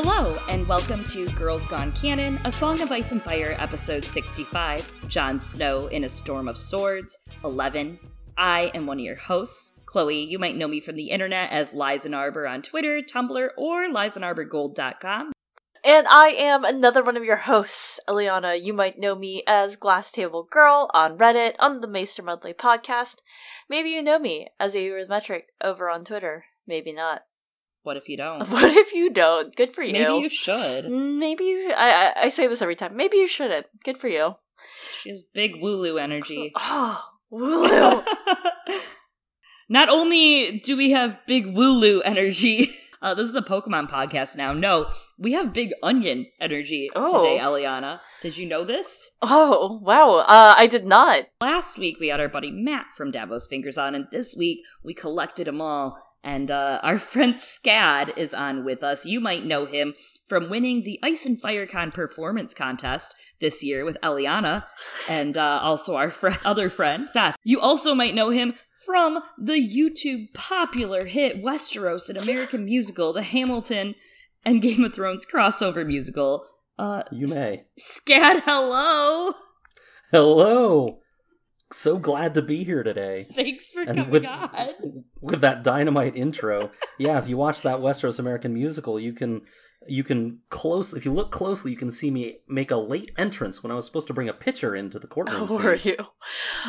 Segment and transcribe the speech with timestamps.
[0.00, 5.08] Hello, and welcome to Girls Gone Canon, a Song of Ice and Fire, episode 65
[5.08, 7.98] Jon Snow in a Storm of Swords, 11.
[8.36, 10.22] I am one of your hosts, Chloe.
[10.22, 15.32] You might know me from the internet as Liza Arbor on Twitter, Tumblr, or LizaNarborGold.com.
[15.84, 18.56] And I am another one of your hosts, Eliana.
[18.64, 23.16] You might know me as Glass Table Girl on Reddit, on the Maester Monthly podcast.
[23.68, 26.44] Maybe you know me as a Metric over on Twitter.
[26.68, 27.22] Maybe not.
[27.82, 28.48] What if you don't?
[28.50, 29.54] What if you don't?
[29.56, 29.92] Good for you.
[29.92, 30.90] Maybe you should.
[30.90, 31.72] Maybe you.
[31.76, 32.96] I, I I say this every time.
[32.96, 33.66] Maybe you shouldn't.
[33.84, 34.36] Good for you.
[35.00, 36.52] She has big Wooloo energy.
[36.58, 37.02] Oh,
[37.32, 38.04] Wooloo.
[39.68, 42.70] Not only do we have big Wooloo energy,
[43.02, 44.54] uh, this is a Pokemon podcast now.
[44.54, 47.22] No, we have big Onion energy Oh.
[47.22, 48.00] today, Eliana.
[48.22, 49.10] Did you know this?
[49.20, 50.20] oh, wow.
[50.20, 51.24] Uh, I did not.
[51.42, 54.94] Last week we had our buddy Matt from Davos Fingers on, and this week we
[54.94, 55.98] collected them all.
[56.22, 59.06] And uh, our friend Scad is on with us.
[59.06, 59.94] You might know him
[60.26, 64.64] from winning the Ice and Firecon performance contest this year with Eliana,
[65.08, 67.36] and uh, also our fr- other friend Seth.
[67.44, 73.22] You also might know him from the YouTube popular hit Westeros, an American musical, the
[73.22, 73.94] Hamilton
[74.44, 76.44] and Game of Thrones crossover musical.
[76.78, 77.64] Uh, You may.
[77.78, 79.32] Scad, hello!
[80.12, 81.00] Hello.
[81.70, 83.26] So glad to be here today.
[83.30, 85.04] Thanks for And coming with on.
[85.20, 86.70] with that dynamite intro.
[86.98, 89.42] Yeah, if you watch that Westeros American musical, you can
[89.86, 93.62] you can close if you look closely, you can see me make a late entrance
[93.62, 95.40] when I was supposed to bring a pitcher into the courtroom.
[95.48, 95.66] How scene.
[95.66, 95.96] are you?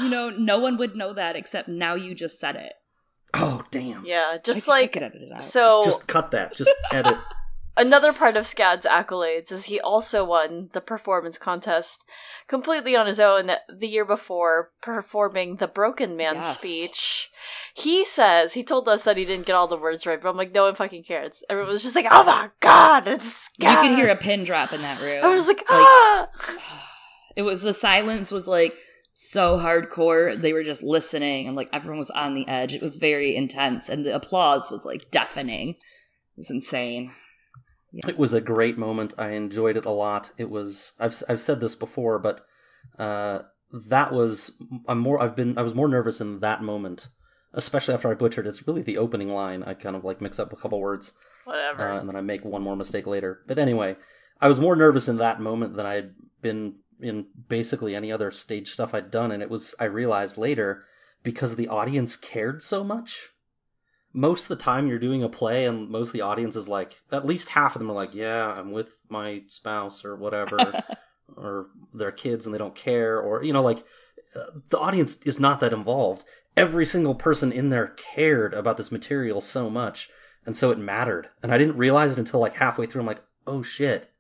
[0.02, 2.74] You know, no one would know that except now you just said it.
[3.34, 4.06] Oh damn.
[4.06, 5.44] Yeah, just I- I like could edit it out.
[5.44, 5.82] so.
[5.84, 6.56] Just cut that.
[6.56, 7.18] Just edit.
[7.80, 12.04] Another part of Scad's accolades is he also won the performance contest
[12.50, 16.60] completely on his own the year before performing the Broken Man Yes.
[16.60, 17.30] speech.
[17.74, 20.36] He says, he told us that he didn't get all the words right, but I'm
[20.36, 21.42] like, no one fucking cares.
[21.50, 23.82] Everyone was just like, oh my god, it's you Scad.
[23.82, 25.24] could hear a pin drop in that room.
[25.24, 26.28] I was like, ah!
[27.38, 28.76] it was the silence was like
[29.14, 30.36] so hardcore.
[30.36, 32.74] They were just listening and like everyone was on the edge.
[32.74, 35.70] It was very intense and the applause was like deafening.
[35.70, 35.78] It
[36.36, 37.14] was insane.
[37.94, 39.16] It was a great moment.
[39.18, 40.32] I enjoyed it a lot.
[40.38, 42.46] It was I've I've said this before, but
[42.98, 43.40] uh,
[43.88, 44.52] that was
[44.88, 47.08] I'm more I've been I was more nervous in that moment,
[47.54, 48.48] especially after I butchered.
[48.48, 49.64] It's really the opening line.
[49.64, 51.14] I kind of like mix up a couple words,
[51.46, 51.90] Whatever.
[51.90, 53.42] uh, and then I make one more mistake later.
[53.48, 53.96] But anyway,
[54.40, 56.12] I was more nervous in that moment than I'd
[56.42, 60.84] been in basically any other stage stuff I'd done, and it was I realized later
[61.24, 63.30] because the audience cared so much
[64.12, 67.02] most of the time you're doing a play and most of the audience is like
[67.12, 70.84] at least half of them are like yeah i'm with my spouse or whatever
[71.38, 73.84] or their kids and they don't care or you know like
[74.36, 76.24] uh, the audience is not that involved.
[76.56, 80.10] Every single person in there cared about this material so much
[80.46, 81.30] and so it mattered.
[81.42, 84.12] And i didn't realize it until like halfway through i'm like oh shit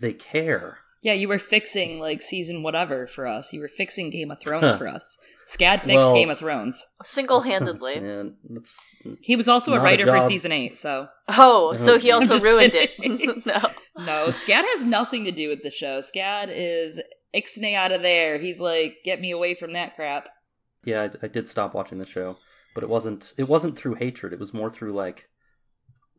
[0.00, 3.52] they care Yeah, you were fixing like season whatever for us.
[3.52, 4.76] You were fixing Game of Thrones Huh.
[4.78, 5.18] for us.
[5.46, 6.86] Scad fixed Well- Game of Thrones.
[7.02, 8.00] Single handedly.
[9.20, 12.38] He was also a writer a for season eight, so Oh, so Oh, he also
[12.40, 13.18] ruined kidding.
[13.20, 13.46] it.
[13.46, 13.60] no.
[13.98, 15.98] no, Scad has nothing to do with the show.
[15.98, 17.00] Scad is
[17.34, 18.38] ixnay out of there.
[18.38, 20.28] He's like, get me away from that crap.
[20.84, 22.36] yeah I, I did stop watching the show
[22.74, 25.28] but it wasn't it wasn't through hatred it was more through like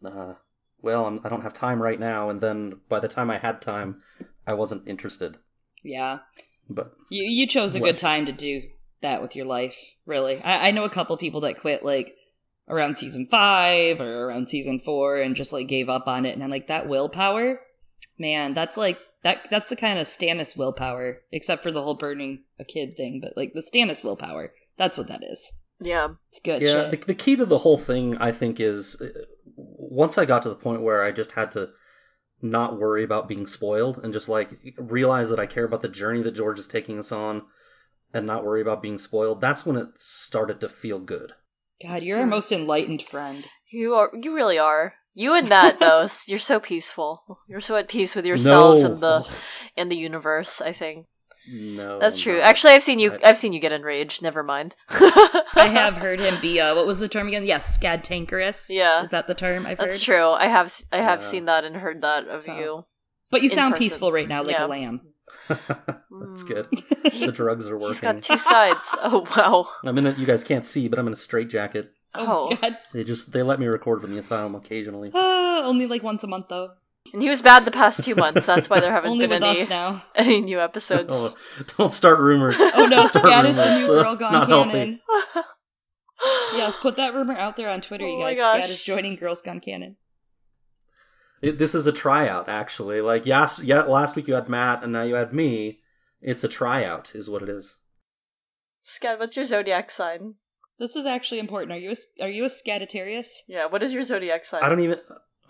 [0.06, 0.34] uh
[0.82, 3.62] well I'm, i don't have time right now and then by the time i had
[3.62, 4.02] time
[4.48, 5.38] i wasn't interested
[5.84, 6.20] Yeah.
[6.70, 7.88] but You you chose a What?
[7.88, 8.64] good time to do
[9.02, 10.42] that with your life, really.
[10.44, 12.16] I, I know a couple people that quit like
[12.70, 16.34] around season five or around season four and just like gave up on it.
[16.34, 17.60] And I'm like, that willpower,
[18.18, 22.44] man, that's like that that's the kind of Stannis willpower, except for the whole burning
[22.58, 24.54] a kid thing, but like the Stannis willpower.
[24.78, 25.52] That's what that is.
[25.82, 26.08] Yeah.
[26.30, 27.08] It's good yeah the, shit.
[27.08, 29.10] the key to the whole thing i think is uh,
[29.58, 31.70] once i got to the point where i just had to
[32.44, 36.22] not worry about being spoiled and just like realize that i care about the journey
[36.22, 37.44] that george is taking us on
[38.14, 41.34] and not worry about being spoiled that's when it started to feel good
[41.84, 43.46] God, you're our most enlightened friend.
[43.70, 44.94] You are you really are.
[45.14, 46.24] You and that both.
[46.28, 47.22] You're so peaceful.
[47.48, 49.28] You're so at peace with yourselves no and the
[49.78, 51.08] and the universe, I think.
[51.52, 52.38] No That's true.
[52.38, 52.44] not.
[52.48, 54.22] Actually I've seen you I- I've seen you get enraged.
[54.22, 54.76] Never mind.
[54.90, 57.46] I have heard him be uh what was the term again?
[57.46, 58.68] Yes, scadtankerous.
[58.70, 59.02] Yeah.
[59.02, 59.90] Is that the term I've heard?
[59.90, 60.30] That's true.
[60.32, 61.28] I have s- I have Yeah.
[61.28, 62.84] seen that and heard that of So- you.
[63.32, 63.84] But you sound person.
[63.84, 64.66] peaceful right now, like Yeah.
[64.66, 65.02] a lamb.
[65.48, 66.68] that's good
[67.04, 68.90] the drugs are He's working got two sides.
[69.02, 69.68] Oh wow.
[69.86, 72.56] i'm in a you guys can't see but i'm in a straight jacket Oh.
[72.62, 72.78] God.
[72.94, 75.10] They just they let me record from the asylum occasionally.
[75.16, 76.70] Ah, only like once a month though.
[77.12, 78.46] And he was bad the past two months.
[78.46, 80.04] That's why there haven't Only been any now.
[80.16, 81.10] any new episodes.
[81.12, 81.36] Oh,
[81.78, 82.56] don't start rumors.
[82.60, 85.00] Oh no, Don't Scad is the new girl gone not canon.
[86.54, 88.38] Yes, put that rumor out there on Twitter, Oh you guys.
[88.40, 89.98] Scad is joining Girls Gone Canon.
[91.42, 93.02] It, this is a tryout, actually.
[93.02, 95.80] Like, yes, yeah, last week you had Matt, and now you had me.
[96.22, 97.76] It's a tryout, is what it is.
[98.86, 100.36] Scad, what's your zodiac sign?
[100.80, 101.74] This is actually important.
[101.74, 103.40] Are you a, are you a Scaditarius?
[103.50, 104.64] Yeah, what is your zodiac sign?
[104.64, 105.00] I don't even.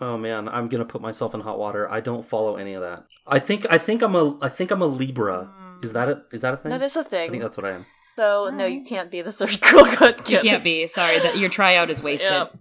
[0.00, 1.90] Oh man, I'm gonna put myself in hot water.
[1.90, 3.04] I don't follow any of that.
[3.26, 5.44] I think I think I'm a I think I'm a Libra.
[5.44, 5.84] Hmm.
[5.84, 6.70] Is that a is that a thing?
[6.70, 7.28] That is a I thing.
[7.28, 7.86] I think that's what I am.
[8.16, 10.28] So no, you can't be the third girl cut.
[10.28, 10.86] You can't be.
[10.86, 12.30] Sorry, that your tryout is wasted.
[12.30, 12.58] Yep.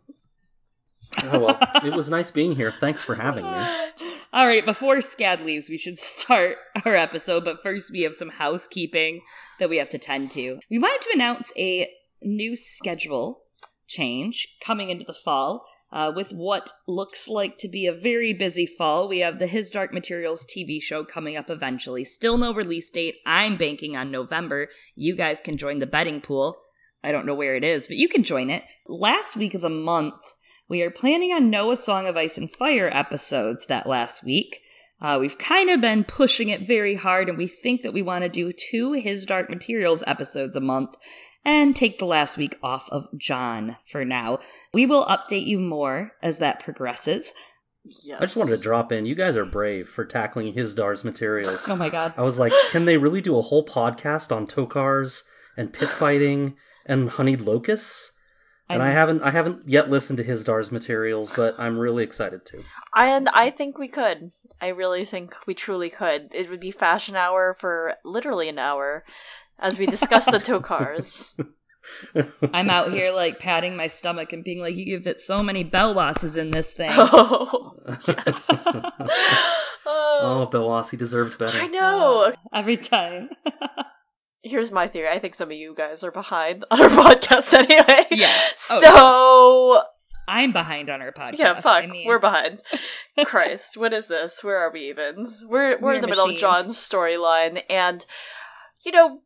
[1.23, 2.73] Oh well, it was nice being here.
[2.79, 3.51] Thanks for having me.
[4.33, 8.29] All right, before Scad leaves, we should start our episode, but first we have some
[8.29, 9.21] housekeeping
[9.59, 10.59] that we have to tend to.
[10.71, 11.87] We wanted to announce a
[12.23, 13.43] new schedule
[13.87, 15.65] change coming into the fall.
[15.93, 19.69] Uh, with what looks like to be a very busy fall, we have the His
[19.69, 22.03] Dark Materials TV show coming up eventually.
[22.03, 23.19] Still no release date.
[23.27, 24.69] I'm banking on November.
[24.95, 26.57] You guys can join the betting pool.
[27.03, 28.63] I don't know where it is, but you can join it.
[28.87, 30.19] Last week of the month,
[30.67, 34.61] we are planning on Noah Song of Ice and Fire episodes that last week.
[34.99, 38.23] Uh, we've kind of been pushing it very hard, and we think that we want
[38.23, 40.95] to do two His Dark Materials episodes a month
[41.45, 44.39] and take the last week off of Jon for now.
[44.73, 47.33] We will update you more as that progresses.
[48.03, 48.21] Yes.
[48.21, 49.05] I just wanted to drop in.
[49.05, 51.65] You guys are brave for tackling his Dark materials.
[51.67, 52.13] Oh my god.
[52.15, 55.23] I was like, can they really do a whole podcast on tokars
[55.57, 56.55] and pit fighting
[56.85, 58.11] and honeyed locusts?
[58.69, 62.03] And I, I'm- haven't I haven't yet listened to his Dark materials, but I'm really
[62.03, 62.63] excited to.
[62.95, 64.31] And I think we could.
[64.61, 66.29] I really think we truly could.
[66.33, 69.03] It would be fashion hour for literally an hour
[69.63, 71.33] as we discuss the tokars.
[72.53, 75.63] I'm out here like patting my stomach and being like, you give it so many
[75.63, 76.91] bell bosses in this thing.
[76.93, 77.73] oh,
[78.07, 78.49] yes.
[79.85, 81.57] Oh, oh Belwas, he deserved better.
[81.57, 82.21] I know.
[82.27, 83.29] Uh, every time.
[84.41, 85.09] Here's my theory.
[85.09, 88.07] I think some of you guys are behind on our podcast anyway.
[88.11, 88.39] Yeah.
[88.69, 89.83] Oh, So
[90.27, 91.37] I'm behind on our podcast.
[91.37, 92.63] yeah, fuck, I mean, we're behind.
[93.25, 94.41] Christ, what is this?
[94.41, 95.27] Where are we even?
[95.43, 98.05] We're we're, We're in the middle of Jon's storyline, and
[98.85, 99.19] you know,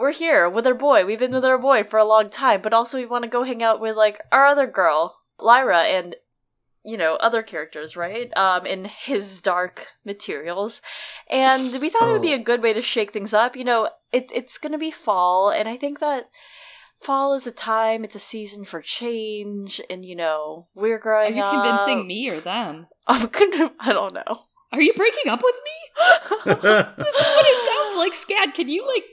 [0.00, 1.04] we're here with our boy.
[1.04, 3.42] We've been with our boy for a long time, but also we want to go
[3.44, 6.16] hang out with like our other girl, Lyra, and
[6.82, 8.34] you know other characters, right?
[8.36, 10.80] Um, in his dark materials,
[11.28, 12.36] and we thought it would be Oh.
[12.36, 13.54] a good way to shake things up.
[13.54, 16.30] You know, it it's gonna be fall, and I think that.
[17.02, 21.32] Fall is a time, it's a season for change, and you know, we're growing.
[21.32, 21.52] Are you up.
[21.86, 22.88] convincing me or them?
[23.06, 23.72] I'm gonna.
[23.80, 24.44] I don't know.
[24.70, 25.78] Are you breaking up with me?
[26.44, 28.52] This is what it sounds like, Scad.
[28.54, 29.04] Can you like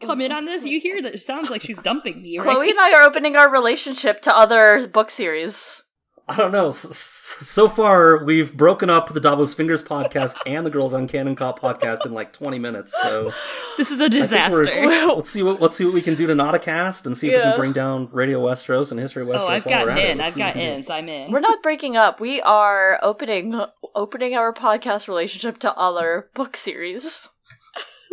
[0.00, 0.64] come in on this?
[0.66, 2.44] You hear that it sounds like she's dumping me, right?
[2.48, 5.82] Chloe and I are opening our relationship to other book series.
[6.26, 6.68] I don't know.
[6.68, 11.06] S- s- So far, we've broken up the Davos Fingers podcast and the Girls Gone
[11.06, 12.94] Canon Cop podcast in like 20 minutes.
[13.02, 13.30] So
[13.76, 14.62] This is a disaster.
[14.64, 17.14] we're- let's see what let's see what we can do to not a cast and
[17.14, 19.40] see if we can bring down Radio Westeros and History oh, Westeros.
[19.40, 20.20] Oh, I've while gotten in.
[20.22, 20.88] I've see got we can ins.
[20.88, 21.30] I'm in.
[21.30, 22.20] We're not breaking up.
[22.20, 23.62] We are opening
[23.94, 27.28] opening our podcast relationship to other book series.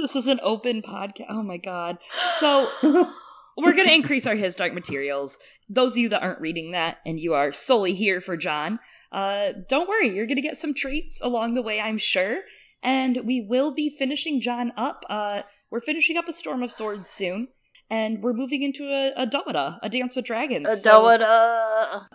[0.01, 1.27] This is an open podcast.
[1.30, 2.00] Oh my god.
[2.39, 2.71] So
[3.56, 5.38] we're going to increase our His Dark materials.
[5.69, 8.80] Those of you that aren't reading that and you are solely here for Jon,
[9.12, 10.09] uh, don't worry.
[10.09, 12.40] You're going to get some treats along the way, I'm sure.
[12.81, 15.06] And we will be finishing Jon up.
[15.07, 17.49] Uh, we're finishing up a Storm of Swords soon.
[17.92, 20.66] And we're moving into a, a a Dance with Dragons.
[20.66, 20.94] A So-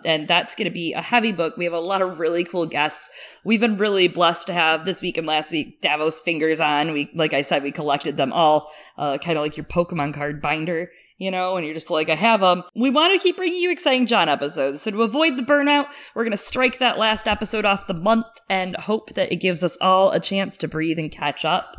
[0.03, 1.55] and that's going to be a heavy book.
[1.55, 3.11] We have a lot of really cool guests.
[3.43, 6.93] We've been really blessed to have this week and last week Davos fingers on.
[6.93, 10.41] We, like I said, we collected them all, uh, kind of like your Pokemon card
[10.41, 12.63] binder, you know, and you're just like, I have them.
[12.75, 14.81] We want to keep bringing you exciting Jon episodes.
[14.81, 18.25] So to avoid the burnout, we're going to strike that last episode off the month
[18.49, 21.77] and hope that it gives us all a chance to breathe and catch up.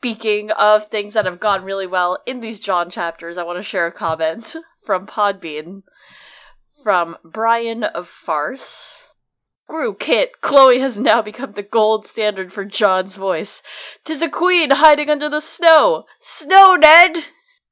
[0.00, 3.64] Speaking of things that have gone really well in these Jon chapters, I want to
[3.64, 5.82] share a comment from Podbean
[6.82, 9.14] from Brian of Farce.
[9.64, 13.62] Screw Kit, Chloe has now become the gold standard for Jon's voice.
[14.04, 16.04] Tis a queen hiding under the snow.
[16.20, 17.24] Snow, Ned!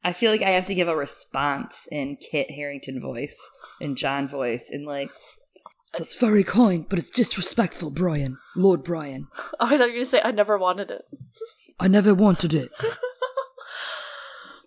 [0.05, 4.29] I feel like I have to give a response in Kit Harington voice, in Jon
[4.29, 5.11] voice, in like,
[5.97, 8.37] that's very kind, but it's disrespectful, Brian.
[8.55, 9.29] Lord Brian.
[9.59, 11.03] Oh, I thought you were going to say, I never wanted it.
[11.79, 12.71] I never wanted it.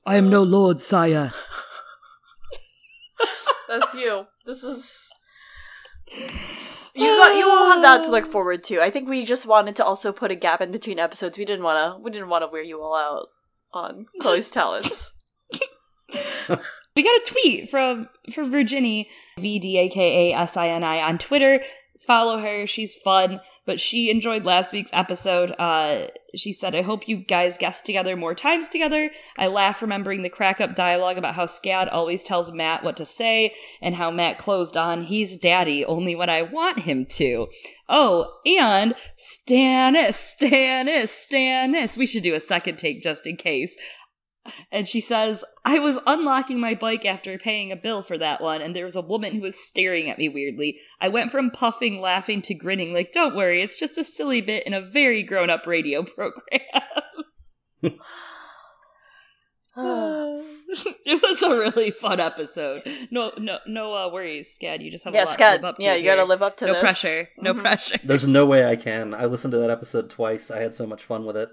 [0.05, 1.33] I am no lord, sire.
[3.67, 4.25] That's you.
[4.45, 5.09] This is.
[6.95, 7.37] You got.
[7.37, 8.81] You all have that to look forward to.
[8.81, 11.37] I think we just wanted to also put a gap in between episodes.
[11.37, 12.01] We didn't want to.
[12.03, 13.27] We didn't want to wear you all out
[13.73, 15.13] on Chloe's talents.
[16.95, 20.83] We got a tweet from from Virginie V D A K A S I N
[20.83, 21.61] I on Twitter.
[22.05, 23.39] Follow her; she's fun.
[23.69, 25.53] But she enjoyed last week's episode.
[25.59, 29.11] Uh, she said, I hope you guys guest together more times together.
[29.37, 33.05] I laugh remembering the crack up dialogue about how Scad always tells Matt what to
[33.05, 37.47] say and how Matt closed on, he's daddy only when I want him to.
[37.87, 41.95] Oh, and Stannis, Stannis, Stannis.
[41.95, 43.77] We should do a second take just in case.
[44.71, 48.61] And she says, I was unlocking my bike after paying a bill for that one,
[48.61, 50.79] and there was a woman who was staring at me weirdly.
[51.01, 54.65] I went from puffing, laughing to grinning, like, don't worry, it's just a silly bit
[54.67, 56.61] in a very grown up radio program.
[59.81, 62.83] it was a really fun episode.
[63.11, 64.81] No, no, no uh, worries, Scad.
[64.83, 65.49] You just have yeah, a lot Scad.
[65.49, 65.83] to live up to.
[65.83, 66.81] yeah, you got to live up to No this.
[66.81, 67.29] pressure.
[67.37, 67.61] No Mhm.
[67.61, 67.99] pressure.
[68.03, 69.13] There's no way I can.
[69.13, 70.51] I listened to that episode twice.
[70.51, 71.49] I had so much fun with it,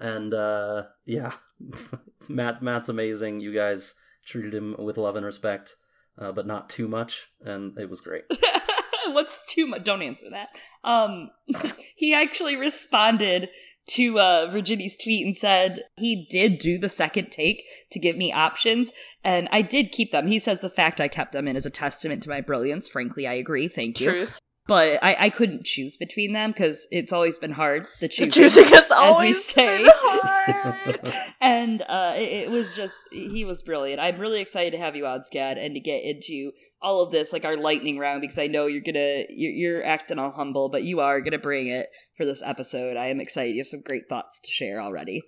[0.00, 1.32] and uh, yeah,
[2.28, 3.40] Matt Matt's amazing.
[3.40, 5.76] You guys treated him with love and respect,
[6.18, 8.24] uh, but not too much, and it was great.
[9.06, 9.84] What's too much?
[9.84, 10.50] Don't answer that.
[10.84, 11.30] Um,
[11.96, 13.48] he actually responded
[13.88, 18.32] to uh, Virginia's tweet and said he did do the second take to give me
[18.32, 18.92] options,
[19.24, 20.26] and I did keep them.
[20.26, 22.86] He says the fact I kept them in is a testament to my brilliance.
[22.88, 23.66] Frankly, I agree.
[23.66, 24.10] Thank you.
[24.10, 24.38] Truth.
[24.68, 27.84] But I, I couldn't choose between them because it's always been hard.
[28.00, 28.30] The The choosing.
[28.30, 29.78] choosing has we always say.
[29.78, 31.12] been hard.
[31.40, 33.98] and uh, it, it was just he was brilliant.
[33.98, 37.32] I'm really excited to have you on, Scad, and to get into all of this,
[37.32, 40.82] like our lightning round, because I know you're gonna you're, you're acting all humble, but
[40.84, 42.96] you are gonna bring it for this episode.
[42.98, 43.52] I am excited.
[43.54, 45.22] You have some great thoughts to share already.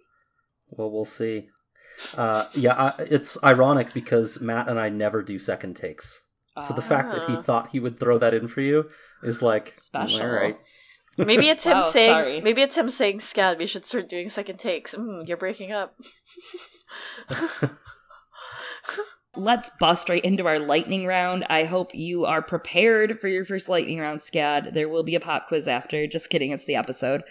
[0.77, 1.45] Well, we'll see.
[2.17, 6.25] Uh, yeah, I, it's ironic because Matt and I never do second takes.
[6.67, 7.43] So the fact that he Ah.
[7.43, 8.91] thought he would throw that in for you
[9.23, 10.23] is like Special.
[10.23, 10.59] All right.
[11.17, 12.11] Maybe it's him Wow, saying.
[12.11, 12.41] sorry.
[12.41, 15.95] Maybe it's him saying, "Scad, we should start doing second takes." Mm, you're breaking up.
[19.37, 21.45] Let's bust right into our lightning round.
[21.49, 24.73] I hope you are prepared for your first lightning round, Scad.
[24.73, 26.07] There will be a pop quiz after.
[26.09, 27.23] Just kidding, it's the episode.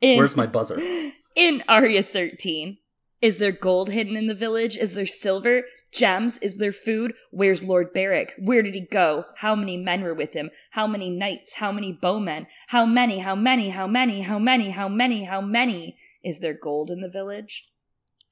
[0.00, 0.78] In- Where's my buzzer?
[1.34, 2.76] In Arya 13,
[3.22, 4.76] is there gold hidden in the village?
[4.76, 5.62] Is there silver?
[5.92, 6.38] Gems?
[6.38, 7.12] Is there food?
[7.30, 8.32] Where's Lord Beric?
[8.38, 9.26] Where did he go?
[9.36, 10.50] How many men were with him?
[10.70, 11.56] How many knights?
[11.56, 12.46] How many bowmen?
[12.68, 13.18] How many?
[13.18, 13.68] How many?
[13.70, 14.22] How many?
[14.22, 14.70] How many?
[14.70, 15.24] How many?
[15.24, 15.96] How many?
[16.24, 17.68] Is there gold in the village?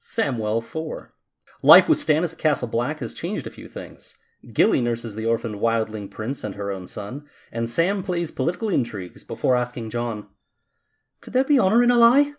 [0.01, 1.13] Samwell 4.
[1.61, 4.17] Life with Stannis at Castle Black has changed a few things.
[4.51, 9.23] Gilly nurses the orphaned wildling prince and her own son, and Sam plays political intrigues
[9.23, 10.25] before asking Jon,
[11.21, 12.33] Could there be honor in a lie?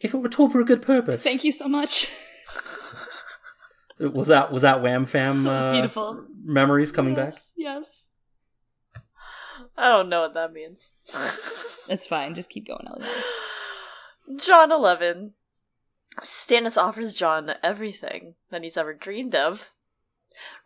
[0.00, 1.22] If it were told for a good purpose.
[1.22, 2.10] Thank you so much.
[4.00, 6.24] Was that was that Wham Fam That uh, beautiful.
[6.44, 7.34] memories coming back?
[7.34, 8.10] yes, Yes.
[9.76, 10.92] I don't know what that means.
[11.90, 12.34] It's fine.
[12.34, 13.06] Just keep going, Ellie.
[14.44, 15.32] Jon 11.
[16.20, 19.70] Stannis offers Jon everything that he's ever dreamed of.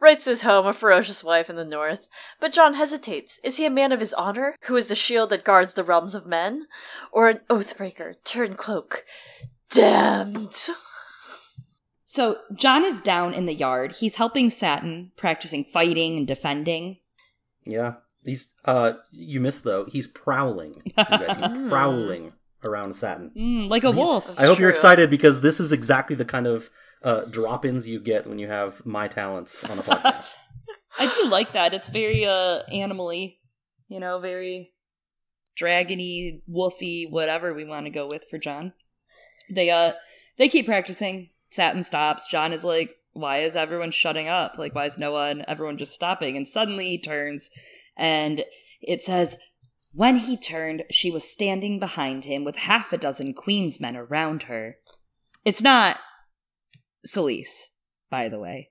[0.00, 2.08] Writes to his home a ferocious wife in the north,
[2.40, 3.38] but Jon hesitates.
[3.44, 6.14] Is he a man of his honor, who is the shield that guards the realms
[6.16, 6.66] of men,
[7.12, 9.04] or an oathbreaker turned cloak?
[9.70, 10.56] Damned!
[12.12, 13.92] So Jon is down in the yard.
[13.92, 16.98] He's helping Satin, practicing fighting and defending.
[17.64, 17.94] Yeah.
[18.22, 20.82] He's uh you missed though, he's prowling.
[20.84, 21.70] You guys, he's Mm.
[21.70, 23.30] prowling around Satin.
[23.34, 24.38] Mm, like a wolf.
[24.38, 26.68] I hope you're excited because this is exactly the kind of
[27.02, 30.34] uh, drop-ins you get when you have my talents on a podcast.
[30.98, 31.72] I do like that.
[31.72, 33.38] It's very uh animally,
[33.88, 34.74] you know, very
[35.58, 38.74] dragony, wolfy, whatever we want to go with for Jon.
[39.50, 39.92] They uh
[40.36, 41.30] they keep practicing.
[41.52, 42.26] Satin stops.
[42.26, 44.58] Jon is like, why is everyone shutting up?
[44.58, 46.36] Like, why is no one everyone just stopping?
[46.36, 47.50] And suddenly he turns
[47.96, 48.44] and
[48.80, 49.36] it says
[49.92, 54.78] when he turned, she was standing behind him with half a dozen queensmen around her.
[55.44, 55.98] It's not
[57.06, 57.66] Selyse,
[58.08, 58.70] by the way.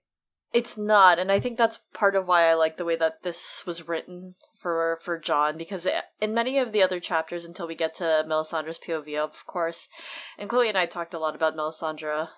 [0.54, 3.64] It's not, and I think that's part of why I like the way that this
[3.66, 7.76] was written for for Jon because it, in many of the other chapters, until we
[7.76, 9.88] get to Melisandre's POV, of course,
[10.38, 12.30] and Chloe and I talked a lot about Melisandre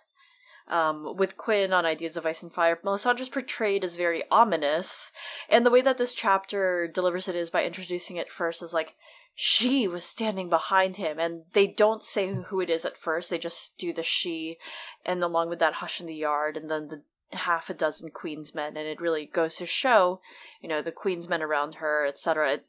[0.67, 2.79] um, with Quinn on Ideas of Ice and Fire.
[2.84, 5.12] Melisandre's portrayed as very ominous,
[5.50, 8.96] and the way that this chapter delivers it is by introducing it first as like
[9.36, 13.29] she was standing behind him, and they don't say who it is at first.
[13.29, 14.58] They just do the she,
[15.05, 17.01] and along with that, hush in the yard, and then the
[17.36, 20.22] half a dozen queensmen and it really goes to show
[20.62, 22.60] you know the queensmen around her etc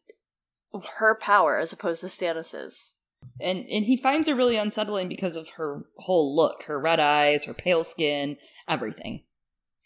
[0.98, 2.93] her power as opposed to stannis's
[3.40, 7.44] and and he finds her really unsettling because of her whole look her red eyes
[7.44, 8.36] her pale skin
[8.68, 9.22] everything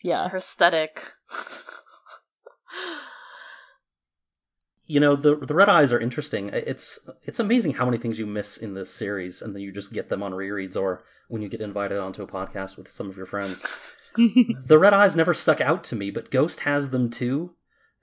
[0.02, 1.04] yeah her aesthetic
[4.88, 6.48] you know, the the red eyes are interesting.
[6.48, 9.92] It's it's amazing how many things you miss in this series, and then you just
[9.92, 13.16] get them on rereads or when you get invited onto a podcast with some of
[13.16, 13.62] your friends.
[14.16, 17.54] the red eyes never stuck out to me, but Ghost has them too.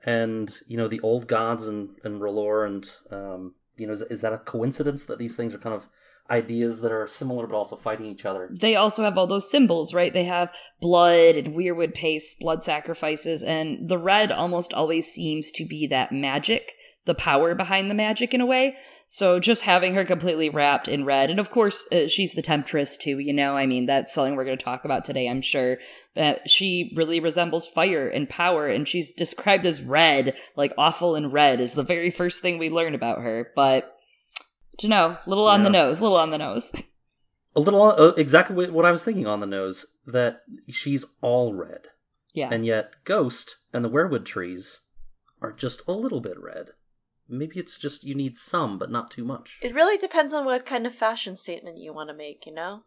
[0.06, 4.22] And you know, the old gods and and R'hllor and um, you know, is, is
[4.22, 5.88] that a coincidence that these things are kind of
[6.30, 8.50] ideas that are similar but also fighting each other?
[8.52, 10.14] They also have all those symbols, right?
[10.14, 15.66] They have blood and weirwood paste, blood sacrifices, and the red almost always seems to
[15.66, 16.74] be that magic,
[17.06, 18.76] the power behind the magic in a way.
[19.08, 22.98] So just having her completely wrapped in red, and of course uh, she's the temptress
[22.98, 23.20] too.
[23.20, 25.28] You know, I mean that's something we're going to talk about today.
[25.30, 25.78] I'm sure
[26.16, 31.32] that she really resembles fire and power, and she's described as red, like awful and
[31.32, 33.52] red, is the very first thing we learn about her.
[33.56, 33.96] But
[34.82, 36.72] you know, little on the nose, little on the nose.
[37.58, 41.54] A little uh, exactly what- what I was thinking on the nose that she's all
[41.54, 41.88] red,
[42.34, 44.82] yeah, and yet Ghost and the weirwood trees
[45.42, 46.72] are just a little bit red.
[47.28, 49.60] Maybe it's just you need some, but not too much.
[49.62, 52.84] It really depends on what kind of fashion statement you want to make, you know?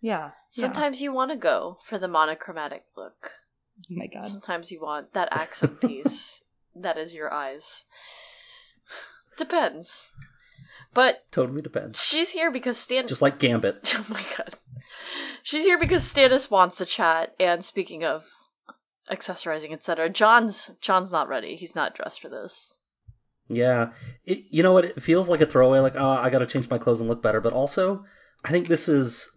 [0.00, 0.30] yeah.
[0.50, 3.30] Sometimes you want to go for the monochromatic look.
[3.78, 4.26] oh my god.
[4.26, 6.42] Sometimes you want that accent piece
[6.74, 7.84] that is your eyes.
[9.36, 10.10] Depends.
[10.92, 12.02] But Totally depends.
[12.02, 13.06] she's here because Stan.
[13.06, 13.94] Just like Gambit.
[13.98, 14.54] Oh my god.
[15.42, 17.34] She's here because Stannis wants to chat.
[17.38, 18.30] And speaking of
[19.10, 21.56] accessorizing, etc., Jon's Jon's not ready.
[21.56, 22.74] He's not dressed for this.
[23.52, 23.90] Yeah,
[24.24, 24.84] it, you know what?
[24.84, 25.80] It feels like a throwaway.
[25.80, 27.40] Like, oh, I got to change my clothes and look better.
[27.40, 28.04] But also,
[28.44, 29.28] I think this is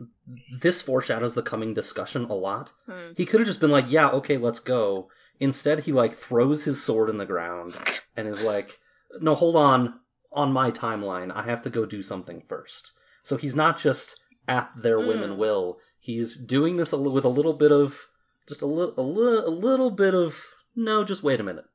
[0.61, 2.71] this foreshadows the coming discussion a lot.
[2.85, 3.13] Hmm.
[3.17, 6.81] He could have just been like, "Yeah, okay, let's go." Instead, he like throws his
[6.83, 7.75] sword in the ground
[8.15, 8.79] and is like,
[9.19, 9.99] "No, hold on.
[10.31, 12.91] On my timeline, I have to go do something first.
[13.23, 15.23] So he's not just at their whim Mm.
[15.23, 15.77] and will.
[15.99, 18.07] He's doing this with a little bit of
[18.47, 20.43] just a little, a little, a little bit of
[20.75, 21.03] no.
[21.03, 21.65] Just wait a minute.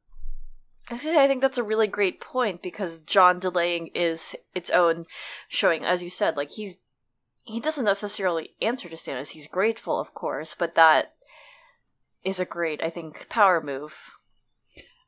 [0.91, 5.05] Actually, I think that's a really great point because Jon delaying is its own
[5.49, 6.79] showing, as you said, like he's
[7.45, 9.31] he doesn't necessarily answer to Stannis.
[9.31, 11.15] He's grateful, of course, but that
[12.23, 14.17] is a great, I think, power move.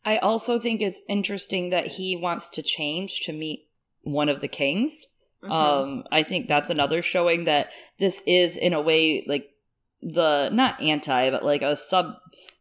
[0.04, 3.68] I also think it's interesting that he wants to change to meet
[4.02, 5.06] one of the kings.
[5.42, 5.50] Mhm.
[5.50, 9.54] Um, I think that's another showing that this is in a way like
[10.02, 12.16] the not anti, but like a sub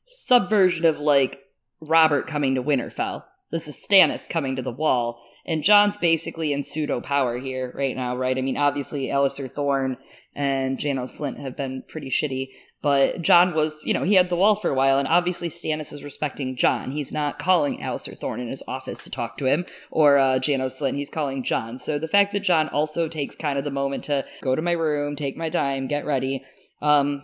[0.06, 1.46] subversion of like
[1.82, 3.24] Robert coming to Winterfell.
[3.52, 7.96] This is Stannis coming to the wall, and Jon's basically in pseudo power here right
[7.96, 8.38] now, right?
[8.38, 9.98] I mean, obviously, Alliser Thorne
[10.36, 12.50] and Janos Slynt have been pretty shitty,
[12.84, 15.92] but Jon was, you know, he had the wall for a while, and obviously Stannis
[15.92, 16.92] is respecting Jon.
[16.92, 20.80] He's not calling Alliser Thorne in his office to talk to him or uh, Janos
[20.80, 20.96] Slynt.
[20.96, 21.80] He's calling Jon.
[21.80, 24.74] So the fact that Jon also takes kind of the moment to go to my
[24.74, 26.44] room, take my time, get ready,
[26.84, 27.24] um,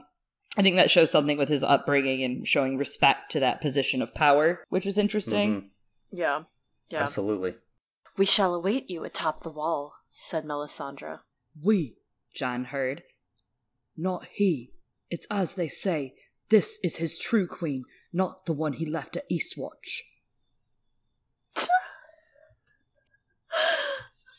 [0.57, 4.13] I think that shows something with his upbringing and showing respect to that position of
[4.15, 5.61] power, which is interesting.
[5.61, 5.69] Mhm.
[6.11, 6.43] Yeah,
[6.89, 7.03] yeah.
[7.03, 7.55] Absolutely.
[8.17, 11.19] We shall await you atop the wall," said Melisandre.
[11.61, 11.97] We,
[12.33, 13.03] John heard.
[13.97, 14.71] Not he.
[15.09, 16.15] It's as they say,
[16.49, 20.01] this is his true queen, not the one he left at Eastwatch.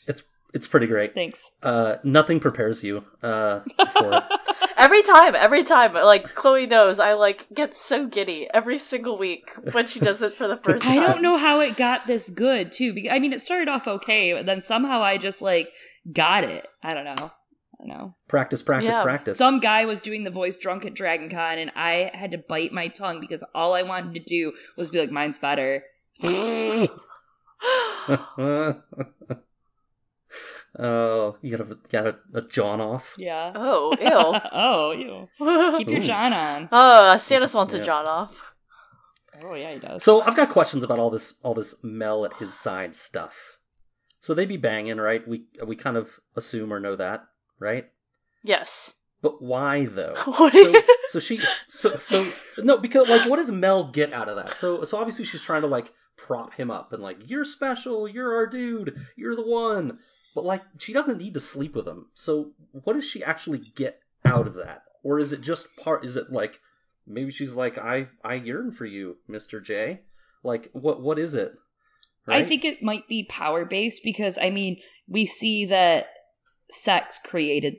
[0.07, 1.13] It's it's pretty great.
[1.13, 1.51] Thanks.
[1.61, 3.61] Uh, nothing prepares you uh,
[3.99, 4.23] for
[4.77, 9.49] Every time, every time, like Chloe knows, I like get so giddy every single week
[9.71, 10.99] when she does it for the first time.
[10.99, 12.93] I don't know how it got this good, too.
[12.93, 15.69] Because, I mean, it started off okay, but then somehow I just, like,
[16.13, 16.67] got it.
[16.83, 17.31] I don't know.
[17.79, 18.15] I don't know.
[18.27, 19.03] practice, practice, Yeah.
[19.03, 19.37] practice.
[19.37, 22.71] Some guy was doing the voice drunk at Dragon Con, and I had to bite
[22.71, 25.83] my tongue because all I wanted to do was be like, mine's better.
[30.79, 33.15] oh, you got a got a, a Jon off.
[33.17, 33.51] Yeah.
[33.55, 34.39] oh, ew.
[34.51, 35.27] oh, you.
[35.77, 36.03] Keep your Ooh.
[36.03, 36.69] Jon on.
[36.71, 37.83] Oh, Stannis wants a Yeah.
[37.85, 38.55] Jon off.
[39.43, 40.03] Oh, yeah, he does.
[40.03, 43.57] So I've got questions about all this all this Mel at his side stuff.
[44.19, 45.27] So they be banging, right?
[45.27, 47.25] We we kind of assume or know that,
[47.59, 47.85] right?
[48.43, 48.93] Yes.
[49.21, 50.15] But why though?
[50.25, 54.35] What so, so she so so no because like what does Mel get out of
[54.35, 54.55] that?
[54.55, 58.35] So so obviously she's trying to like prop him up and like you're special, you're
[58.35, 59.99] our dude, you're the one.
[60.37, 62.09] But like she doesn't need to sleep with him.
[62.13, 64.83] So what does she actually get out of that?
[65.01, 66.59] Or is it just part is it like
[67.07, 69.63] maybe she's like I I yearn for you, Mr.
[69.63, 70.01] J?
[70.43, 71.53] Like what what is it?
[72.27, 76.09] I think it might be power based because I mean we see that
[76.69, 77.77] sex created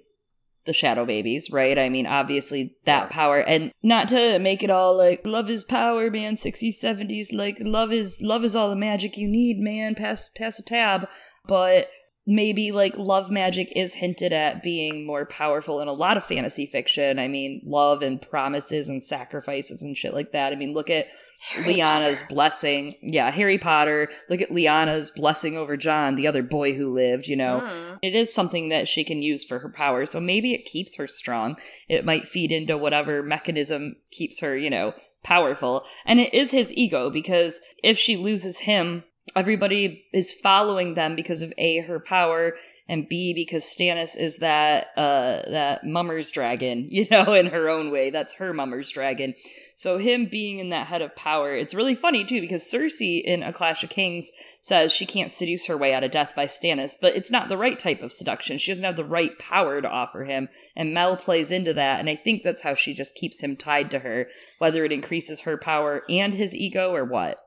[0.64, 1.78] the shadow babies, right?
[1.78, 6.10] I mean obviously that power and not to make it all like love is power,
[6.10, 9.94] man, 60s, 70s, like love is love is all the magic you need, man.
[9.94, 11.06] Pass pass a tab.
[11.46, 11.88] But
[12.28, 16.66] maybe like love magic is hinted at being more powerful in a lot of fantasy
[16.66, 17.18] fiction.
[17.18, 20.52] I mean, love and promises and sacrifices and shit like that.
[20.52, 21.06] I mean, look at
[21.40, 22.34] Harry Lyanna's Potter.
[22.34, 22.94] blessing.
[23.00, 24.10] Yeah, Harry Potter.
[24.28, 27.62] Look at Lyanna's blessing over Jon, the other boy who lived, you know.
[27.64, 27.98] Mm.
[28.02, 31.06] It is something that she can use for her power, so maybe it keeps her
[31.06, 31.56] strong.
[31.88, 35.84] It might feed into whatever mechanism keeps her, you know, powerful.
[36.04, 39.04] And it is his ego, because if she loses him,
[39.36, 42.54] everybody is following them because of A, her power,
[42.88, 47.90] and B because Stannis is that uh that mummer's dragon, you know, in her own
[47.90, 48.10] way.
[48.10, 49.34] That's her mummer's dragon.
[49.76, 53.42] So him being in that head of power, it's really funny too because Cersei in
[53.42, 56.94] A Clash of Kings says she can't seduce her way out of death by Stannis,
[57.00, 58.58] but it's not the right type of seduction.
[58.58, 62.10] She doesn't have the right power to offer him, and Mel plays into that, and
[62.10, 65.56] I think that's how she just keeps him tied to her, whether it increases her
[65.56, 67.38] power and his ego or what.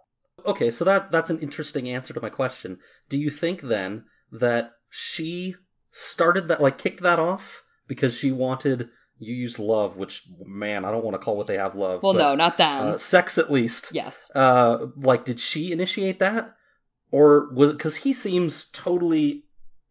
[0.45, 2.79] Okay, so that that's an interesting answer to my question.
[3.09, 5.55] Do you think then that she
[5.91, 8.89] started that like kicked that off because she wanted
[9.21, 12.01] you used love, which man, I don't want to call what they have love.
[12.01, 12.87] Well, but, no, not them.
[12.87, 13.91] uh, sex at least.
[13.93, 14.31] yes.
[14.33, 16.55] Uh, like, did she initiate that,
[17.11, 19.43] or was it because he seems totally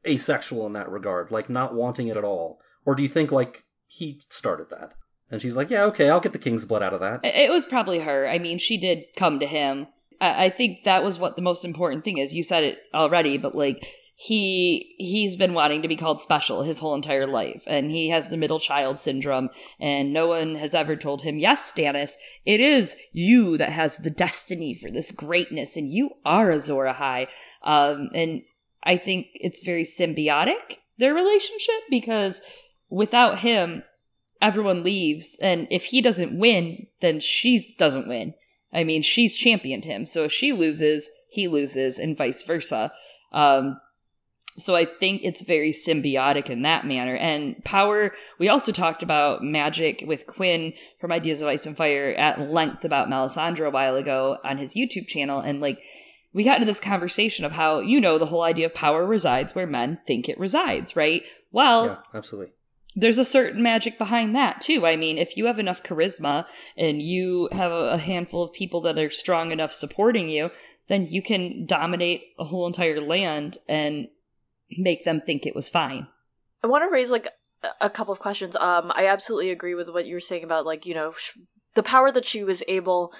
[0.06, 2.58] asexual in that regard, like not wanting it at all?
[2.84, 4.94] Or do you think like he started that,
[5.30, 7.20] and she's like, yeah, okay, I'll get the king's blood out of that.
[7.22, 8.26] It was probably her.
[8.28, 9.86] I mean, she did come to him.
[10.20, 12.34] I, think that was what the most important thing is.
[12.34, 16.78] You said it already, but like he he's been wanting to be called special his
[16.78, 20.94] whole entire life, and he has the middle child syndrome, and no one has ever
[20.94, 25.90] told him, "Yes, Stannis, it is you that has the destiny for this greatness, and
[25.90, 27.28] you are Azor Ahai."
[27.62, 28.42] Um, and
[28.82, 32.42] I think it's very symbiotic their relationship because
[32.90, 33.84] without him,
[34.42, 38.34] everyone leaves and if he doesn't win then she doesn't win
[38.72, 42.92] i mean she's championed him so if she loses he loses and vice versa.
[43.32, 43.80] Um
[44.58, 47.16] so i think it's very symbiotic in that manner.
[47.16, 52.14] And power we also talked about magic with quinn from ideas of ice and fire
[52.18, 55.80] at length about melisandre a while ago on his youtube channel and like
[56.32, 59.54] we got into this conversation of how you know the whole idea of power resides
[59.54, 61.22] where men think it resides right?
[61.52, 62.52] Well yeah, absolutely.
[62.96, 64.86] There's a certain magic behind that too.
[64.86, 68.98] I mean, if you have enough charisma and you have a handful of people that
[68.98, 70.50] are strong enough supporting you,
[70.88, 74.08] then you can dominate a whole entire land and
[74.76, 76.08] make them think it was fine.
[76.62, 77.28] I want to raise like
[77.80, 78.56] a- couple of questions.
[78.56, 81.38] Um, I absolutely agree with what you were saying about like you know sh-
[81.74, 83.12] the power that she was able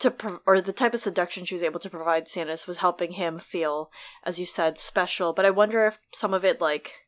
[0.00, 3.12] to pro- or the type of seduction she was able to provide Stannis was helping
[3.12, 3.90] him feel,
[4.24, 5.32] as you said, special.
[5.32, 7.07] But I wonder if some of it like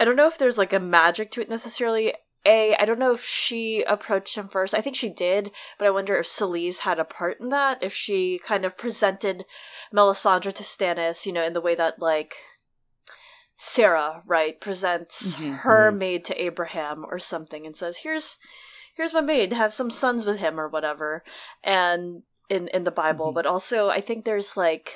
[0.00, 2.14] I don't know if there's like a magic to it necessarily.
[2.46, 4.72] A, I don't know if she approached him first.
[4.72, 7.82] I think she did, but I wonder if Selyse had a part in that.
[7.82, 9.44] If she kind of presented
[9.94, 12.36] Melisandre to Stannis, you know, in the way that like
[13.56, 15.58] Sarah, right, presents Mhm.
[15.58, 15.98] her Mhm.
[15.98, 18.38] maid to Abraham or something and says, "Here's
[18.94, 21.22] here's my maid, have some sons with him or whatever."
[21.62, 23.34] And in in the Bible, Mhm.
[23.34, 24.94] but also I think there's like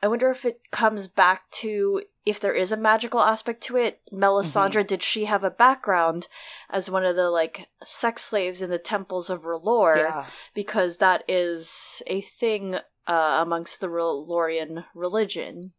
[0.00, 4.00] I wonder if it comes back to if there is a magical aspect to it.
[4.12, 6.28] Melisandre, did she have a background
[6.68, 9.96] as one of the like sex slaves in the temples of R'hllor?
[10.54, 15.72] Because that is a thing uh, amongst the R'hllorian religion.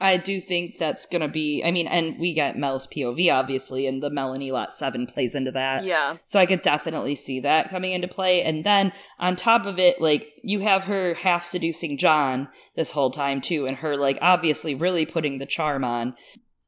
[0.00, 1.62] I do think that's gonna be.
[1.64, 5.52] I mean, and we get Mel's POV obviously, and the Melony Lot Seven plays into
[5.52, 5.84] that.
[5.84, 6.16] Yeah.
[6.24, 8.42] So I could definitely see that coming into play.
[8.42, 13.10] And then on top of it, like you have her half seducing Jon this whole
[13.10, 16.14] time too, and her like obviously really putting the charm on.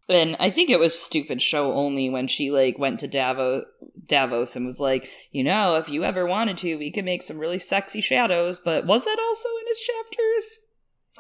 [0.09, 3.65] And I think it was stupid show only when she like went to Davos
[4.07, 7.39] Davos and was like, you know, if you ever wanted to, we could make some
[7.39, 8.61] really sexy shadows.
[8.63, 10.59] But was that also in his chapters?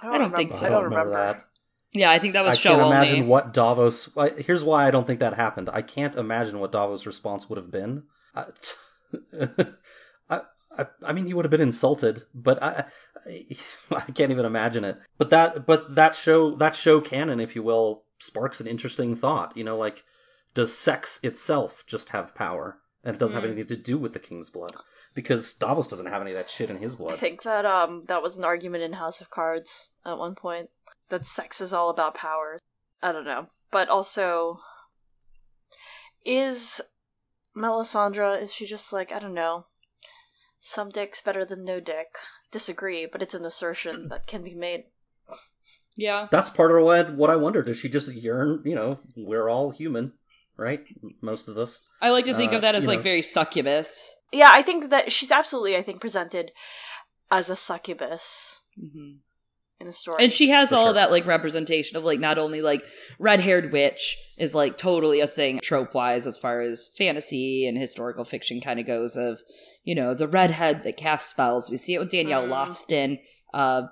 [0.03, 0.67] I don't think so.
[0.67, 1.12] I don't remember.
[1.12, 1.45] that.
[1.95, 2.97] Yeah, I think that was I can't only.
[2.97, 4.11] imagine what Davos.
[4.39, 5.71] Here's why I don't think that happened.
[5.73, 8.03] I can't imagine what Davos' response would have been.
[8.35, 8.47] I,
[10.29, 10.41] I,
[10.77, 12.85] I, I mean, he would have been insulted, but I,
[13.91, 14.99] I, can't even imagine it.
[15.19, 19.57] But that, but that show, that show canon, if you will, sparks an interesting thought.
[19.57, 20.03] You know, like,
[20.55, 23.53] does sex itself just have power, and it doesn't have Mm.
[23.53, 24.75] anything to do with the king's blood?
[25.14, 27.14] Because Davos doesn't have any of that shit in his blood.
[27.14, 30.70] I think that um that was an argument in House of Cards at one point
[31.09, 32.59] that sex is all about power.
[33.03, 34.59] I don't know, but also
[36.24, 36.81] is
[37.57, 39.66] Melisandre is she just like I don't know
[40.61, 42.09] some dick's better than no dick?
[42.50, 44.85] Disagree, but it's an assertion that can be made.
[45.94, 46.27] yeah.
[46.31, 47.62] That's part of what what I wonder.
[47.62, 48.62] Does she just yearn?
[48.64, 50.12] You know, we're all human,
[50.57, 50.83] right?
[51.20, 51.83] Most of us.
[52.00, 53.03] I like to think Uh, of that as like know.
[53.03, 54.11] very succubus.
[54.35, 56.53] Yeah, I think that she's absolutely I think presented
[57.31, 59.12] as a succubus hmm
[59.81, 60.23] in a story.
[60.23, 60.92] And she has For all sure.
[60.94, 62.83] that like representation of like not only like
[63.18, 67.77] red haired witch is like totally a thing trope wise as far as fantasy and
[67.77, 69.40] historical fiction kind of goes of
[69.83, 71.70] you know the redhead that casts spells.
[71.70, 72.51] We see it with Danelle Mm.
[72.51, 73.18] Lothston.
[73.53, 73.88] Uh,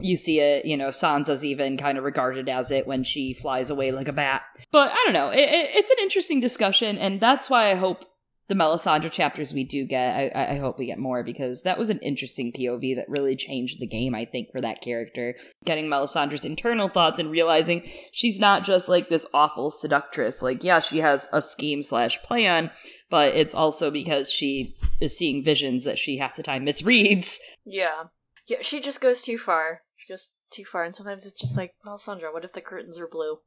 [0.00, 3.68] you see it, you know, Sansa's even kind of regarded as it when she flies
[3.68, 4.42] away like a bat.
[4.70, 5.30] But I don't know.
[5.30, 8.04] It, it, it's an interesting discussion, and that's why I hope
[8.50, 11.88] the Melisandre chapters we do get, I, I hope we get more because that was
[11.88, 15.36] an interesting POV that really changed the game, I think, for that character.
[15.64, 20.42] Getting Melisandre's internal thoughts and realizing she's not just like this awful seductress.
[20.42, 22.72] Like, yeah, she has a scheme slash plan,
[23.08, 27.36] but it's also because she is seeing visions that she half the time misreads.
[27.64, 28.06] Yeah.
[28.48, 29.82] Yeah, she just goes too far.
[29.96, 33.06] She goes too far, and sometimes it's just like, Melisandre, what if the curtains are
[33.06, 33.38] blue?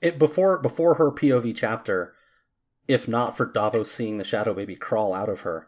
[0.00, 2.14] It before before her POV chapter,
[2.88, 5.66] if not for Davos seeing the shadow baby crawl out of her,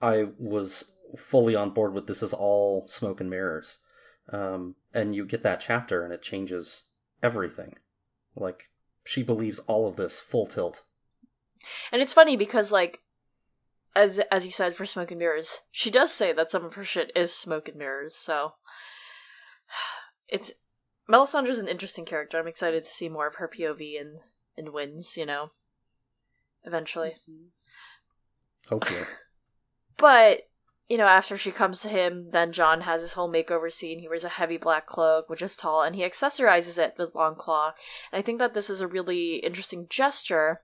[0.00, 3.78] I was fully on board with this is all smoke and mirrors.
[4.32, 6.84] Um, and you get that chapter and it changes
[7.22, 7.76] everything.
[8.36, 8.70] Like
[9.04, 10.84] she believes all of this full tilt.
[11.92, 13.00] And it's funny because like
[13.94, 16.84] as as you said for smoke and mirrors, she does say that some of her
[16.84, 18.54] shit is smoke and mirrors, so
[20.28, 20.52] it's
[21.08, 22.38] Melisandre's an interesting character.
[22.38, 24.20] I'm excited to see more of her POV and
[24.56, 25.50] and wins, you know
[26.64, 27.16] eventually.
[27.28, 27.48] Mm-hmm.
[28.68, 29.06] Hopefully.
[29.96, 30.40] but
[30.90, 34.00] you know, after she comes to him, then Jon has his whole makeover scene.
[34.00, 37.74] He wears a heavy black cloak, which is tall, and he accessorizes it with Longclaw.
[38.10, 40.62] And I think that this is a really interesting gesture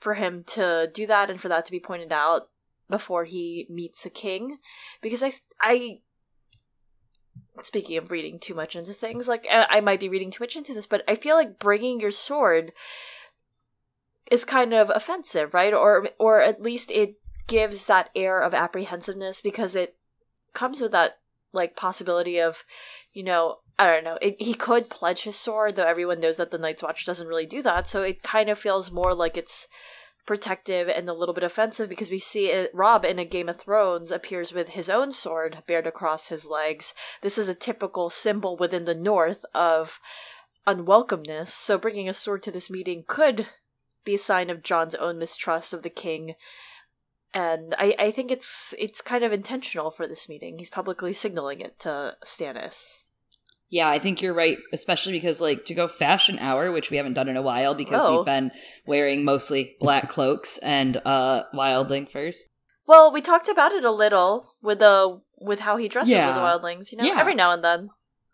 [0.00, 2.48] for him to do that and for that to be pointed out
[2.88, 4.56] before he meets a king.
[5.02, 5.98] Because I, I,
[7.60, 10.72] speaking of reading too much into things, like I might be reading too much into
[10.72, 12.72] this, but I feel like bringing your sword
[14.30, 15.72] is kind of offensive, right?
[15.72, 19.96] Or or at least it gives that air of apprehensiveness because it
[20.52, 21.18] comes with that
[21.52, 22.62] like possibility of,
[23.12, 24.18] you know, I don't know.
[24.20, 27.46] It, he could pledge his sword, though everyone knows that the Night's Watch doesn't really
[27.46, 27.88] do that.
[27.88, 29.66] So it kind of feels more like it's
[30.26, 33.56] protective and a little bit offensive because we see it, Robb in a Game of
[33.56, 36.92] Thrones appears with his own sword bared across his legs.
[37.22, 39.98] This is a typical symbol within the North of
[40.66, 41.48] unwelcomeness.
[41.48, 43.46] So bringing a sword to this meeting could
[44.08, 46.34] be a sign of Jon's own mistrust of the king.
[47.34, 50.58] And I, I think it's it's kind of intentional for this meeting.
[50.58, 53.04] He's publicly signaling it to Stannis.
[53.68, 57.12] Yeah, I think you're right, especially because like to go fashion hour, which we haven't
[57.12, 58.16] done in a while because oh.
[58.16, 58.50] we've been
[58.86, 62.48] wearing mostly black cloaks and uh wildling furs.
[62.86, 66.28] Well, we talked about it a little with the with how he dresses yeah.
[66.28, 67.20] with the wildlings, you know, yeah.
[67.20, 67.90] every now and then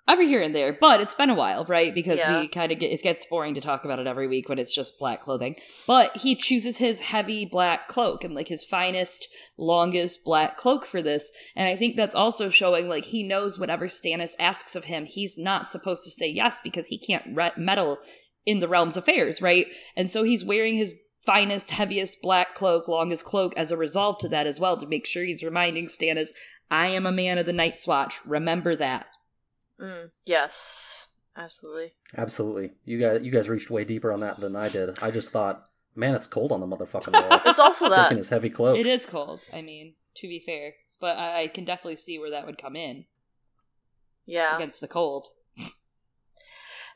[0.07, 1.95] every here and there, but it's been a while, right?
[1.95, 2.41] Because yeah.
[2.41, 4.75] we kind of get it gets boring to talk about it every week when it's
[4.75, 5.57] just black clothing.
[5.87, 11.03] But he chooses his heavy black cloak and like his finest, longest black cloak for
[11.03, 15.07] this, and I think that's also showing like he knows whatever Stannis asks of him,
[15.07, 17.99] he's not supposed to say yes because he can't re- meddle
[18.47, 19.67] in the realm's affairs, right?
[19.97, 24.29] And so he's wearing his finest, heaviest black cloak, longest cloak as a result to
[24.29, 26.29] that as well to make sure he's reminding Stannis,
[26.71, 28.21] I am a man of the Night's Watch.
[28.27, 29.07] Remember that.
[29.81, 31.93] Mm, yes, absolutely.
[32.17, 32.73] Absolutely.
[32.85, 34.99] You guys, you guys reached way deeper on that than I did.
[35.03, 37.41] I just thought, man, it's cold on the motherfucking wall.
[37.45, 38.79] it's also that his heavy cloak.
[38.79, 39.41] It is cold.
[39.53, 42.77] I mean, to be fair, but I, I can definitely see where that would come
[42.77, 43.07] in.
[44.27, 45.29] Yeah, against the cold.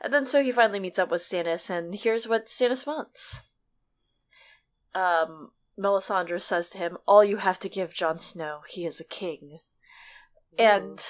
[0.01, 3.51] And then so he finally meets up with Stannis, and here's what Stannis wants.
[4.95, 9.05] Um, Melisandre says to him, "All you have to give Jon Snow, he is a
[9.05, 9.59] king."
[10.57, 11.05] And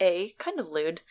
[0.00, 1.02] a kind of lewd.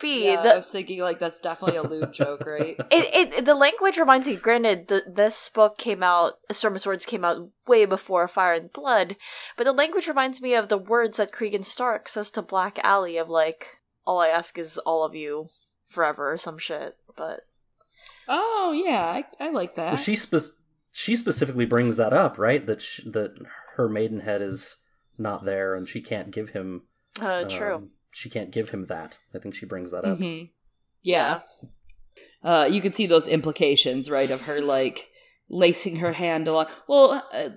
[0.00, 0.24] B.
[0.24, 2.76] Yeah, the, I was thinking like that's definitely a lewd joke, right?
[2.90, 4.36] It, it the language reminds me.
[4.36, 8.54] Granted, the, this book came out, A Storm of Swords came out way before Fire
[8.54, 9.16] and Blood,
[9.56, 13.16] but the language reminds me of the words that Cregan Stark says to Black Aly
[13.16, 15.48] of like, "All I ask is all of you
[15.88, 16.96] forever" or some shit.
[17.16, 17.44] But
[18.28, 19.94] oh yeah, I, I like that.
[19.94, 20.56] Well, she spe-
[20.92, 22.66] she specifically brings that up, right?
[22.66, 23.36] That sh- that
[23.76, 24.78] her maidenhead is
[25.18, 26.82] not there and she can't give him.
[27.20, 27.84] Uh, true.
[28.14, 29.18] She can't give him that.
[29.34, 30.18] I think she brings that up.
[30.18, 30.46] Mm-hmm.
[31.02, 31.40] Yeah.
[32.42, 35.08] Uh, you can see those implications, right, of her like
[35.50, 36.66] lacing her hand along.
[36.88, 37.48] Well, uh,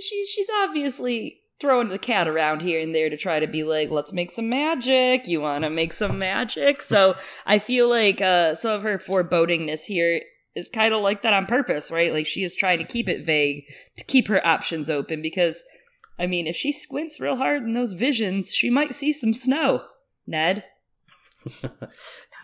[0.00, 3.90] she's she's obviously throwing the cat around here and there to try to be like,
[3.90, 5.28] let's make some magic.
[5.28, 6.82] You want to make some magic?
[6.82, 7.14] So
[7.46, 10.22] I feel like uh, some of her forebodingness here
[10.56, 12.12] is kind of like that on purpose, right?
[12.12, 13.64] Like she is trying to keep it vague
[13.96, 15.62] to keep her options open because
[16.18, 19.84] I mean, if she squints real hard in those visions, she might see some snow.
[20.26, 20.64] Ned.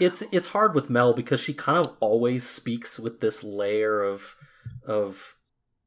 [0.01, 4.37] it's it's hard with Mel because she kind of always speaks with this layer of
[4.87, 5.37] of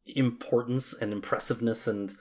[0.06, 2.16] importance and impressiveness and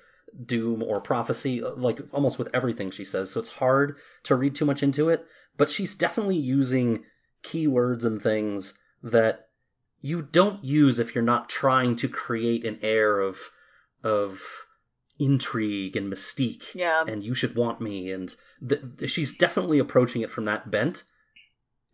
[0.46, 4.64] doom or prophecy like almost with everything she says so it's hard to read too
[4.64, 5.26] much into it
[5.58, 7.04] but she's definitely using
[7.42, 9.48] keywords and things that
[10.00, 13.50] you don't use if you're not trying to create an air of
[14.02, 14.40] of
[15.22, 16.74] intrigue and mystique.
[16.74, 17.04] Yeah.
[17.06, 18.10] And you should want me.
[18.10, 18.34] And
[18.66, 21.04] th- she's definitely approaching it from that bent.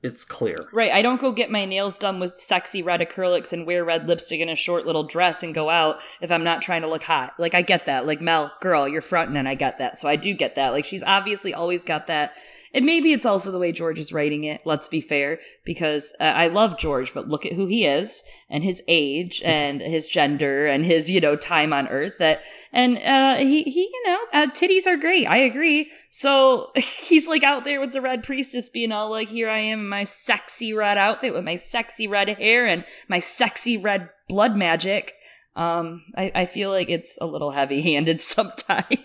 [0.02, 0.56] it's clear.
[0.72, 0.92] Right.
[0.92, 4.40] I don't go get my nails done with sexy red acrylics and wear red lipstick
[4.40, 7.34] in a short little dress and go out if I'm not trying to look hot.
[7.38, 8.06] Like, I get that.
[8.06, 9.96] Like, Mel, girl, you're fronting and I get that.
[9.98, 10.70] So I do get that.
[10.70, 12.32] Like, she's obviously always got that
[12.74, 16.24] and maybe it's also the way George is writing it, let's be fair, because uh,
[16.24, 20.66] I love George, but look at who he is and his age and his gender
[20.66, 24.46] and his, you know, time on earth that, and, uh, he, he, you know, uh,
[24.48, 25.26] titties are great.
[25.26, 25.90] I agree.
[26.10, 29.80] So he's like out there with the red priestess being all like, here I am
[29.80, 34.56] in my sexy red outfit with my sexy red hair and my sexy red blood
[34.56, 35.14] magic.
[35.56, 38.98] Um, I, I feel like it's a little heavy handed sometimes.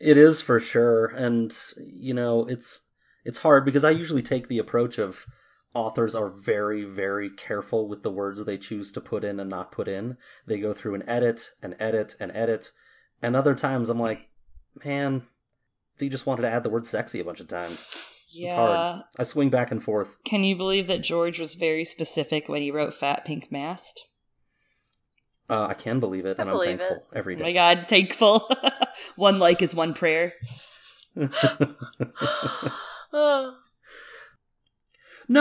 [0.00, 2.82] It is for sure, and you know it's
[3.24, 5.26] it's hard because I usually take the approach of
[5.74, 9.72] authors are very very careful with the words they choose to put in and not
[9.72, 10.16] put in.
[10.46, 12.70] They go through and edit and edit and edit,
[13.22, 14.28] and other times I'm like,
[14.84, 15.22] man,
[15.98, 18.14] you just wanted to add the word sexy a bunch of times.
[18.30, 18.46] Yeah.
[18.46, 19.02] It's hard.
[19.18, 20.16] I swing back and forth.
[20.24, 24.04] Can you believe that George was very specific when he wrote Fat Pink Mast?
[25.50, 27.06] Uh, I can believe it, I and I'm thankful it.
[27.14, 27.40] every day.
[27.40, 28.50] Oh my God, thankful.
[29.16, 30.34] one like is one prayer.
[31.16, 31.26] no,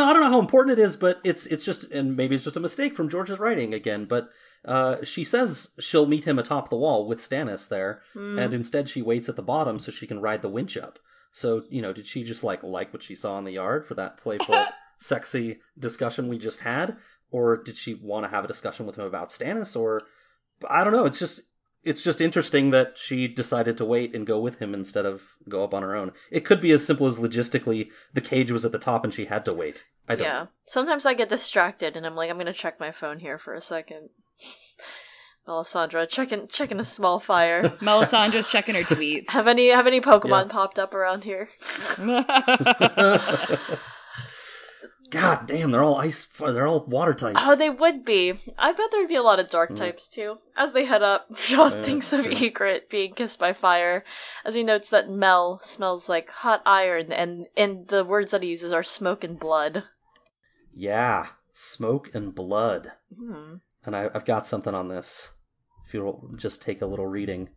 [0.06, 2.56] I don't know how important it is, but it's it's just and maybe it's just
[2.56, 4.06] a mistake from George's writing again.
[4.06, 4.30] But
[4.64, 8.42] uh, she says she'll meet him atop the wall with Stannis there, mm.
[8.42, 11.00] and instead she waits at the bottom so she can ride the winch up.
[11.32, 13.94] So you know, did she just like like what she saw in the yard for
[13.96, 14.66] that playful,
[14.98, 16.98] sexy discussion we just had?
[17.32, 19.80] Or did she want to have a discussion with him about Stannis?
[19.80, 20.04] Or
[20.70, 21.06] I don't know.
[21.06, 21.42] It's just
[21.84, 25.64] it's just interesting that she decided to wait and go with him instead of go
[25.64, 26.12] up on her own.
[26.32, 29.26] It could be as simple as logistically the cage was at the top and she
[29.26, 29.84] had to wait.
[30.08, 30.28] I don't.
[30.28, 30.34] Yeah.
[30.44, 30.48] Know.
[30.66, 33.62] Sometimes I get distracted and I'm like, I'm gonna check my phone here for a
[33.62, 34.10] second.
[35.48, 37.70] Melisandre checking checking a small fire.
[37.82, 39.30] Melisandre's checking her tweets.
[39.30, 40.52] have any have any Pokemon yeah.
[40.52, 41.48] popped up around here?
[45.10, 46.26] God damn, they're all ice.
[46.26, 47.40] They're all water types.
[47.42, 48.34] Oh, they would be.
[48.58, 49.78] I bet there'd be a lot of dark mm.
[49.78, 50.40] types too.
[50.56, 52.34] As they head up, Jon yeah, thinks of true.
[52.34, 54.04] Ygritte being kissed by fire,
[54.44, 58.50] as he notes that Mel smells like hot iron, and and the words that he
[58.50, 59.84] uses are smoke and blood.
[60.74, 62.92] Yeah, smoke and blood.
[63.18, 63.62] Mm.
[63.86, 65.32] And I, I've got something on this.
[65.88, 67.50] If you'll just take a little reading.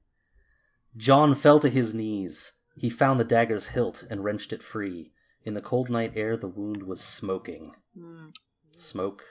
[0.96, 2.52] Jon fell to his knees.
[2.76, 5.12] He found the dagger's hilt and wrenched it free.
[5.44, 7.74] In the cold night air, the wound was smoking.
[7.96, 8.34] Mm.
[8.72, 9.22] Smoke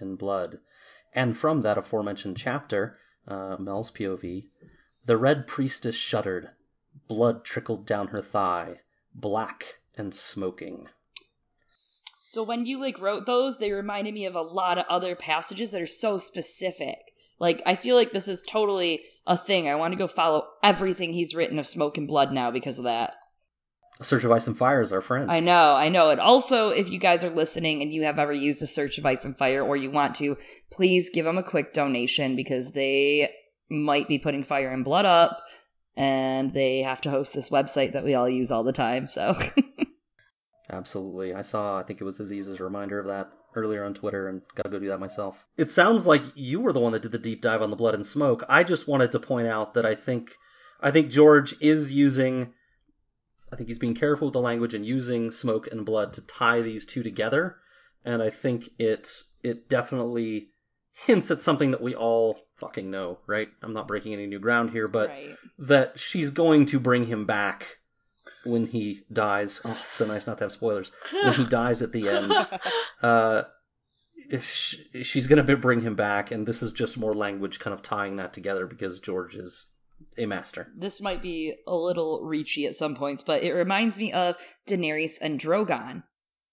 [0.00, 0.58] and blood.
[1.14, 4.44] And from that aforementioned chapter, uh, Mel's POV,
[5.06, 6.50] the red priestess shuddered.
[7.06, 8.80] Blood trickled down her thigh,
[9.14, 10.88] black and smoking.
[11.68, 15.70] So when you like wrote those, they reminded me of a lot of other passages
[15.70, 16.98] that are so specific.
[17.38, 19.68] Like I feel like this is totally a thing.
[19.68, 22.84] I want to go follow everything he's written of Smoke and Blood now because of
[22.84, 23.14] that.
[24.00, 25.30] Search of Ice and Fire is our friend.
[25.30, 26.10] I know, I know.
[26.10, 29.04] And also, if you guys are listening and you have ever used a Search of
[29.04, 30.36] Ice and Fire or you want to,
[30.70, 33.32] please give them a quick donation because they
[33.68, 35.42] might be putting Fire and Blood up
[35.96, 39.08] and they have to host this website that we all use all the time.
[39.08, 39.36] So,
[40.70, 41.34] absolutely.
[41.34, 44.68] I saw, I think it was Aziz's reminder of that earlier on Twitter and gotta
[44.68, 45.44] go do that myself.
[45.56, 47.96] It sounds like you were the one that did the deep dive on the Blood
[47.96, 48.44] and Smoke.
[48.48, 50.36] I just wanted to point out that I think,
[50.80, 52.52] I think George is using
[53.52, 56.60] I think he's being careful with the language and using smoke and blood to tie
[56.60, 57.56] these two together.
[58.04, 60.50] And I think it it definitely
[60.92, 63.48] hints at something that we all fucking know, right?
[63.62, 65.36] I'm not breaking any new ground here, but right.
[65.58, 67.78] that she's going to bring him back
[68.44, 69.60] when he dies.
[69.64, 70.90] Oh, it's so nice not to have spoilers.
[71.12, 72.32] when he dies at the end,
[73.02, 73.44] uh,
[74.42, 77.82] she, she's going to bring him back, and this is just more language kind of
[77.82, 79.66] tying that together because George is
[80.18, 80.72] a master.
[80.76, 84.36] This might be a little reachy at some points, but it reminds me of
[84.68, 86.02] Daenerys and Drogon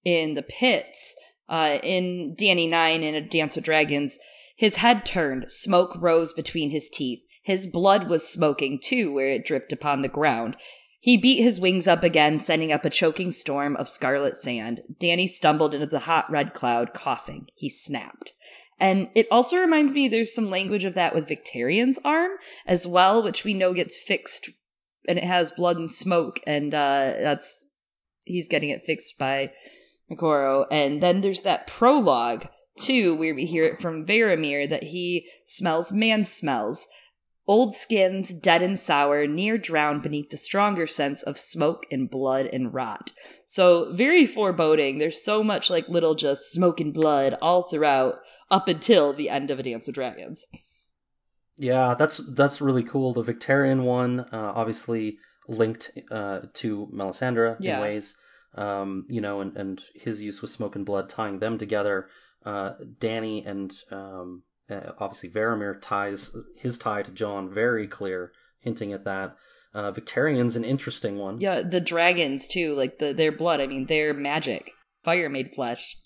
[0.03, 1.15] in the pits
[1.49, 4.17] uh, in Dany 9 in A Dance with Dragons.
[4.55, 7.21] His head turned, smoke rose between his teeth.
[7.43, 10.55] His blood was smoking too, where it dripped upon the ground.
[10.99, 14.81] He beat his wings up again, sending up a choking storm of scarlet sand.
[14.99, 17.47] Dany stumbled into the hot red cloud, coughing.
[17.53, 18.33] He snapped.
[18.79, 22.31] And it also reminds me there's some language of that with Victarion's arm
[22.65, 24.49] as well, which we know gets fixed
[25.07, 27.65] and it has blood and smoke, and uh, that's
[28.25, 29.51] he's getting it fixed by
[30.11, 30.65] Moqorro.
[30.71, 32.47] And then there's that prologue
[32.77, 36.87] too, where we hear it from Varamir that he smells man smells.
[37.47, 42.49] Old skins, dead and sour, near drowned beneath the stronger sense of smoke and blood
[42.51, 43.11] and rot.
[43.45, 44.97] So, very foreboding.
[44.97, 48.15] There's so much like little just smoke and blood all throughout
[48.49, 50.45] up until the end of A Dance with Dragons.
[51.57, 53.13] Yeah, that's that's really cool.
[53.13, 55.17] The Victarion one, uh, obviously
[55.47, 57.77] linked uh, to Melisandre yeah.
[57.77, 58.15] in ways.
[58.55, 62.07] um, you know, and, and his use with Smoke and Blood tying them together.
[62.45, 68.93] Uh, Dany and um, uh, obviously Varamir ties his tie to Jon very clear, hinting
[68.93, 69.35] at that.
[69.73, 71.41] Uh, an interesting one.
[71.41, 73.59] Yeah, the dragons too, like the their blood.
[73.59, 74.71] I mean, they're magic,
[75.03, 75.97] fire made flesh.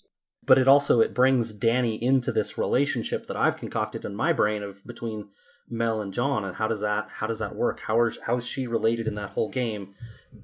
[0.44, 4.62] But it also it brings Dany into this relationship that I've concocted in my brain
[4.62, 5.28] of between
[5.68, 7.80] Mel and Jon and how does that how does that work?
[7.80, 9.94] How are how is she related in that whole game?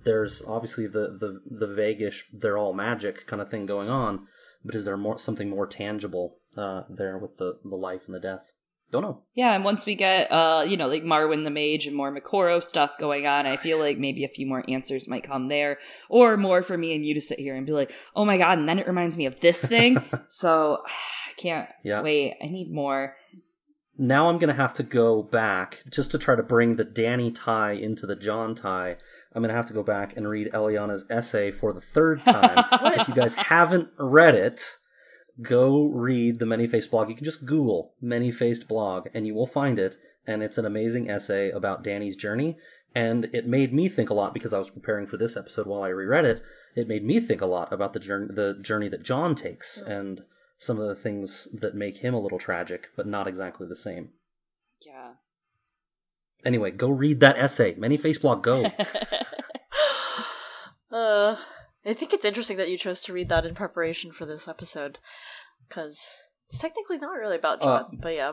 [0.04, 4.26] There's obviously the the the vaguish they're all magic kind of thing going on,
[4.64, 8.20] but is there more something more tangible uh, there with the the life and the
[8.20, 8.52] death?
[8.96, 9.20] Don't know.
[9.34, 12.62] Yeah, and once we get uh, you know, like Marwyn the Mage and more Moqorro
[12.64, 15.76] stuff going on, I feel like maybe a few more answers might come there.
[16.08, 18.58] Or more for me and you to sit here and be like, Oh my god,
[18.58, 20.02] and then it reminds me of this thing.
[20.30, 22.00] so I can't Yeah.
[22.00, 22.36] wait.
[22.42, 23.16] I need more.
[23.98, 27.72] Now I'm gonna have to go back just to try to bring the Dany tie
[27.72, 28.96] into the Jon tie.
[29.34, 32.64] I'm gonna have to go back and read Eliana's essay for the third time.
[32.98, 34.76] if you guys haven't read it,
[35.42, 37.08] go read the Many Faced blog.
[37.08, 39.96] You can just Google Many Faced blog and you will find it.
[40.26, 42.56] And it's an amazing essay about Dany's journey.
[42.94, 45.82] And it made me think a lot because I was preparing for this episode while
[45.82, 46.42] I reread it.
[46.74, 50.24] It made me think a lot about the journey, the journey that Jon takes and
[50.58, 54.10] some of the things that make him a little tragic, but not exactly the same.
[54.86, 55.12] Yeah.
[56.44, 57.74] Anyway, go read that essay.
[57.76, 58.64] Many Face blog, go.
[60.90, 61.36] uh,
[61.86, 64.98] I think it's interesting that you chose to read that in preparation for this episode,
[65.68, 66.00] because
[66.48, 68.32] it's technically not really about Jon, Uh, but yeah.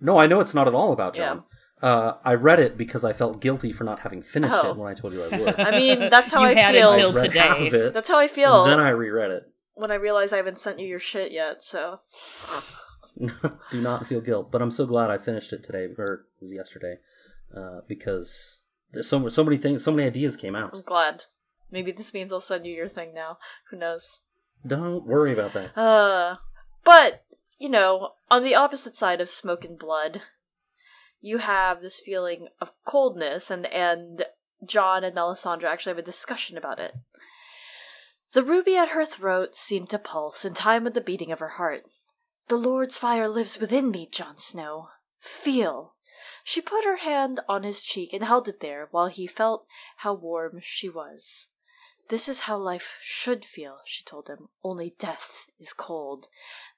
[0.00, 1.34] no, I know it's not at all about Yeah.
[1.34, 1.42] Jon.
[1.82, 4.70] Uh, I read it because I felt guilty for not having finished Oh.
[4.70, 5.58] it when I told you I would.
[5.60, 6.92] I mean, that's how You I had feel.
[6.92, 7.66] until I read half today.
[7.68, 9.44] of it, That's how I feel and then I reread it.
[9.74, 11.64] when I realize I haven't sent you your shit yet.
[11.64, 11.98] So
[13.70, 16.52] Do not feel guilt, but I'm so glad I finished it today, or it was
[16.52, 16.98] yesterday,
[17.56, 18.60] uh, because
[18.92, 20.74] there's so so many things, so many ideas came out.
[20.74, 21.24] I'm glad.
[21.70, 23.38] Maybe this means I'll send you your thing now.
[23.70, 24.20] Who knows?
[24.66, 25.76] Don't worry about that.
[25.76, 26.36] Uh,
[26.84, 27.24] but
[27.58, 30.22] you know, on the opposite side of smoke and blood,
[31.20, 34.24] you have this feeling of coldness, and and
[34.64, 36.94] Jon and Melisandre actually have a discussion about it.
[38.32, 41.48] The ruby at her throat seemed to pulse in time with the beating of her
[41.50, 41.82] heart.
[42.48, 44.88] The Lord's fire lives within me, Jon Snow.
[45.20, 45.94] Feel.
[46.44, 49.66] She put her hand on his cheek and held it there while he felt
[49.98, 51.48] how warm she was.
[52.10, 54.48] This is how life should feel, she told him.
[54.64, 56.26] Only death is cold.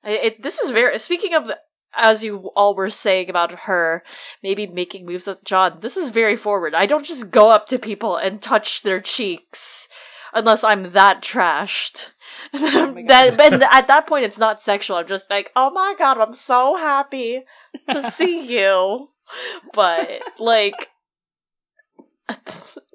[0.04, 0.98] It, this is very.
[0.98, 1.50] Speaking of,
[1.94, 4.02] as you all were saying about her
[4.42, 6.74] maybe making moves at Jon, this is very forward.
[6.74, 9.88] I don't just go up to people and touch their cheeks
[10.34, 12.10] unless I'm that trashed.
[12.52, 14.96] And then oh I'm- that, and at that point, it's not sexual.
[14.96, 17.44] I'm just like, oh my god, I'm so happy
[17.88, 19.08] to see you.
[19.72, 20.88] But like,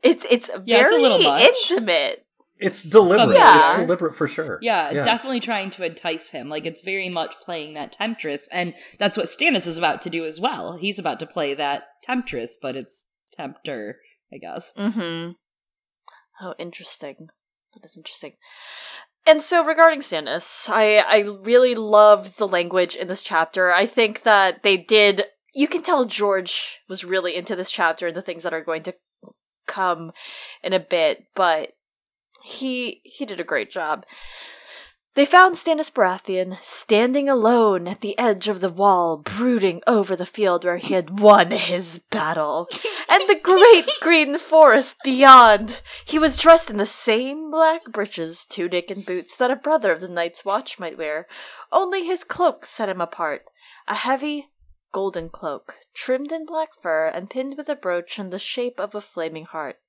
[0.03, 2.26] it's it's very Yeah, it's a little intimate.
[2.59, 3.35] It's deliberate.
[3.35, 3.71] Yeah.
[3.71, 4.59] It's deliberate for sure.
[4.61, 6.49] Yeah, definitely trying to entice him.
[6.49, 10.25] Like it's very much playing that temptress, and that's what Stannis is about to do
[10.25, 10.77] as well.
[10.77, 13.99] He's about to play that temptress, but it's tempter,
[14.33, 14.73] I guess.
[14.77, 15.31] Mm-hmm.
[16.41, 17.27] Oh, interesting.
[17.73, 18.33] That is interesting.
[19.27, 23.71] And so, regarding Stannis, I I really love the language in this chapter.
[23.71, 25.25] I think that they did.
[25.53, 28.83] You can tell George was really into this chapter and the things that are going
[28.83, 28.95] to
[29.67, 30.11] come
[30.63, 31.73] in a bit, but
[32.47, 34.05] he he did a great job.
[35.15, 40.27] They found Stannis Baratheon standing alone at the edge of the wall, brooding over the
[40.27, 42.69] field where he had won his battle,
[43.09, 45.81] and the great green forest beyond.
[46.05, 50.01] He was dressed in the same black breeches, tunic, and boots that a brother of
[50.01, 51.25] the Night's Watch might wear.
[51.71, 53.43] Only his cloak set him apart.
[53.87, 54.49] A heavy,
[54.91, 58.93] golden cloak, trimmed in black fur and pinned with a brooch in the shape of
[58.93, 59.79] a flaming heart.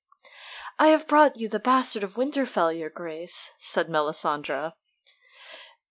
[0.79, 4.71] I have brought you the bastard of Winterfell, your grace, said Melisandre.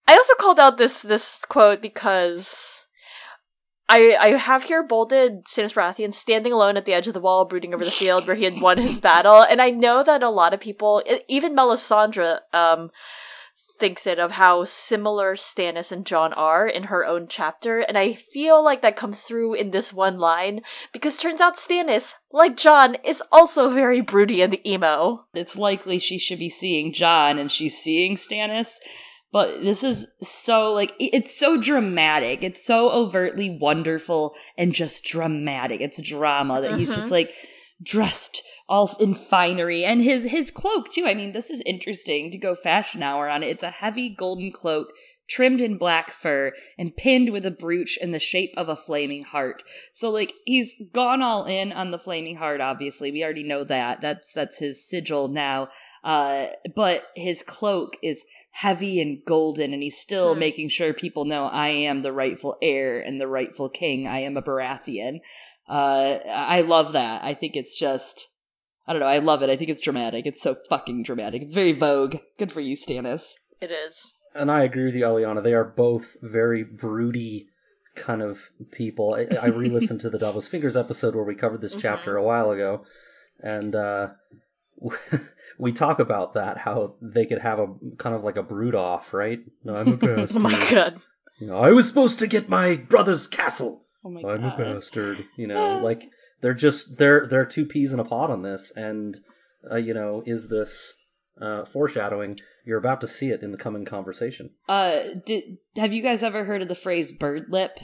[0.09, 2.87] I also called out this this quote because
[3.87, 7.45] I I have here bolded Stannis Baratheon standing alone at the edge of the wall,
[7.45, 10.31] brooding over the field where he had won his battle, and I know that a
[10.31, 12.91] lot of people, even Melisandre, um,
[13.79, 18.13] thinks it of how similar Stannis and Jon are in her own chapter, and I
[18.13, 20.63] feel like that comes through in this one line
[20.93, 25.25] because turns out Stannis, like Jon, is also very broody and emo.
[25.35, 28.77] It's likely she should be seeing Jon, and she's seeing Stannis.
[29.31, 32.43] But this is so like it's so dramatic.
[32.43, 35.81] It's so overtly wonderful and just dramatic.
[35.83, 37.13] It's drama that he's just mm-hmm.
[37.13, 37.35] like
[37.83, 41.07] dressed all in finery and his his cloak too.
[41.07, 43.49] I mean, this is interesting to go fashion hour on it.
[43.49, 44.93] It's a heavy golden cloak
[45.29, 49.23] trimmed in black fur, and pinned with a brooch in the shape of a flaming
[49.23, 49.63] heart.
[49.93, 53.13] So like he's gone all in on the flaming heart, obviously.
[53.13, 54.01] We already know that.
[54.01, 55.69] That's that's his sigil now.
[56.03, 60.41] Uh but his cloak is heavy and golden and he's still Hmm.
[60.41, 64.07] making sure people know I am the rightful heir and the rightful king.
[64.09, 65.19] I am a Baratheon.
[65.69, 67.23] Uh I love that.
[67.23, 68.29] I think it's just
[68.89, 69.51] I don't know, I love it.
[69.51, 70.25] I think it's dramatic.
[70.25, 71.43] It's so fucking dramatic.
[71.43, 72.17] It's very vogue.
[72.39, 73.35] Good for you, Stannis.
[73.61, 74.15] It is.
[74.35, 75.43] And I agree with you, Eliana.
[75.43, 77.49] They are both very broody
[77.95, 79.15] kind of people.
[79.15, 82.51] I, I re-listened to the Davos Fingers episode where we covered this chapter a while
[82.51, 82.87] ago,
[83.41, 84.09] and uh,
[85.59, 87.67] we talk about that how they could have a
[87.99, 89.41] kind of like a brood off, right?
[89.65, 90.37] No, I'm a bastard.
[90.37, 91.03] Oh my god.
[91.39, 93.83] You know, I was supposed to get my brother's castle.
[94.05, 94.31] Oh my god.
[94.31, 95.27] I'm a bastard.
[95.37, 96.11] You know, like
[96.41, 99.19] they're just they're they're two peas in a pod on this, and
[99.71, 100.95] uh, you know, is this
[101.41, 102.35] uh, foreshadowing?
[102.65, 104.51] You're about to see it in the coming conversation.
[104.69, 107.79] Uh did have you guys ever heard of the phrase bird lip?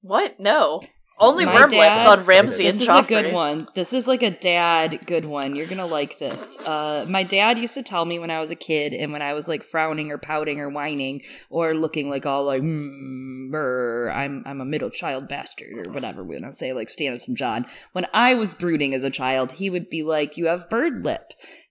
[0.00, 0.38] What?
[0.38, 0.82] No.
[1.18, 3.04] Only My worm dad- lips on Ramsay this and is Joffrey.
[3.18, 3.58] a good one.
[3.74, 5.56] This is like a dad good one.
[5.56, 6.58] You're gonna like this.
[6.60, 9.32] Uh, my dad used to tell me when I was a kid, and when I
[9.32, 14.42] was like frowning or pouting or whining or looking like all like, mm, brr, I'm
[14.44, 17.64] I'm a middle child bastard or whatever we want to say, like Stannis and Jon.
[17.92, 21.22] When I was brooding as a child, he would be like, "You have bird lip,"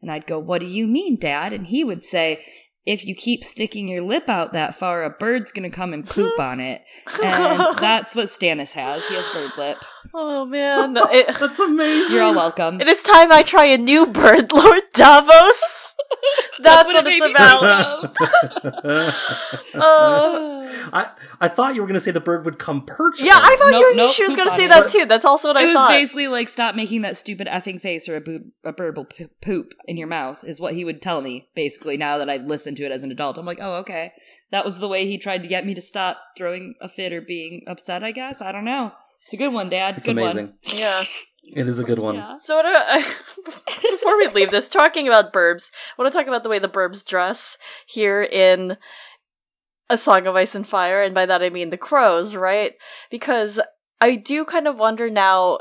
[0.02, 2.44] and I'd go, "What do you mean, Dad?" And he would say.
[2.86, 6.40] If you keep sticking your lip out that far, a bird's gonna come and poop
[6.40, 6.84] on it.
[7.24, 9.08] And that's what Stannis has.
[9.08, 9.78] He has bird lip.
[10.14, 10.96] Oh man.
[11.12, 12.14] It- That's amazing.
[12.16, 12.80] You're all welcome.
[12.80, 15.75] it is time I try a new bird, Lord Davos.
[16.60, 18.16] That's, what, it it's about.
[18.16, 18.30] think.
[18.84, 19.12] Uh,
[20.94, 21.10] I
[21.42, 23.22] I thought you were going to say the bird would come perch.
[23.22, 24.70] yeah, I thought Nope, you, nope, she was going to say it.
[24.70, 25.06] that too.
[25.06, 28.16] That's also what I it was basically like stop making that stupid effing face or
[28.16, 29.08] a, boob, a bird will
[29.42, 32.78] poop in your mouth is what he would tell me basically now that i listened
[32.78, 34.12] to it as an adult i'm like oh okay
[34.52, 37.22] that was the way he tried to get me to stop throwing a fit or
[37.22, 38.92] being upset i guess i don't know
[39.26, 40.48] it's a good one dad It's good amazing.
[40.48, 41.24] one yes.
[41.54, 42.16] It is a good one.
[42.16, 42.38] Yeah.
[42.38, 43.06] So do-
[43.92, 46.68] before we leave this, talking about burbs, I want to talk about the way the
[46.68, 48.78] burbs dress here in
[49.90, 52.74] A Song of Ice and Fire, and by that I mean the crows, right?
[53.10, 53.60] Because
[54.02, 55.60] I do kind of wonder now.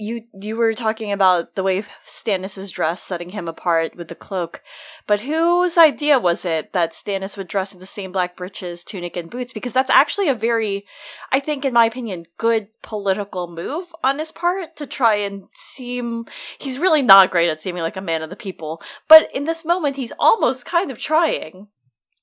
[0.00, 4.14] You you were talking about the way Stannis is dressed, setting him apart with the
[4.14, 4.62] cloak,
[5.06, 9.14] but whose idea was it that Stannis would dress in the same black breeches, tunic,
[9.14, 9.52] and boots?
[9.52, 10.86] Because that's actually a very,
[11.30, 16.24] I think, in my opinion, good political move on his part to try and seem.
[16.58, 19.66] He's really not great at seeming like a man of the people, but in this
[19.66, 21.68] moment, he's almost kind of trying.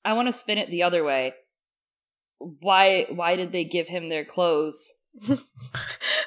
[0.04, 1.34] i want to spin it the other way
[2.38, 4.92] why why did they give him their clothes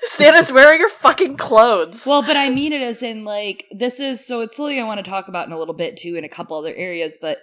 [0.05, 2.05] Stannis, where are your fucking clothes?
[2.05, 5.03] Well, but I mean it as in like this is so it's something I want
[5.03, 7.39] to talk about in a little bit too in a couple other areas, but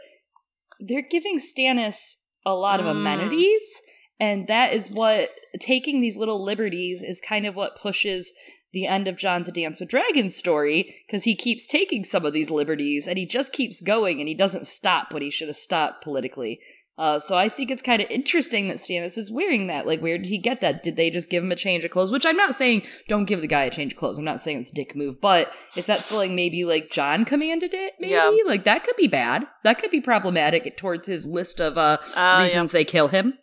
[0.81, 2.15] they're giving Stannis
[2.45, 2.93] a lot of Mm.
[2.93, 3.81] amenities,
[4.21, 5.31] and that is what
[5.61, 8.33] taking these little liberties is kind of what pushes
[8.73, 12.35] the end of Jon's A Dance with Dragons story because he keeps taking some of
[12.35, 15.57] these liberties and he just keeps going and he doesn't stop when he should have
[15.57, 16.61] stopped politically.
[16.99, 19.87] Uh, so I think it's kind of interesting that Stannis is wearing that.
[19.87, 20.83] Like, where did he get that?
[20.83, 22.11] Did they just give him a change of clothes?
[22.11, 24.19] Which I'm not saying don't give the guy a change of clothes.
[24.19, 27.73] I'm not saying it's a dick move, but if that's like maybe like Jon commanded
[27.73, 28.33] it, maybe Yeah.
[28.47, 29.47] like that could be bad.
[29.63, 33.35] That could be problematic towards his list of uh, Ah, reasons they kill him.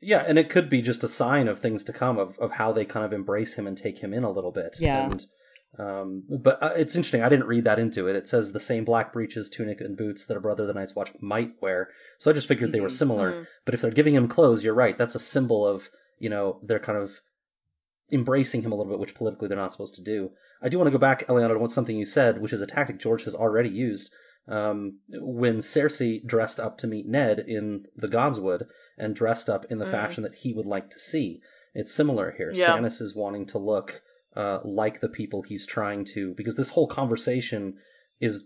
[0.00, 2.72] Yeah, and it could be just a sign of things to come of, of how
[2.72, 4.76] they kind of embrace him and take him in a little bit.
[4.80, 5.06] Yeah.
[5.06, 5.26] And,
[5.78, 7.22] um, but uh, it's interesting.
[7.22, 8.16] I didn't read that into it.
[8.16, 10.94] It says the same black breeches, tunic, and boots that a brother of the Night's
[10.94, 11.90] Watch might wear.
[12.18, 12.92] So I just figured they were Mhm.
[12.92, 13.32] similar.
[13.32, 13.46] Mhm.
[13.64, 14.96] But if they're giving him clothes, you're right.
[14.96, 17.20] That's a symbol of you know they're kind of
[18.10, 20.30] embracing him a little bit, which politically they're not supposed to do.
[20.62, 22.98] I do want to go back, Eliana, to something you said, which is a tactic
[22.98, 24.10] George has already used.
[24.48, 28.66] Um, when Cersei dressed up to meet Ned in the Godswood
[28.96, 29.90] and dressed up in the Mm.
[29.90, 31.42] fashion that he would like to see,
[31.74, 32.50] it's similar here.
[32.50, 32.68] Yeah.
[32.78, 34.00] Stannis is wanting to look
[34.38, 37.74] uh, like the people he's trying to, because this whole conversation
[38.20, 38.44] is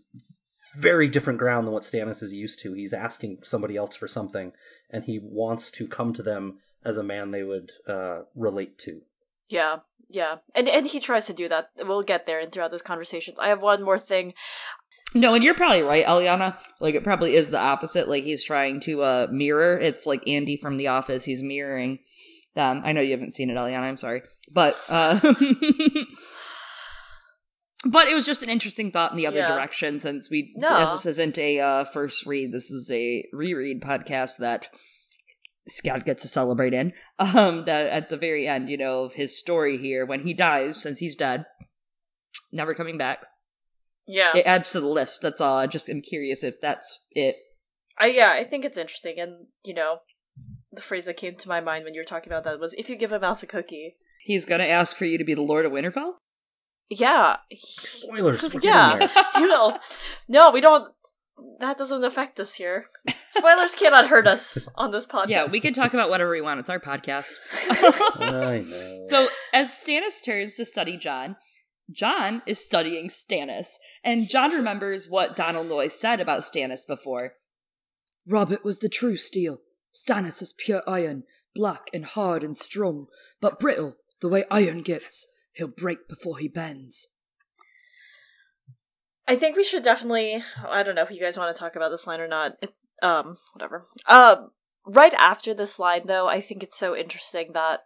[0.74, 2.72] very different ground than what Stannis is used to.
[2.72, 4.52] He's asking somebody else for something,
[4.90, 9.02] and he wants to come to them as a man they would uh, relate to.
[9.50, 11.68] Yeah, yeah, and and he tries to do that.
[11.76, 14.32] We'll get there, and throughout those conversations, I have one more thing.
[15.14, 16.56] No, and you're probably right, Eliana.
[16.80, 18.08] Like it probably is the opposite.
[18.08, 19.78] Like he's trying to uh mirror.
[19.78, 21.24] It's like Andy from The Office.
[21.24, 21.98] He's mirroring
[22.54, 22.82] them.
[22.84, 23.80] I know you haven't seen it, Eliana.
[23.82, 24.22] I'm sorry,
[24.54, 25.18] but uh,
[27.84, 29.48] but it was just an interesting thought in the other Yeah.
[29.54, 29.98] direction.
[29.98, 30.76] Since we, No.
[30.78, 34.68] as this isn't a uh, first read, this is a reread podcast that
[35.68, 36.92] Scott gets to celebrate in.
[37.18, 40.80] Um, that at the very end, you know, of his story here, when he dies,
[40.80, 41.44] since he's dead,
[42.52, 43.18] never coming back
[44.06, 45.22] Yeah, it adds to the list.
[45.22, 45.56] That's all.
[45.58, 47.36] I just am curious if that's it.
[47.98, 49.98] I yeah, I think it's interesting, and you know,
[50.72, 52.88] the phrase that came to my mind when you were talking about that was, "If
[52.88, 55.66] you give a mouse a cookie." He's gonna ask for you to be the Lord
[55.66, 56.14] of Winterfell.
[56.88, 57.36] Yeah.
[57.56, 58.42] Spoilers.
[58.52, 58.96] we're Yeah.
[58.98, 59.10] there.
[59.40, 59.78] you know,
[60.28, 60.92] no, we don't.
[61.58, 62.84] That doesn't affect us here.
[63.30, 65.28] Spoilers cannot hurt us on this podcast.
[65.28, 66.60] Yeah, we can talk about whatever we want.
[66.60, 67.32] It's our podcast.
[67.68, 69.02] I know.
[69.08, 71.36] So, as Stannis turns to study Jon,
[71.90, 77.34] Jon is studying Stannis, and Jon remembers what Donal Noye's said about Stannis before.
[78.26, 79.58] Robert was the true steel.
[79.94, 81.24] Stannis is pure iron,
[81.54, 83.06] black and hard and strong,
[83.40, 85.26] but brittle, the way iron gets.
[85.52, 87.08] He'll break before he bends.
[89.28, 90.42] I think we should definitely.
[90.66, 92.56] I don't know if you guys want to talk about this line or not.
[92.62, 93.84] It, um, whatever.
[94.06, 94.50] Um,
[94.86, 97.80] right after this line, though, I think it's so interesting that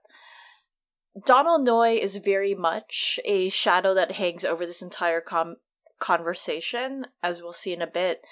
[1.25, 5.57] Donal Noye is very much a shadow that hangs over this entire com-
[5.99, 8.23] conversation, as we'll see in a bit.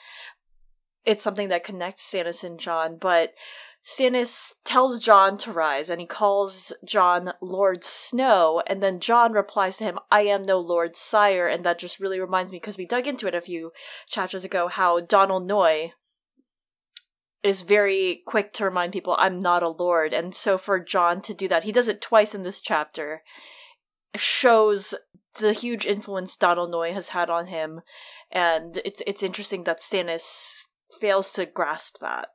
[1.05, 3.34] It's something that connects Stannis and Jon, but
[3.84, 9.76] Stannis tells Jon to rise, and he calls Jon Lord Snow, and then Jon replies
[9.76, 12.86] to him, I am no Lord Sire, and that just really reminds me, because we
[12.86, 13.72] dug into it a few
[14.07, 15.92] chapters ago, how Donal Noye
[17.42, 21.34] is very quick to remind people, I'm not a lord, and so for Jon to
[21.34, 23.22] do that, he does it twice in this chapter,
[24.16, 24.94] shows
[25.38, 27.82] the huge influence Donal Noye has had on him,
[28.30, 30.63] and it's it's interesting that Stannis
[31.01, 32.28] fails to grasp that.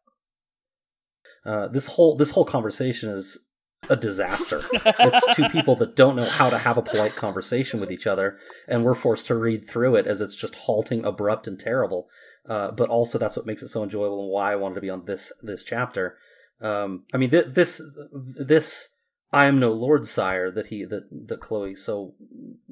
[1.45, 3.49] Uh, this whole this whole conversation is
[3.89, 4.61] a disaster.
[4.73, 8.37] it's two people that don't know how to have a polite conversation with each other,
[8.67, 12.07] and we're forced to read through it as it's just halting, abrupt, and terrible.
[12.47, 14.89] Uh, but also, that's what makes it so enjoyable and why I wanted to be
[14.89, 16.17] on this this chapter.
[16.61, 17.81] Um, I mean, th- this
[18.11, 18.89] this
[19.31, 22.15] I am no lord, sire that he that that Chloe so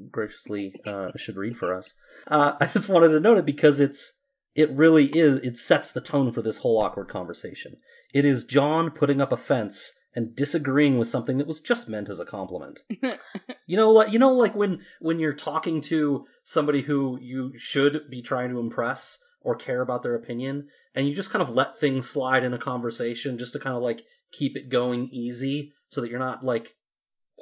[0.09, 1.95] graciously uh, should read for us.
[2.27, 4.16] Uh, I just wanted to note it because it's
[4.57, 7.77] it really is it sets the tone for this whole awkward conversation.
[8.13, 12.09] It is Jon putting up a fence and disagreeing with something that was just meant
[12.09, 12.81] as a compliment.
[13.67, 18.09] you know like you know like when when you're talking to somebody who you should
[18.09, 21.79] be trying to impress or care about their opinion and you just kind of let
[21.79, 24.01] things slide in a conversation just to kind of like
[24.31, 26.73] keep it going easy so that you're not like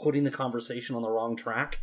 [0.04, 1.80] putting the conversation on the wrong track.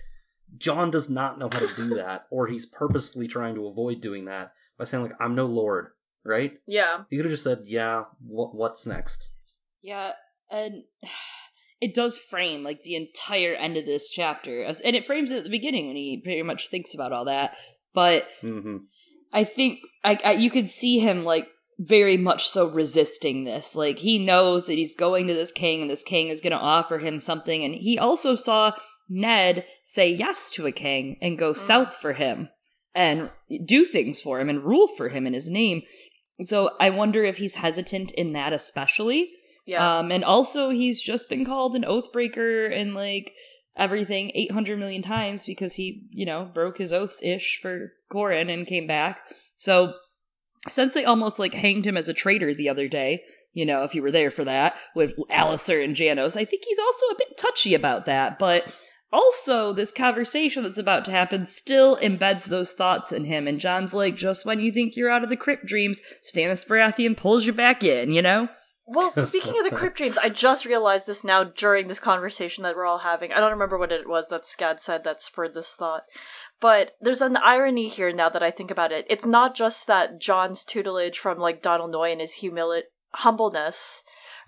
[0.58, 4.24] John does not know how to do that or he's purposefully trying to avoid doing
[4.24, 5.88] that by saying like I'm no lord,
[6.24, 6.52] right?
[6.66, 7.04] Yeah.
[7.10, 9.30] You could have just said, "Yeah, wh- what's next?"
[9.82, 10.12] Yeah,
[10.50, 10.84] and
[11.80, 15.38] it does frame like the entire end of this chapter, as, and it frames it
[15.38, 17.56] at the beginning when he pretty much thinks about all that.
[17.94, 18.78] But hmm
[19.32, 21.48] I think I, I you could see him like
[21.78, 23.74] very much so resisting this.
[23.74, 26.56] Like he knows that he's going to this king, and this king is going to
[26.58, 28.72] offer him something, and he also saw
[29.08, 32.48] Ned say yes to a king and go south for him
[32.94, 33.30] and
[33.66, 35.82] do things for him and rule for him in his name.
[36.40, 39.30] So I wonder if he's hesitant in that especially.
[39.66, 39.98] Yeah.
[39.98, 43.32] Um, and also he's just been called an oathbreaker and like
[43.76, 48.66] everything 800 million times because he, you know, broke his oaths ish for Qhorin and
[48.66, 49.20] came back.
[49.56, 49.94] So
[50.68, 53.22] since they almost like hanged him as a traitor the other day,
[53.52, 56.78] you know, if you were there for that with Alliser and Janos, I think he's
[56.78, 58.38] also a bit touchy about that.
[58.38, 58.72] But
[59.12, 63.46] also, this conversation that's about to happen still embeds those thoughts in him.
[63.46, 67.16] And Jon's like, just when you think you're out of the crypt dreams, Stannis Baratheon
[67.16, 68.48] pulls you back in, you know?
[68.84, 72.74] Well, speaking of the crypt dreams, I just realized this now during this conversation that
[72.74, 73.32] we're all having.
[73.32, 76.02] I don't remember what it was that Scad said that spurred this thought.
[76.60, 79.06] But there's an irony here now that I think about it.
[79.08, 82.82] It's not just that Jon's tutelage from like Donal Noye and his humili-
[83.12, 84.02] humbleness,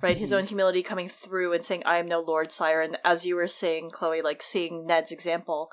[0.05, 0.19] right?
[0.19, 0.39] His mm-hmm.
[0.39, 2.81] own humility coming through and saying, I am no Lord Sire.
[2.81, 5.71] And as you were saying, Chloe, like seeing Ned's example,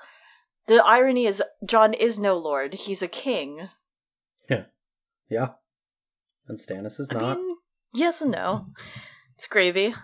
[0.68, 2.74] the irony is Jon is no Lord.
[2.74, 3.68] He's a king.
[4.50, 4.64] Yeah,
[5.30, 5.50] Yeah.
[6.48, 7.38] and Stannis is I not.
[7.38, 7.58] mean,
[7.94, 8.68] yes and no.
[9.36, 9.96] It's gravy.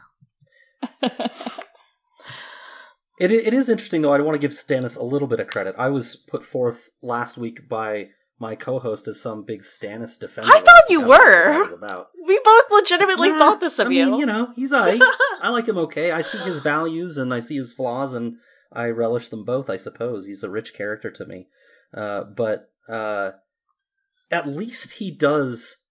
[3.19, 4.13] It it is interesting though.
[4.13, 5.75] I want to give Stannis a little bit of credit.
[5.78, 8.09] I was put forth last week by
[8.39, 10.51] my co-host as some big Stannis defender.
[10.53, 11.09] I thought you week.
[11.11, 11.75] I don't know what were.
[11.75, 12.07] about.
[12.25, 14.19] We both legitimately Yeah, thought this of I mean, you.
[14.19, 14.99] you know, he's I.
[15.41, 16.11] I like him okay.
[16.11, 18.35] I see his values and I see his flaws, and
[18.71, 19.69] I relish them both.
[19.69, 21.47] I suppose he's a rich character to me,
[21.93, 23.31] uh, but uh,
[24.29, 25.83] at least he does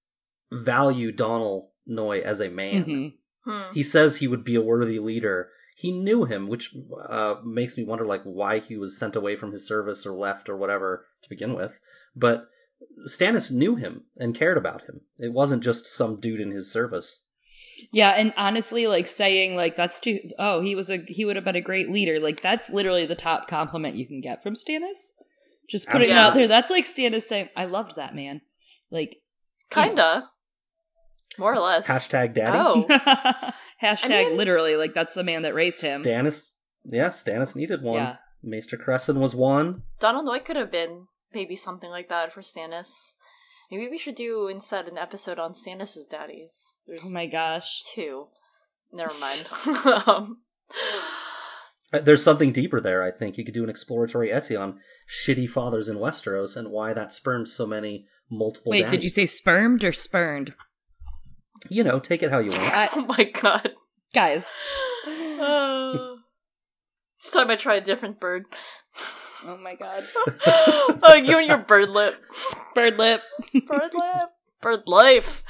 [0.53, 2.84] value Donal Noye as a man.
[2.84, 3.12] Mhm.
[3.44, 3.72] Hmm.
[3.72, 5.51] He says he would be a worthy leader.
[5.76, 6.74] He knew him, which
[7.09, 10.49] uh, makes me wonder, like, why he was sent away from his service or left
[10.49, 11.78] or whatever to begin with.
[12.16, 12.48] But
[13.06, 15.02] Stannis knew him and cared about him.
[15.18, 17.22] It wasn't just some dude in his service.
[17.92, 20.20] Yeah, and honestly, like saying like that's too.
[20.38, 22.18] Oh, he was a he would have been a great leader.
[22.18, 25.10] Like that's literally the top compliment you can get from Stannis.
[25.68, 26.48] Just putting it out there.
[26.48, 28.40] That's like Stannis saying, "I loved that man."
[28.90, 29.18] Like
[29.70, 30.30] Kinda.
[31.38, 31.86] More or less.
[31.86, 32.56] Hashtag daddy.
[32.58, 32.86] Oh.
[33.82, 36.02] Hashtag I mean- literally, like that's the man that raised him.
[36.02, 36.52] Stannis.
[36.84, 37.96] Yeah, Stannis needed one.
[37.96, 38.16] Yeah.
[38.42, 39.82] Maester Cressen was one.
[40.00, 43.12] Donal Noye could have been maybe something like that for Stannis.
[43.70, 46.72] Maybe we should do instead an episode on Stannis's daddies.
[46.87, 47.82] There's Oh my gosh.
[47.84, 48.28] two.
[48.93, 50.07] Never mind.
[50.07, 50.39] um,
[51.93, 53.37] There's something deeper there, I think.
[53.37, 54.78] You could do an exploratory essay on
[55.09, 59.26] shitty fathers in Westeros and why that spurned so many multiple Wait, did you say
[59.26, 60.55] spermed or spurned?
[61.68, 62.62] You know, take it how you want.
[62.74, 63.72] I, oh my god.
[64.14, 64.47] guys.
[65.07, 66.14] Uh,
[67.18, 68.45] it's time I try a different bird.
[69.47, 70.05] Oh my god.
[70.47, 72.22] oh, you and your bird lip.
[72.74, 73.22] Bird lip.
[73.66, 74.30] Bird lip.
[74.61, 75.44] Bird life.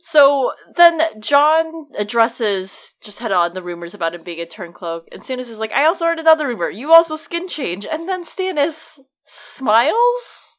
[0.00, 5.22] So then Jon addresses just head on the rumors about him being a turncloak, and
[5.22, 6.68] Stannis is like, I also heard another rumor.
[6.68, 7.86] You also skin change.
[7.90, 10.58] And then Stannis smiles?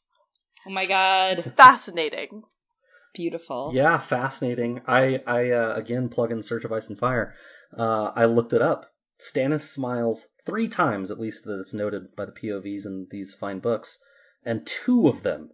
[0.67, 1.53] Oh my god.
[1.55, 2.43] Fascinating.
[3.13, 3.71] Beautiful.
[3.73, 4.81] Yeah, fascinating.
[4.87, 7.33] I, I uh, again plug in Search of Ice and Fire.
[7.77, 8.91] Uh, I looked it up.
[9.19, 13.59] Stannis smiles three times, at least that it's noted by the POVs in these fine
[13.59, 13.99] books,
[14.43, 15.51] and two of them,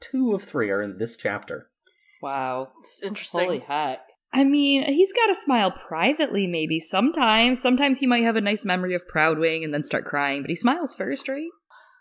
[0.00, 1.70] two of three, are in this chapter.
[2.22, 2.68] Wow.
[2.80, 3.40] It's interesting.
[3.44, 4.00] Holy heck.
[4.32, 7.62] I mean, he's got to smile privately, maybe sometimes.
[7.62, 10.56] Sometimes he might have a nice memory of Proudwing and then start crying, but he
[10.56, 11.50] smiles first, right?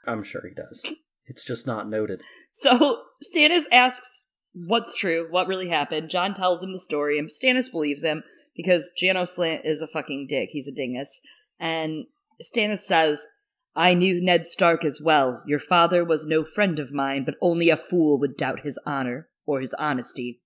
[0.07, 0.83] I'm sure he does.
[1.25, 2.21] It's just not noted.
[2.51, 6.09] So Stannis asks what's true, what really happened.
[6.09, 8.23] Jon tells him the story, and Stannis believes him
[8.55, 10.49] because Janos Slynt is a fucking dick.
[10.51, 11.19] He's a dingus.
[11.59, 12.05] And
[12.41, 13.27] Stannis says,
[13.75, 15.41] I knew Ned Stark as well.
[15.47, 19.29] Your father was no friend of mine, but only a fool would doubt his honor
[19.45, 20.41] or his honesty.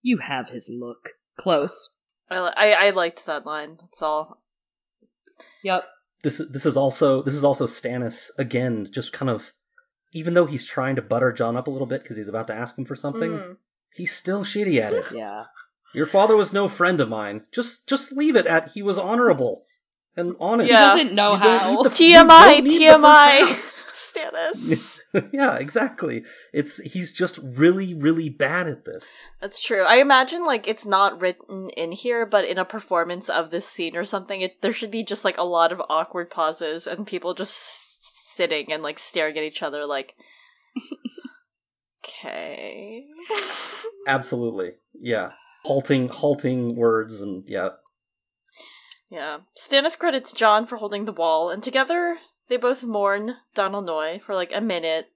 [0.00, 1.10] You have his look.
[1.36, 1.98] Close.
[2.30, 3.76] I, I, I liked that line.
[3.80, 4.42] That's all.
[5.62, 5.84] Yep.
[6.22, 9.52] This this is also this is also Stannis again, just kind of
[10.12, 12.54] even though he's trying to butter Jon up a little bit because he's about to
[12.54, 13.56] ask him for something, Mm.
[13.92, 15.12] he's still shitty at it.
[15.14, 15.44] Yeah.
[15.94, 17.44] Your father was no friend of mine.
[17.52, 19.64] Just just leave it at he was honorable
[20.16, 20.70] and honest.
[20.70, 20.80] Yeah.
[20.94, 21.74] Doesn't know You don't how.
[21.76, 23.46] need the- TMI, don't need the TMI.
[23.48, 24.98] first Stannis.
[25.32, 26.24] yeah, exactly.
[26.52, 29.16] It's he's just really really bad at this.
[29.40, 29.84] That's true.
[29.84, 33.96] I imagine like it's not written in here, but in a performance of this scene
[33.96, 37.32] or something, it there should be just like a lot of awkward pauses and people
[37.34, 40.14] just sitting and like staring at each other like
[42.04, 43.04] Okay.
[44.08, 44.72] Absolutely.
[45.00, 45.30] Yeah.
[45.64, 47.68] Halting halting words and yeah.
[49.12, 49.40] Yeah.
[49.54, 52.16] Stannis credits Jon for holding the wall, and together
[52.48, 55.10] they both mourn Donal Noye for like a minute.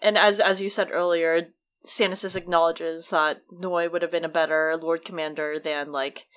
[0.00, 1.52] And as as you said earlier,
[1.84, 6.28] Stannis acknowledges that Noye would have been a better Lord Commander than like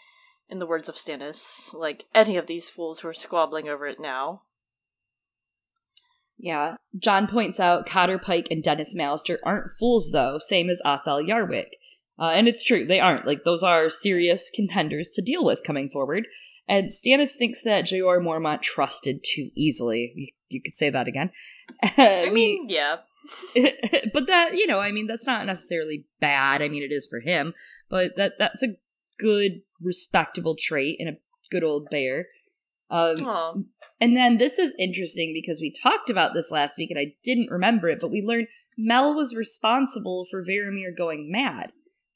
[0.50, 4.00] in the words of Stannis, like any of these fools who are squabbling over it
[4.00, 4.42] now.
[6.40, 6.78] Yeah.
[6.98, 11.70] John points out Cotter Pike and Denys Mallister aren't fools, though, same as Othell Yarwyck.
[12.20, 13.28] Uh, and it's true, they aren't.
[13.28, 16.26] Like, those are serious contenders to deal with coming forward.
[16.68, 20.14] And Stannis thinks that Jeor Mormont trusted too easily.
[20.16, 21.32] You, you could say that again.
[21.98, 22.98] I mean, yeah.
[24.14, 26.62] but that, you know, I mean, that's not necessarily bad.
[26.62, 27.54] I mean, it is for him,
[27.90, 28.76] but that that's a
[29.20, 31.18] good, respectable trait in a
[31.52, 32.28] good old bear.
[32.90, 33.54] Um, Aw.
[34.00, 37.50] and then this is interesting because we talked about this last week and I didn't
[37.50, 38.48] remember it, but we learned
[38.78, 41.72] Mel was responsible for Varamir going mad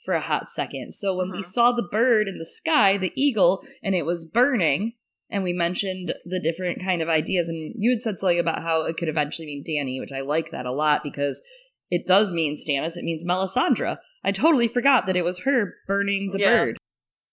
[0.07, 0.93] for a hot second.
[0.93, 1.45] So when we Mhm.
[1.45, 4.93] saw the bird in the sky, the eagle, and it was burning,
[5.29, 8.83] and we mentioned the different kind of ideas, and you had said something about how
[8.83, 11.41] it could eventually mean Dany, which I like that a lot because
[11.91, 13.97] it does mean Stannis, it means Melisandre.
[14.23, 16.49] I totally forgot that it was her burning the Yeah.
[16.55, 16.77] bird.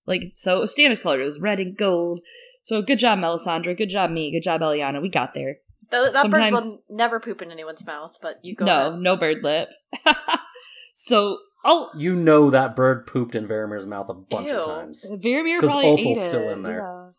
[0.04, 2.20] Like, so it was Stannis colored, it was red and gold.
[2.62, 3.76] So good job, Melisandre.
[3.76, 4.32] Good job, me.
[4.32, 5.00] Good job, Eliana.
[5.00, 5.58] We got there.
[5.90, 9.00] Th- that bird Sometimes- will never poop in anyone's mouth, but you go no, ahead.
[9.00, 9.68] no bird lip.
[10.94, 14.58] so, oh, You know that bird pooped in Varamir's mouth a bunch Ew.
[14.58, 15.06] of times.
[15.10, 16.52] Varamir 'Cause probably Othel's ate still it.
[16.52, 17.10] in there.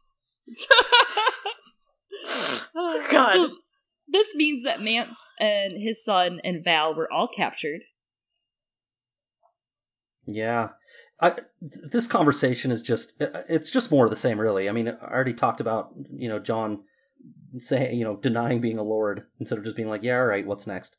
[0.48, 0.66] Yeah.
[3.12, 3.34] God.
[3.34, 3.50] So,
[4.08, 7.82] this means that Mance and his son and Val were all captured.
[10.28, 10.70] Yeah.
[11.20, 11.48] I, th-
[11.92, 14.68] this conversation is just uh, it's just more of the same really.
[14.68, 16.84] I mean, I already talked about, you know, John
[17.58, 20.46] saying, you know, denying being a lord instead of just being like, yeah, all right,
[20.46, 20.98] what's next?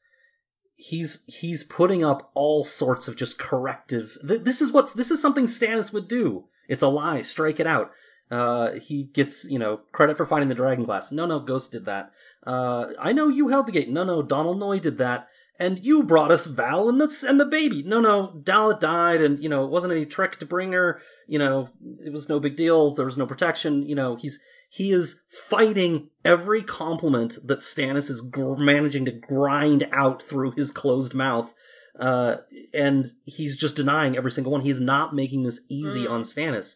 [0.77, 4.19] He's he's putting up all sorts of just corrective.
[4.27, 6.45] Th- this is what this is something Stannis would do.
[6.69, 7.23] It's a lie.
[7.23, 7.93] Strike it out.
[8.31, 11.13] Uh, he gets you know credit for finding the dragon glass.
[11.13, 12.13] No, no, Ghost did that.
[12.47, 13.89] Uh, I know you held the gate.
[13.89, 15.29] No, no, Donal Noye did that.
[15.59, 17.83] And you brought us Val and the and the baby.
[17.83, 21.01] No, no, Dalla died, and you know it wasn't any trick to bring her.
[21.27, 21.69] You know
[22.05, 22.95] it was no big deal.
[22.95, 23.89] There was no protection.
[23.89, 24.39] You know he's
[24.69, 30.71] he is fighting every compliment that Stannis is gr- managing to grind out through his
[30.73, 31.53] closed mouth
[31.99, 32.37] Uh,
[32.75, 34.61] and he's just denying every single one.
[34.61, 36.11] He's not making this easy Mm.
[36.11, 36.75] on Stannis.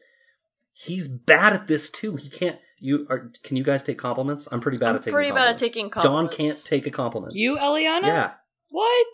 [0.72, 2.16] He's bad at this too.
[2.16, 2.58] He can't.
[2.78, 3.30] You are.
[3.44, 4.48] Can you guys take compliments?
[4.50, 5.12] I'm pretty bad I'm at taking.
[5.12, 5.62] pretty bad at compliments.
[5.62, 5.90] taking.
[6.02, 7.34] Jon can't take a compliment.
[7.34, 8.06] You, Eliana?
[8.06, 8.30] yeah.
[8.70, 9.06] What?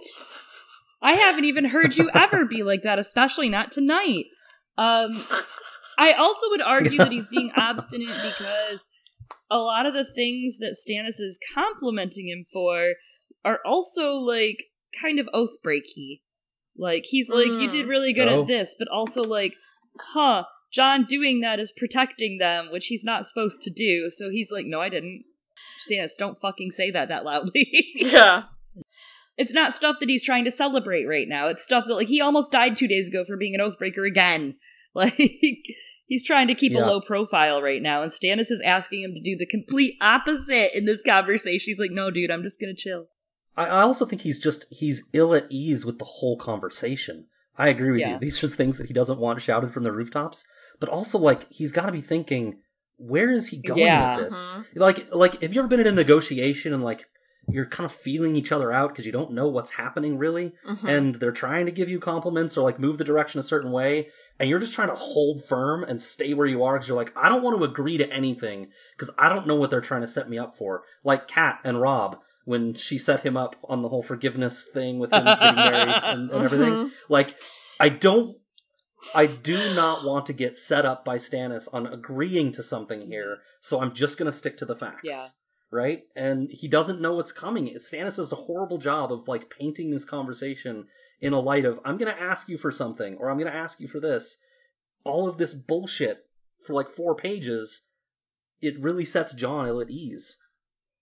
[1.03, 4.27] I haven't even heard you ever be like that, especially not tonight.
[4.79, 5.21] Um,
[5.99, 8.87] I also would argue that he's being obstinate because
[9.51, 12.95] a lot of the things that Stannis is complimenting him for
[13.45, 14.65] are also like
[15.01, 16.21] kind of oath breaky.
[16.77, 17.71] Like he's like, you Mm.
[17.71, 18.43] did really good Oh.
[18.43, 19.55] at this, but also like,
[20.13, 24.11] huh, Jon doing that is protecting them, which he's not supposed to do.
[24.11, 25.25] So he's like, no, I didn't.
[25.89, 27.71] Stannis, don't fucking say that that loudly.
[27.97, 28.45] Yeah.
[29.39, 31.47] It's not stuff that he's trying to celebrate right now.
[31.49, 34.57] It's stuff that like he almost died two days ago for being an oathbreaker again.
[34.97, 35.15] Like
[36.07, 36.85] he's trying to keep Yeah.
[36.85, 40.77] a low profile right now, and Stannis is asking him to do the complete opposite
[40.77, 41.65] in this conversation.
[41.67, 43.07] He's like, "No, dude, I'm just gonna chill."
[43.57, 47.27] I, I also think he's just he's ill at ease with the whole conversation.
[47.59, 48.15] I agree with Yeah.
[48.15, 48.19] you.
[48.21, 50.45] These are things that he doesn't want shouted from the rooftops.
[50.79, 52.59] But also, like, he's got to be thinking,
[52.99, 54.17] where is he going Yeah.
[54.17, 54.47] with this?
[54.47, 54.65] Mhm.
[54.75, 57.07] Like, like, have you ever been in a negotiation and like
[57.49, 60.89] you're kind of feeling each other out because you don't know what's happening really, Mhm.
[60.89, 64.09] and they're trying to give you compliments or like move the direction a certain way,
[64.39, 67.13] and you're just trying to hold firm and stay where you are because you're like,
[67.17, 70.07] I don't want to agree to anything because I don't know what they're trying to
[70.09, 70.83] set me up for.
[71.05, 75.13] Like Kat and Robb when she set him up on the whole forgiveness thing with
[75.13, 76.73] him getting married and, and everything.
[76.73, 76.91] Mhm.
[77.09, 77.35] Like,
[77.81, 78.37] I don't.
[79.15, 83.39] I do not want to get set up by Stannis on agreeing to something here,
[83.61, 85.03] so I'm just going to stick to the facts.
[85.05, 85.27] Yeah.
[85.77, 86.05] Right?
[86.17, 87.69] And he doesn't know what's coming.
[87.77, 90.87] Stannis does a horrible job of like painting this conversation
[91.21, 93.57] in a light of I'm going to ask you for something or I'm going to
[93.57, 94.39] ask you for this.
[95.05, 96.25] All of this bullshit
[96.67, 97.83] for like four pages,
[98.61, 100.39] it really sets Jon ill at ease.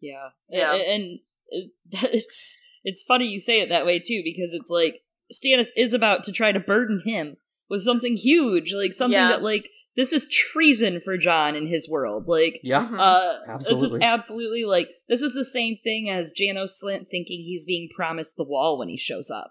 [0.01, 0.75] Yeah, Yeah.
[0.75, 1.21] and,
[1.53, 1.71] and
[2.13, 5.01] it's it's funny you say it that way too because it's like
[5.33, 7.37] Stannis is about to try to burden him
[7.71, 9.29] with something huge, like something Yeah.
[9.29, 12.61] that like this is treason for Jon in his world, like.
[12.63, 12.89] Yeah.
[12.89, 12.99] Mhm.
[12.99, 14.03] Uh, this is Absolutely.
[14.03, 18.45] absolutely like this is the same thing as Janos Slynt thinking he's being promised the
[18.45, 19.51] wall when he shows up.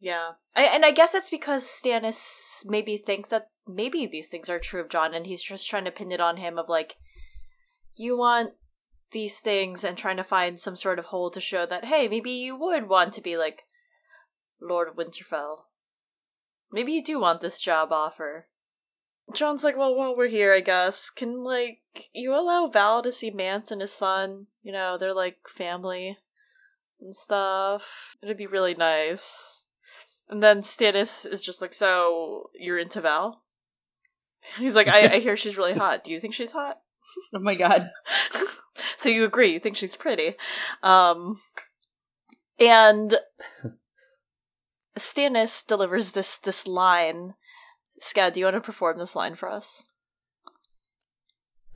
[0.00, 0.32] Yeah.
[0.56, 4.80] I, and I guess it's because Stannis maybe thinks that maybe these things are true
[4.80, 6.96] of Jon and he's just trying to pin it on him of like,
[7.94, 8.54] you want
[9.12, 12.32] these things and trying to find some sort of hole to show that, hey, maybe
[12.32, 13.62] you would want to be like
[14.60, 15.58] Lord of Winterfell.
[16.72, 18.48] Maybe you do want this job offer.
[19.34, 21.80] Jon's like, well, while we're here, I guess, can, like,
[22.12, 24.46] you allow Val to see Mance and his son?
[24.62, 26.18] You know, they're like family
[27.00, 28.16] and stuff.
[28.22, 29.64] It'd be really nice.
[30.28, 33.42] And then Stannis is just like, so you're into Val?
[34.58, 36.04] He's like, I, I hear she's really hot.
[36.04, 36.80] Do you think she's hot?
[37.34, 37.90] Oh my god.
[38.96, 40.36] so you agree, you think she's pretty.
[40.82, 41.40] Um
[42.60, 43.16] and
[44.96, 47.34] Stannis delivers this this line.
[48.02, 49.84] Scad, do you want to perform this line for us?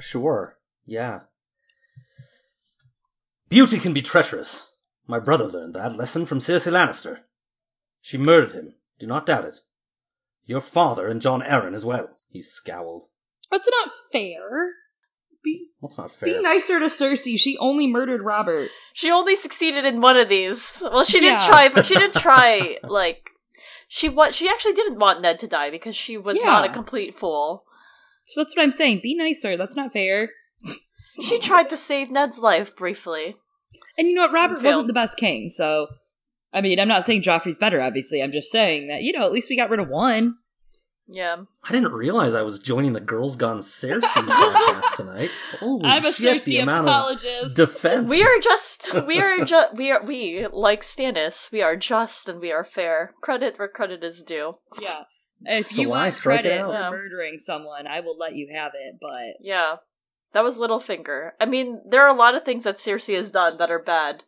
[0.00, 0.56] Sure.
[0.84, 1.20] Yeah.
[3.48, 4.70] Beauty can be treacherous.
[5.06, 7.20] My brother learned that lesson from Cersei Lannister.
[8.00, 8.74] She murdered him.
[8.98, 9.60] Do not doubt it.
[10.44, 12.08] Your father and Jon Arryn as well.
[12.28, 13.04] He scowled.
[13.50, 14.72] That's not fair.
[15.44, 16.34] Be That's not fair.
[16.34, 17.38] be nicer to Cersei.
[17.38, 18.68] She only murdered Robert.
[18.92, 20.82] She only succeeded in one of these.
[20.82, 21.46] Well, she didn't Yeah.
[21.46, 23.30] try, but she didn't try like
[23.88, 27.14] she what she actually didn't want Ned to die because she was not a complete
[27.14, 27.64] fool.
[28.26, 29.00] So that's what I'm saying.
[29.02, 29.56] Be nicer.
[29.56, 30.30] That's not fair.
[31.22, 33.36] She tried to save Ned's life briefly.
[33.96, 34.32] And you know what?
[34.32, 35.86] Robert wasn't the best king, so
[36.52, 37.80] I mean, I'm not saying Joffrey's better.
[37.80, 40.36] Obviously, I'm just saying that you know at least we got rid of one.
[41.08, 41.36] Yeah.
[41.62, 45.30] I didn't realize I was joining the Girls Gone Cersei podcast tonight.
[45.60, 48.08] Holy I'm a shit, the amount of defense.
[48.08, 51.52] We are just we are just we are we like Stannis.
[51.52, 53.12] We are just and we are fair.
[53.20, 54.56] Credit where credit is due.
[54.80, 55.02] yeah.
[55.44, 56.66] If It's you lie, want strike credit out.
[56.70, 56.90] for Yeah.
[56.90, 58.96] murdering someone, I will let you have it.
[59.00, 59.76] But Yeah,
[60.32, 61.32] that was Littlefinger.
[61.38, 64.24] I mean, there are a lot of things that Cersei has done that are bad,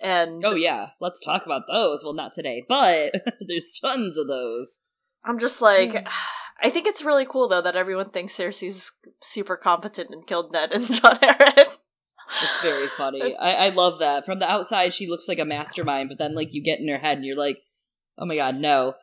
[0.00, 2.02] and oh yeah, let's talk about those.
[2.04, 3.12] Well, not today, but
[3.46, 4.82] there's tons of those.
[5.26, 6.08] I'm just like, Yeah.
[6.62, 10.72] I think it's really cool though that everyone thinks Cersei's super competent and killed Ned
[10.72, 11.66] and Jon Arryn.
[12.42, 13.36] It's very funny.
[13.36, 14.24] I, I love that.
[14.24, 16.96] From the outside, she looks like a mastermind, but then like you get in her
[16.98, 17.58] head and you're like,
[18.16, 18.94] oh my god, no.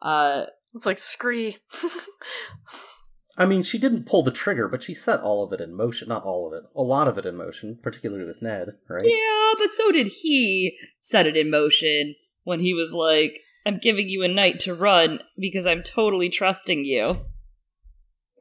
[0.00, 1.58] Uh, It's like scree.
[3.36, 6.08] I mean, she didn't pull the trigger, but she set all of it in motion.
[6.08, 6.64] Not all of it.
[6.76, 9.00] A lot of it in motion, particularly with Ned, right?
[9.04, 12.14] yeah, but so did he set it in motion
[12.44, 16.84] when he was like, I'm giving you a night to run because I'm totally trusting
[16.84, 17.20] you.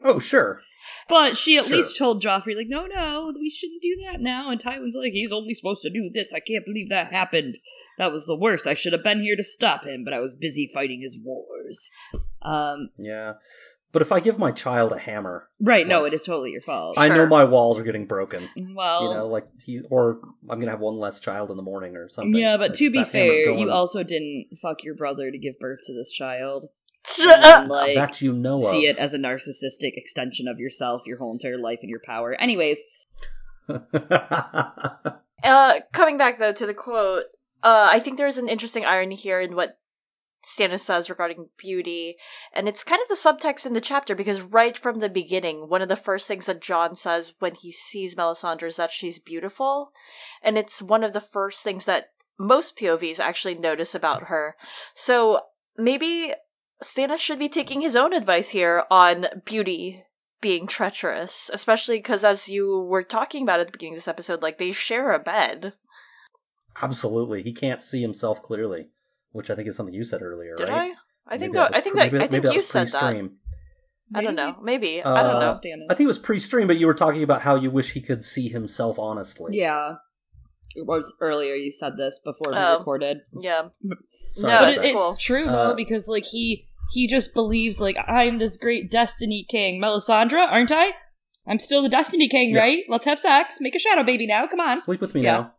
[0.04, 0.62] Oh, sure.
[1.08, 1.78] But she at Sure.
[1.78, 4.50] least told Joffrey, like, no, no, we shouldn't do that now.
[4.50, 6.34] And Tywin's like, he's only supposed to do this.
[6.34, 7.60] I can't believe that happened.
[8.00, 8.66] That was the worst.
[8.66, 11.92] I should have been here to stop him, but I was busy fighting his wars.
[12.42, 13.34] Um, Yeah.
[13.94, 16.98] But if I give my child a hammer, right, no, it is totally your fault.
[16.98, 18.48] I know my walls are getting broken.
[18.74, 20.20] well, you know, like he or
[20.50, 22.34] I'm gonna have one less child in the morning or something.
[22.36, 25.60] yeah, but Like, to be fair, going- you also didn't fuck your brother to give
[25.60, 26.68] birth to this child.
[27.20, 28.96] And, like, that you know see of.
[28.96, 32.34] it as a narcissistic extension of yourself, your whole entire life, and your power.
[32.40, 32.82] Anyways,
[35.44, 37.24] Uh, coming back though to the quote,
[37.64, 39.76] uh, I think there's an interesting irony here in what
[40.44, 42.18] Stannis says regarding beauty,
[42.54, 45.82] and it's kind of the subtext in the chapter because right from the beginning, one
[45.82, 49.92] of the first things that John says when he sees Melisandre is that she's beautiful,
[50.42, 54.56] and it's one of the first things that most POVs actually notice about her.
[54.96, 55.42] So
[55.78, 56.34] maybe
[56.84, 60.06] Stannis should be taking his own advice here on beauty
[60.42, 64.42] being treacherous, especially because as you were talking about at the beginning of this episode,
[64.42, 65.74] like they share a bed.
[66.82, 68.90] Absolutely, he can't see himself clearly,
[69.32, 70.94] which I think is something you said earlier, Did right?
[71.28, 71.36] I?
[71.36, 73.00] I think that, was I think pre- that maybe- I think maybe you said that.
[73.00, 73.38] pre-stream.
[74.14, 74.56] I don't know.
[74.62, 75.86] Maybe I don't Uh, know.
[75.90, 78.26] I think it was pre-stream, but you were talking about how you wish he could
[78.26, 79.58] see himself honestly.
[79.58, 79.96] Yeah.
[80.76, 82.78] It was earlier you said this before we Oh.
[82.80, 83.20] recorded.
[83.40, 83.70] Yeah.
[84.34, 87.80] Sorry No, but about it, it's true though Uh, because like he he just believes
[87.80, 90.94] like I'm this great destiny king, Melisandre, aren't I?
[91.48, 92.60] I'm still the destiny king, Yeah.
[92.60, 92.84] right?
[92.90, 93.60] Let's have sex.
[93.62, 94.46] Make a shadow baby now.
[94.48, 94.80] Come on.
[94.82, 95.34] Sleep with me Yeah.
[95.34, 95.54] now.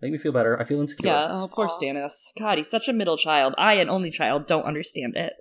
[0.00, 0.60] Make me feel better.
[0.60, 1.10] I feel insecure.
[1.10, 1.68] Yeah, oh, poor Aw.
[1.68, 2.32] Stannis.
[2.38, 3.54] God, he's such a middle child.
[3.58, 5.32] I, an only child, don't understand it.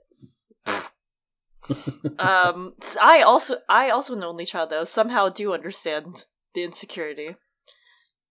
[2.20, 7.36] um, I also I also an only child though somehow do understand the insecurity.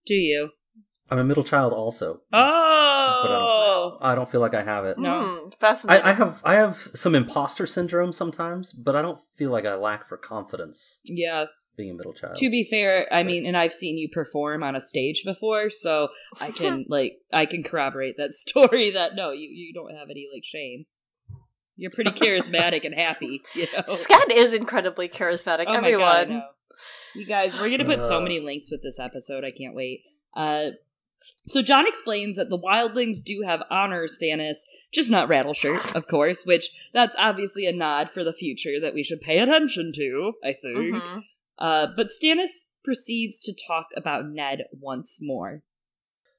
[0.05, 0.49] Do you?
[1.09, 2.21] I'm a middle child also.
[2.33, 4.97] Oh, I don't feel like I have it.
[4.97, 5.21] No.
[5.21, 6.05] Hmm, fascinating.
[6.05, 9.75] I, I have I have some imposter syndrome sometimes, but I don't feel like I
[9.75, 11.45] lack for confidence yeah.
[11.77, 12.35] Being a middle child.
[12.37, 16.09] To be fair, I mean, and I've seen you perform on a stage before, so
[16.41, 18.89] I can like I can corroborate that story.
[18.91, 20.85] That no, you you don't have any like shame.
[21.75, 23.83] You're pretty charismatic and happy, you know.
[23.89, 25.65] Scad is incredibly charismatic.
[25.67, 26.29] Oh my god, I everyone.
[26.39, 26.45] know.
[27.13, 28.21] You guys, we're gonna put so Uh.
[28.23, 29.43] many links with this episode.
[29.43, 30.01] I can't wait.
[30.35, 30.71] Uh,
[31.45, 34.57] so Jon explains that the wildlings do have honor Stannis,
[34.91, 36.43] just not Rattleshirt, of course.
[36.45, 40.33] Which that's obviously a nod for the future that we should pay attention to.
[40.43, 40.77] I think.
[40.95, 41.23] Mhm.
[41.57, 45.63] Uh, but Stannis proceeds to talk about Ned once more.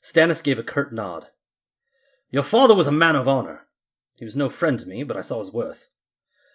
[0.03, 1.27] Stannis gave a curt nod.
[2.31, 3.67] Your father was a man of honor.
[4.15, 5.89] He was no friend to me, but I saw his worth.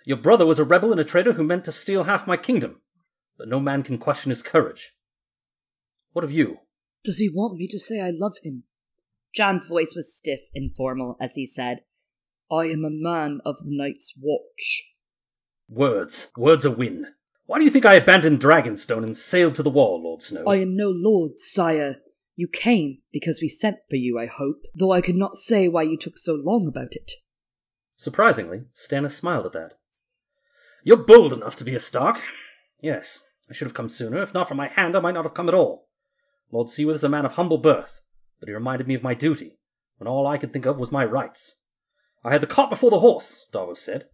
[0.05, 2.81] Your brother was a rebel and a traitor who meant to steal half my kingdom,
[3.37, 4.93] but no man can question his courage.
[6.11, 6.59] What of you?
[7.03, 8.63] Does he want me to say I love him?
[9.33, 11.79] Jon's voice was stiff and formal as he said,
[12.51, 14.95] I am a man of the Night's Watch.
[15.67, 16.31] Words.
[16.37, 17.07] Words are wind.
[17.45, 20.45] Why do you think I abandoned Dragonstone and sailed to the wall, Lord Snow?
[20.47, 21.97] I am no lord, sire.
[22.35, 25.83] You came because we sent for you, I hope, though I could not say why
[25.83, 27.11] you took so long about it.
[27.97, 29.75] Surprisingly, Stannis smiled at that.
[30.83, 32.19] You're bold enough to be a Stark.
[32.81, 34.21] Yes, I should have come sooner.
[34.21, 35.89] If not for my hand, I might not have come at all.
[36.51, 38.01] Lord Seaworth is a man of humble birth,
[38.39, 39.59] but he reminded me of my duty,
[39.97, 41.61] when all I could think of was my rights.
[42.23, 44.07] I had the cart before the horse, Davos said.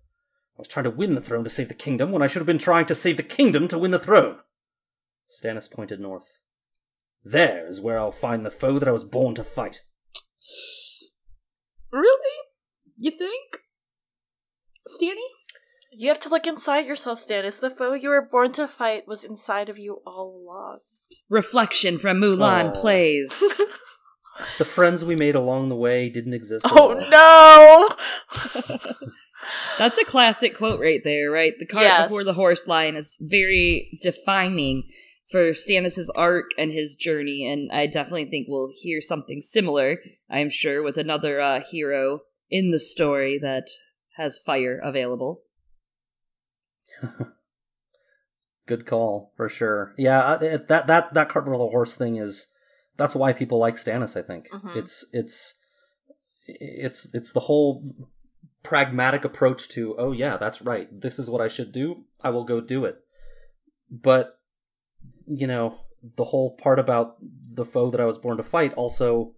[0.59, 2.45] I was trying to win the throne to save the kingdom, when I should have
[2.45, 4.39] been trying to save the kingdom to win the throne.
[5.31, 6.39] Stannis pointed north.
[7.23, 9.83] There is where I'll find the foe that I was born to fight.
[11.93, 12.43] Really?
[12.97, 13.59] You think?
[14.85, 15.21] Stanny?
[15.93, 17.61] You have to look inside yourself, Stannis.
[17.61, 20.79] The foe you were born to fight was inside of you all along.
[21.29, 22.67] Reflection from Mulan oh.
[22.67, 22.81] Aw.
[22.81, 23.41] plays.
[24.57, 27.09] The friends we made along the way didn't exist at Oh all.
[27.09, 27.89] no!
[29.77, 31.53] That's a classic quote right there, right?
[31.57, 32.03] The cart Yes.
[32.07, 34.83] before the horse line is very defining
[35.31, 40.49] for Stannis' arc and his journey, and I definitely think we'll hear something similar, I'm
[40.49, 43.67] sure, with another uh, hero in the story that
[44.17, 45.43] has fire available.
[48.65, 49.93] Good call for sure.
[49.97, 52.47] Yeah, uh, it- that that that cart before the horse thing is
[52.97, 54.15] that's why people like Stannis.
[54.17, 54.75] I think Mhm.
[54.75, 55.55] it's it's
[56.47, 57.83] it's it's the whole
[58.63, 62.43] pragmatic approach to oh yeah that's right this is what I should do I will
[62.43, 62.99] go do it.
[63.89, 64.39] But
[65.27, 65.79] you know
[66.15, 69.33] the whole part about the foe that I was born to fight also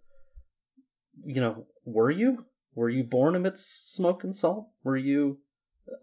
[1.23, 5.39] you know were you were you born amidst smoke and salt were you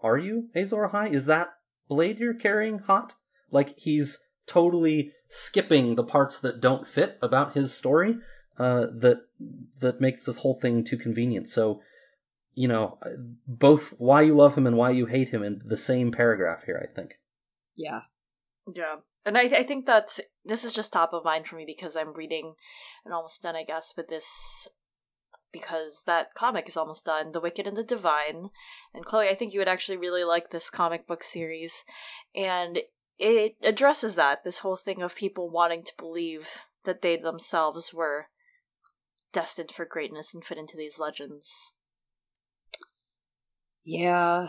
[0.03, 1.13] are you Azor Ahai?
[1.13, 1.55] Is that
[1.89, 3.15] blade you're carrying hot?
[3.51, 8.17] Like he's totally skipping the parts that don't fit about his story,
[8.59, 9.23] uh, that
[9.79, 11.49] that makes this whole thing too convenient.
[11.49, 11.81] So,
[12.59, 12.99] you know,
[13.47, 16.81] both why you love him and why you hate him in the same paragraph here.
[16.83, 17.15] I think.
[17.77, 18.03] Yeah.
[18.75, 18.97] Yeah.
[19.25, 22.15] And I, I think that's this is just top of mind for me because I'm
[22.15, 22.55] reading
[23.05, 24.67] and almost done, I guess, with this
[25.53, 28.51] because that comic is almost done The Wicked and the Divine.
[28.93, 31.85] And Chloe, I think you would actually really like this comic book series.
[32.35, 32.81] And
[33.19, 36.49] it addresses that this whole thing of people wanting to believe
[36.85, 38.27] that they themselves were
[39.33, 41.75] destined for greatness and fit into these legends.
[43.89, 44.49] Yeah.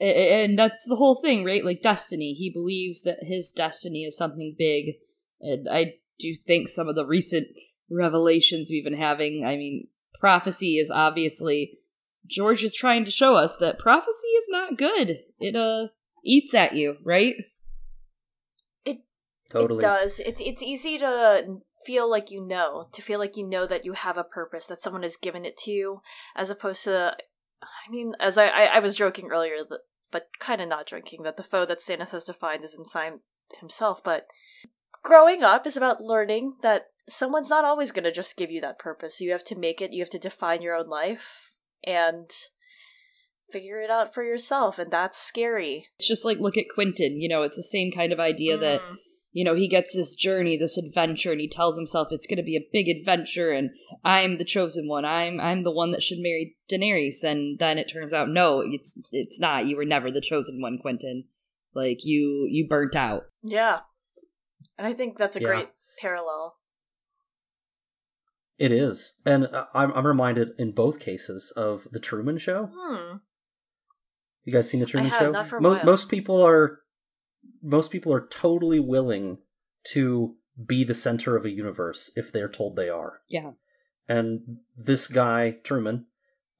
[0.00, 1.62] And that's the whole thing, right?
[1.62, 2.32] Like destiny.
[2.32, 4.94] He believes that his destiny is something big.
[5.42, 7.48] And I do think some of the recent
[7.90, 11.78] revelations we've been having, I mean, prophecy is obviously
[12.26, 15.18] George is trying to show us that prophecy is not good.
[15.38, 15.88] It uh
[16.24, 17.34] eats at you, right?
[18.86, 19.00] It
[19.50, 19.78] Totally.
[19.78, 20.20] It does.
[20.20, 23.92] It's it's easy to feel like you know, to feel like you know that you
[23.92, 26.00] have a purpose, that someone has given it to you,
[26.36, 27.16] as opposed to,
[27.62, 29.80] I mean, as I I, I was joking earlier, that,
[30.10, 33.14] but kind of not joking, that the foe that Stannis has to find is inside
[33.58, 34.02] himself.
[34.02, 34.26] But
[35.02, 38.78] growing up is about learning that someone's not always going to just give you that
[38.78, 39.20] purpose.
[39.20, 39.92] You have to make it.
[39.92, 41.52] You have to define your own life
[41.86, 42.30] and
[43.52, 45.86] figure it out for yourself, and that's scary.
[45.98, 47.16] It's just like look at Quentyn.
[47.20, 48.60] You know, it's the same kind of idea Mm.
[48.60, 48.82] that
[49.32, 52.42] you know he gets this journey, this adventure, and he tells himself it's going to
[52.42, 53.70] be a big adventure, and
[54.04, 55.04] I'm the chosen one.
[55.04, 58.98] I'm I'm the one that should marry Daenerys, and then it turns out no, it's
[59.12, 59.66] it's not.
[59.66, 61.24] You were never the chosen one, Quentyn.
[61.74, 63.24] Like you you burnt out.
[63.42, 63.80] Yeah,
[64.78, 65.46] and I think that's a Yeah.
[65.46, 65.68] great
[66.00, 66.56] parallel.
[68.58, 72.68] It is, and uh, I'm, I'm reminded in both cases of the Truman Show.
[72.76, 73.16] Hmm.
[74.44, 75.30] You guys seen the Truman have, Show?
[75.30, 75.84] not for a Mo- while.
[75.84, 76.80] most people are
[77.62, 79.38] most people are totally willing
[79.92, 80.36] to
[80.66, 83.20] be the center of a universe if they're told they are.
[83.28, 83.52] Yeah.
[84.08, 86.06] And this guy Truman,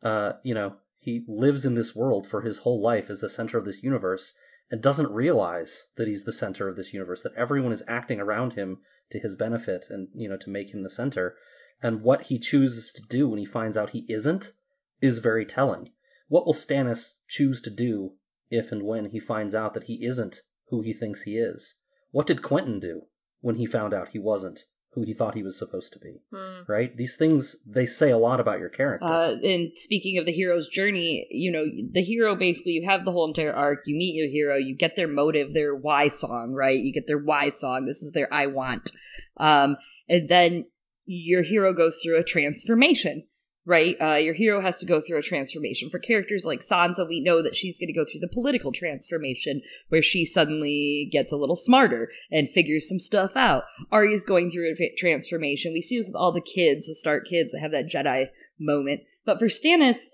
[0.03, 3.59] uh, you know, he lives in this world for his whole life as the center
[3.59, 4.35] of this universe
[4.71, 8.53] and doesn't realize that he's the center of this universe that everyone is acting around
[8.53, 8.79] him
[9.11, 11.35] to his benefit and you know to make him the center
[11.83, 14.53] and what he chooses to do when he finds out he isn't
[15.01, 15.89] is very telling
[16.29, 18.13] what will Stannis choose to do
[18.51, 21.77] if and when he finds out that he isn't who he thinks he is?
[22.11, 23.03] What did Quentyn do
[23.41, 24.65] when he found out he wasn't
[24.95, 26.23] who he thought he was supposed to be?
[26.35, 26.63] Hmm.
[26.67, 26.97] Right?
[26.97, 29.07] These things they say a lot about your character.
[29.07, 33.13] Uh, and speaking of the hero's journey, you know, the hero basically, you have the
[33.13, 33.81] whole entire arc.
[33.87, 36.79] You meet your hero, you get their motive, their why song, right?
[36.79, 37.85] You get their why song.
[37.85, 38.91] This is their I want.
[39.37, 39.77] Um,
[40.09, 40.67] and then
[41.07, 43.25] your hero goes through a transformation,
[43.67, 43.97] right?
[44.01, 45.91] Uh, your hero has to go through a transformation.
[45.91, 49.63] For characters like Sansa, we know that she's going to go through the political transformation
[49.89, 53.65] where she suddenly gets a little smarter and figures some stuff out.
[53.93, 55.73] Arya's going through a transformation.
[55.73, 59.03] We see this with all the kids, the Stark kids that have that Jedi moment.
[59.25, 60.07] But for Stannis,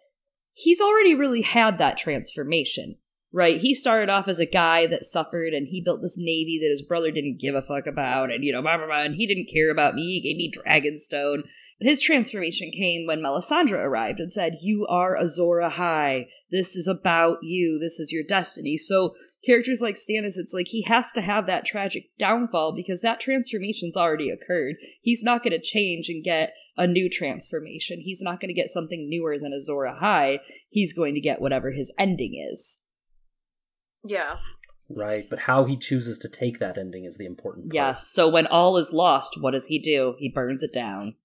[0.52, 2.96] he's already really had that transformation,
[3.36, 3.60] right?
[3.60, 6.80] He started off as a guy that suffered and he built this navy that his
[6.80, 9.52] brother didn't give a fuck about and, you know, blah, blah, blah, and he didn't
[9.52, 10.18] care about me.
[10.18, 11.42] He gave me Dragonstone.
[11.78, 16.28] His transformation came when Melisandre arrived and said, You are Azor Ahai.
[16.50, 17.78] This is about you.
[17.78, 18.78] This is your destiny.
[18.78, 19.14] So,
[19.44, 23.98] characters like Stannis, it's like he has to have that tragic downfall because that transformation's
[23.98, 24.76] already occurred.
[25.02, 28.00] He's not going to change and get a new transformation.
[28.00, 30.38] He's not going to get something newer than Azor Ahai.
[30.70, 32.80] He's going to get whatever his ending is.
[34.04, 34.36] Yeah.
[34.88, 35.24] right?
[35.28, 37.74] But how he chooses to take that ending is the important part.
[37.74, 38.08] Yes.
[38.08, 40.14] So when all is lost, what does he do?
[40.18, 41.16] He burns it down.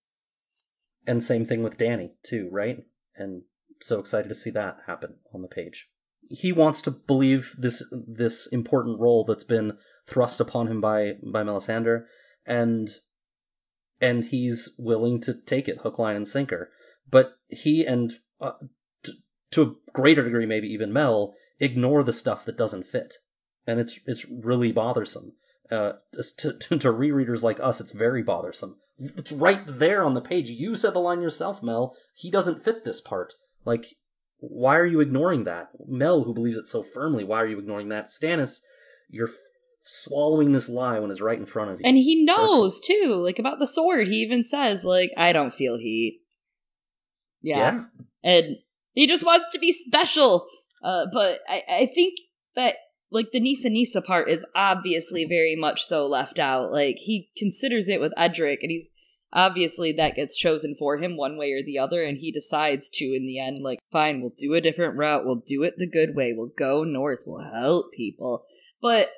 [1.08, 2.84] And same thing with Dany, too, right?
[3.16, 3.44] And
[3.82, 5.90] so excited to see that happen on the page.
[6.30, 11.44] He wants to believe this this important role that's been thrust upon him by by
[11.44, 12.06] Melisandre,
[12.46, 12.90] and
[14.00, 16.72] and he's willing to take it hook, line, and sinker.
[17.10, 18.54] But he and uh,
[19.04, 19.20] t-
[19.52, 23.16] to a greater degree, maybe even Mel, ignore the stuff that doesn't fit,
[23.66, 25.34] and it's it's really bothersome.
[25.72, 25.94] Uh,
[26.38, 28.76] to, to, to rereaders like us, it's very bothersome.
[28.98, 30.50] It's right there on the page.
[30.50, 31.96] You said the line yourself, Mel.
[32.14, 33.34] He doesn't fit this part.
[33.64, 33.86] Like,
[34.40, 35.70] why are you ignoring that?
[35.88, 38.10] Mel, who believes it so firmly, why are you ignoring that?
[38.10, 38.60] Stannis,
[39.10, 39.30] you're
[39.84, 41.86] swallowing this lie when it's right in front of you.
[41.86, 44.08] And he knows too, like about the sword.
[44.08, 46.22] He even says, like, I don't feel heat.
[47.42, 47.58] Yeah.
[47.58, 47.84] yeah.
[48.24, 48.58] And
[48.94, 50.46] he just wants to be special.
[50.84, 52.16] Uh, but I, I think
[52.56, 52.76] that
[53.12, 56.72] like the Nissa Nissa part is obviously very much so left out.
[56.72, 58.90] Like he considers it with Edric and he's
[59.34, 63.06] obviously that gets chosen for him one way or the other and he decides to
[63.06, 65.24] in the end like fine we'll do a different route.
[65.26, 66.34] We'll do it the good way.
[66.36, 67.24] We'll go north.
[67.26, 68.44] We'll help people.
[68.82, 69.10] But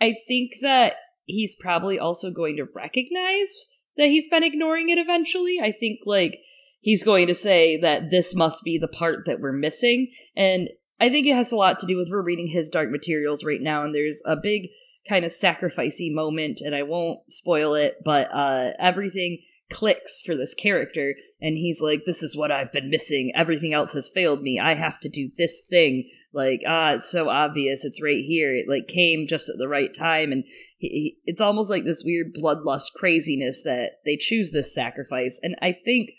[0.00, 3.66] i think that he's probably also going to recognize
[3.96, 5.58] that he's been ignoring it eventually.
[5.60, 6.38] I think like
[6.80, 10.12] he's going to say that this must be the part that we're missing.
[10.36, 10.70] And
[11.00, 13.60] i think it has a lot to do with we're reading his dark materials right
[13.60, 14.68] now and there's a big
[15.08, 19.38] kind of sacrificey moment, and I won't spoil it, but uh, everything
[19.70, 23.32] clicks for this character, and he's like, "This is what I've been missing.
[23.34, 24.60] Everything else has failed me.
[24.60, 27.84] I have to do this thing." Like, ah, it's so obvious.
[27.84, 28.54] It's right here.
[28.54, 30.44] It like came just at the right time, and
[30.76, 35.40] he, he, it's almost like this weird bloodlust craziness that they choose this sacrifice.
[35.42, 36.10] And I think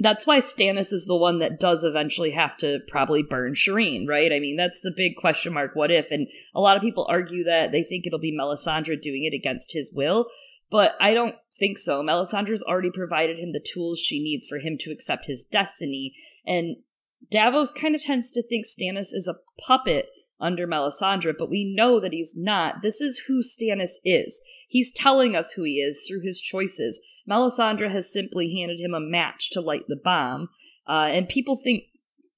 [0.00, 4.32] that's why Stannis is the one that does eventually have to probably burn Shireen, right?
[4.32, 5.72] I mean, that's the big question mark.
[5.74, 6.10] What if?
[6.10, 9.72] And a lot of people argue that they think it'll be Melisandre doing it against
[9.72, 10.26] his will,
[10.70, 12.02] but I don't think so.
[12.02, 16.14] Melisandre's already provided him the tools she needs for him to accept his destiny,
[16.46, 16.76] and
[17.30, 20.08] Davos kind of tends to think Stannis is a puppet
[20.40, 22.82] under Melisandre, but we know that he's not.
[22.82, 24.40] This is who Stannis is.
[24.68, 27.00] He's telling us who he is through his choices.
[27.28, 30.48] Melisandre has simply handed him a match to light the bomb,
[30.86, 31.84] uh, and people think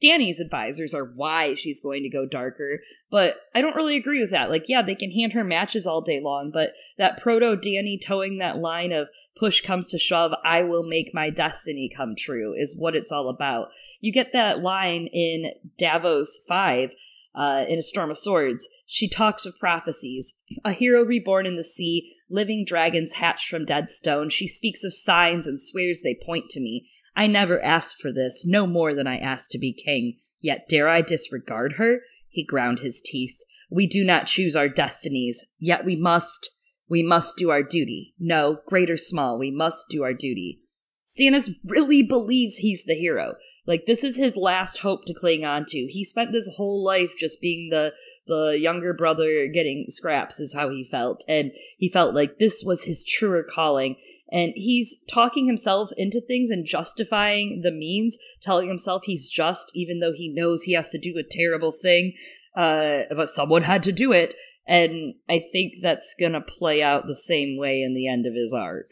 [0.03, 2.81] Dany's advisors are why she's going to go darker,
[3.11, 4.51] but I don't really agree with that.
[4.51, 8.39] Like, yeah, they can hand her matches all day long, but that proto Dany towing
[8.39, 12.77] that line of push comes to shove, I will make my destiny come true is
[12.79, 13.69] what it's all about.
[14.01, 16.95] You get that line in Davos 5
[17.35, 18.69] uh, in A Storm of Swords.
[18.87, 20.35] She talks of prophecies,
[20.65, 24.31] a hero reborn in the sea, living dragons hatched from dead stone.
[24.31, 26.89] She speaks of signs and swears they point to me.
[27.17, 30.17] I never asked for this, no more than I asked to be king.
[30.41, 32.01] Yet dare I disregard her?
[32.29, 33.37] He ground his teeth.
[33.71, 36.51] We do not choose our destinies, yet we must.
[36.89, 38.15] We must do our duty.
[38.19, 40.61] No, great or small, we must do our duty.
[41.05, 43.35] Stannis really believes he's the hero.
[43.67, 45.87] Like this is his last hope to cling on to.
[45.91, 47.93] He spent this whole life just being the
[48.31, 52.85] the younger brother getting scraps is how he felt and he felt like this was
[52.85, 53.97] his truer calling
[54.33, 59.99] and he's talking himself into things and justifying the means, telling himself he's just even
[59.99, 62.15] though he knows he has to do a terrible thing
[62.57, 64.35] uh but someone had to do it
[64.67, 68.35] and I think that's going to play out the same way in the end of
[68.35, 68.87] his arc.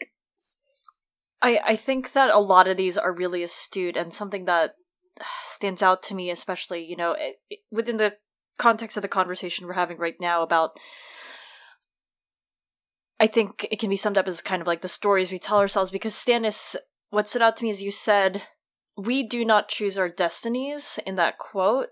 [1.41, 4.75] I, I think that a lot of these are really astute and something that
[5.45, 8.15] stands out to me, especially, you know, it, it, within the
[8.59, 10.79] context of the conversation we're having right now about.
[13.19, 15.57] I think it can be summed up as kind of like the stories we tell
[15.57, 16.75] ourselves because Stannis,
[17.09, 18.43] what stood out to me is you said,
[18.95, 21.89] we do not choose our destinies in that quote.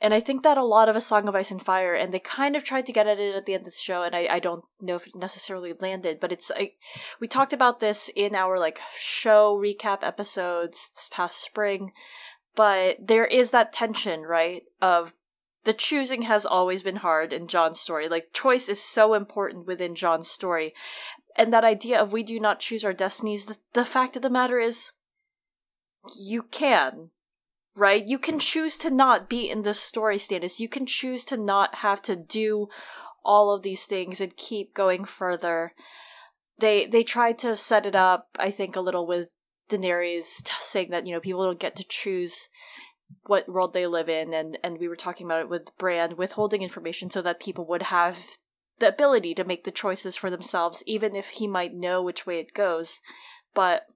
[0.00, 2.18] And I think that a lot of A Song of Ice and Fire, and they
[2.18, 4.26] kind of tried to get at it at the end of the show, and I,
[4.30, 6.72] I don't know if it necessarily landed, but it's I,
[7.20, 11.92] we talked about this in our like show recap episodes this past spring,
[12.54, 14.64] but there is that tension, right?
[14.82, 15.14] Of
[15.64, 18.08] the choosing has always been hard in Jon's story.
[18.08, 20.74] Like choice is so important within Jon's story.
[21.36, 24.30] And that idea of we do not choose our destinies, the, the fact of the
[24.30, 24.92] matter is
[26.18, 27.10] you can
[27.76, 28.06] right?
[28.06, 30.60] You can choose to not be in this story status.
[30.60, 32.68] You can choose to not have to do
[33.24, 35.72] all of these things and keep going further.
[36.58, 39.30] They they tried to set it up, I think, a little with
[39.68, 42.48] Daenerys saying that you know people don't get to choose
[43.26, 46.62] what world they live in, and and we were talking about it with Bran withholding
[46.62, 48.18] information so that people would have
[48.78, 52.40] the ability to make the choices for themselves, even if he might know which way
[52.40, 53.00] it goes.
[53.54, 53.86] But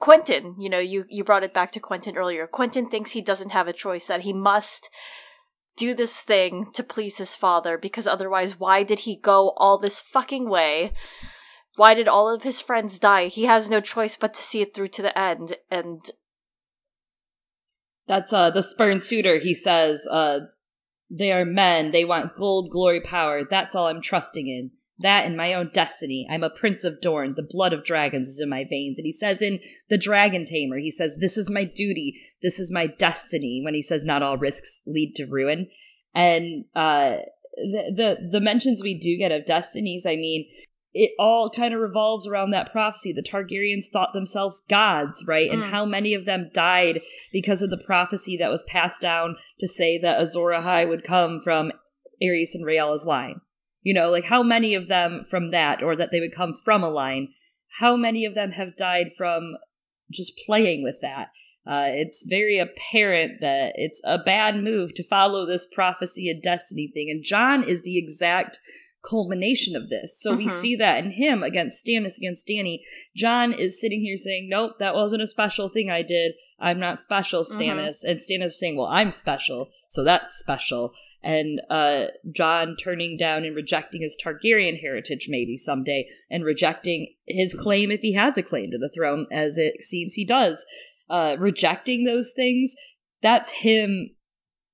[0.00, 2.46] Quentyn you know, you, you brought it back to Quentyn earlier.
[2.46, 4.90] Quentyn thinks he doesn't have a choice, that he must
[5.76, 10.00] do this thing to please his father, because otherwise, why did he go all this
[10.00, 10.92] fucking way?
[11.76, 13.26] Why did all of his friends die?
[13.26, 16.10] He has no choice but to see it through to the end, and.
[18.06, 20.40] That's uh the spurned suitor, he says, uh
[21.10, 25.36] they are men, they want gold, glory, power, that's all I'm trusting in that and
[25.36, 26.26] my own destiny.
[26.30, 27.34] I'm a prince of Dorne.
[27.34, 28.98] The blood of dragons is in my veins.
[28.98, 29.58] And he says in
[29.90, 32.20] The Dragon Tamer, he says, This is my duty.
[32.42, 33.60] This is my destiny.
[33.64, 35.68] When he says, Not all risks lead to ruin.
[36.14, 37.16] And uh,
[37.56, 40.46] the, the, the mentions we do get of destinies, I mean,
[40.94, 43.12] it all kind of revolves around that prophecy.
[43.12, 45.50] The Targaryens thought themselves gods, right?
[45.50, 45.54] Mm.
[45.54, 47.00] And how many of them died
[47.32, 51.40] because of the prophecy that was passed down to say that Azor Ahai would come
[51.40, 51.72] from
[52.22, 53.40] Aerys and Rhaella's line.
[53.82, 56.84] You know, like how many of them from that, or that they would come from
[56.84, 57.28] a line,
[57.80, 59.56] how many of them have died from
[60.10, 61.30] just playing with that?
[61.66, 66.90] Uh, it's very apparent that it's a bad move to follow this prophecy and destiny
[66.94, 67.08] thing.
[67.10, 68.58] And Jon is the exact
[69.08, 70.20] culmination of this.
[70.20, 70.50] So we mm-hmm.
[70.50, 72.80] see that in him against Stannis, against Dany.
[73.16, 76.32] Jon is sitting here saying, Nope, that wasn't a special thing I did.
[76.58, 77.60] I'm not special, mm-hmm.
[77.60, 77.98] Stannis.
[78.04, 80.94] And Stannis saying, Well, I'm special, so that's special
[81.24, 87.54] and uh, Jon turning down and rejecting his Targaryen heritage maybe someday, and rejecting his
[87.54, 90.66] claim if he has a claim to the throne, as it seems he does.
[91.08, 92.76] Uh, rejecting those things,
[93.22, 94.10] that's him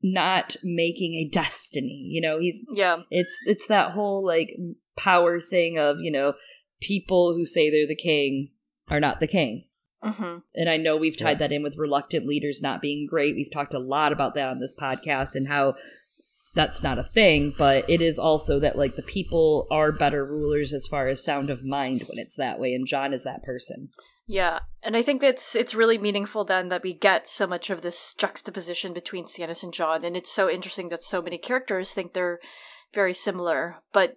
[0.02, 2.06] not making a destiny.
[2.10, 3.02] You know, he's Yeah.
[3.10, 4.56] it's it's that whole like
[4.96, 6.34] power thing of you know
[6.80, 8.48] people who say they're the king
[8.88, 9.66] are not the king.
[10.02, 11.48] hmm And I know we've tied Yeah.
[11.48, 13.34] that in with reluctant leaders not being great.
[13.34, 15.74] We've talked a lot about that on this podcast and how
[16.54, 20.72] that's not a thing, but it is also that like the people are better rulers
[20.72, 23.90] as far as sound of mind when it's that way, and Jon is that person.
[24.30, 27.82] Yeah, and I think that's it's really meaningful then that we get so much of
[27.82, 32.12] this juxtaposition between Stannis and Jon, and it's so interesting that so many characters think
[32.12, 32.38] they're
[32.94, 33.78] very similar.
[33.92, 34.14] But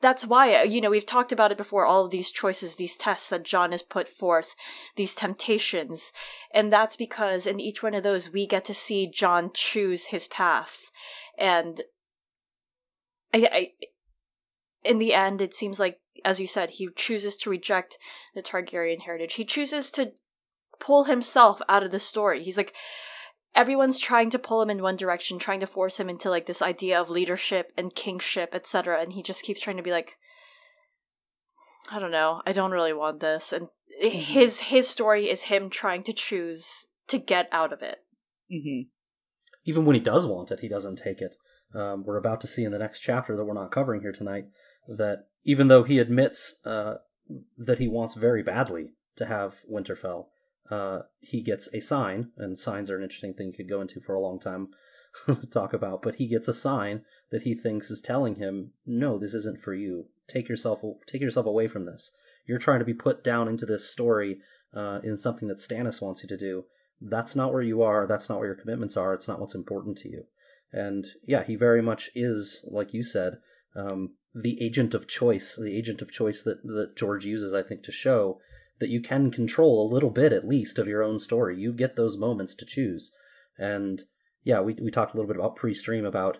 [0.00, 1.84] that's why you know we've talked about it before.
[1.84, 4.56] All of these choices, these tests that Jon has put forth,
[4.96, 6.14] these temptations,
[6.50, 10.26] and that's because in each one of those we get to see Jon choose his
[10.28, 10.90] path,
[11.36, 11.82] and
[13.34, 13.86] I, I
[14.86, 17.98] in the end, it seems like, as you said, he chooses to reject
[18.34, 19.34] the Targaryen heritage.
[19.34, 20.12] He chooses to
[20.78, 22.42] pull himself out of the story.
[22.42, 22.74] He's like,
[23.54, 26.62] everyone's trying to pull him in one direction, trying to force him into like this
[26.62, 29.00] idea of leadership and kingship, etc.
[29.00, 30.18] And he just keeps trying to be like,
[31.90, 33.52] I don't know, I don't really want this.
[33.52, 33.68] And
[34.00, 37.98] his his story is him trying to choose to get out of it.
[38.52, 38.88] Mm-hmm.
[39.64, 41.36] Even when he does want it, he doesn't take it.
[41.74, 44.44] Um, we're about to see in the next chapter that we're not covering here tonight
[44.88, 46.96] that even though he admits uh,
[47.56, 50.26] that he wants very badly to have Winterfell,
[50.70, 54.00] uh, he gets a sign, and signs are an interesting thing you could go into
[54.00, 54.68] for a long time
[55.26, 56.02] to talk about.
[56.02, 59.74] But he gets a sign that he thinks is telling him, "No, this isn't for
[59.74, 60.06] you.
[60.26, 62.12] Take yourself take yourself away from this.
[62.46, 64.38] You're trying to be put down into this story
[64.74, 66.64] uh, in something that Stannis wants you to do.
[67.00, 68.06] That's not where you are.
[68.06, 69.14] That's not where your commitments are.
[69.14, 70.24] It's not what's important to you."
[70.72, 73.38] And yeah, he very much is, like you said,
[73.76, 77.82] um, the agent of choice, the agent of choice that, that George uses, I think,
[77.84, 78.40] to show
[78.78, 81.58] that you can control a little bit, at least, of your own story.
[81.58, 83.12] You get those moments to choose.
[83.58, 84.02] And
[84.44, 86.38] yeah, we, we talked a little bit about pre-stream about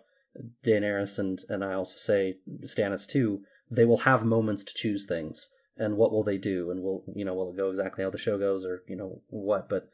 [0.64, 3.42] Daenerys, and, and I also say Stannis too.
[3.70, 6.70] They will have moments to choose things, and what will they do?
[6.70, 9.22] And will you know will it go exactly how the show goes, or you know
[9.28, 9.68] what?
[9.68, 9.88] But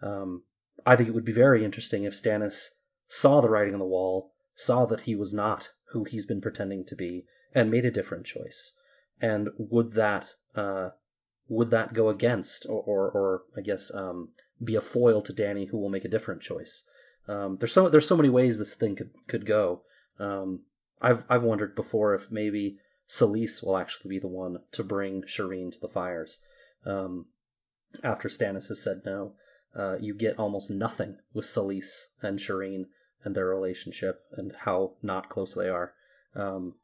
[0.00, 0.44] um,
[0.86, 2.68] I think it would be very interesting if Stannis
[3.08, 6.84] saw the writing on the wall, saw that he was not who he's been pretending
[6.86, 7.24] to be,
[7.54, 8.72] and made a different choice.
[9.20, 10.90] And would that uh,
[11.48, 14.30] would that go against, or, or, or I guess, um,
[14.62, 16.84] be a foil to Dany, who will make a different choice?
[17.26, 19.82] Um, there's so there's so many ways this thing could could go.
[20.18, 20.60] Um,
[21.00, 22.78] I've I've wondered before if maybe
[23.08, 26.38] Selyse will actually be the one to bring Shireen to the fires.
[26.84, 27.26] Um,
[28.02, 29.32] after Stannis has said no,
[29.76, 32.86] uh, you get almost nothing with Selyse and Shireen
[33.24, 35.92] and their relationship and how not close they are.
[36.34, 36.74] Um,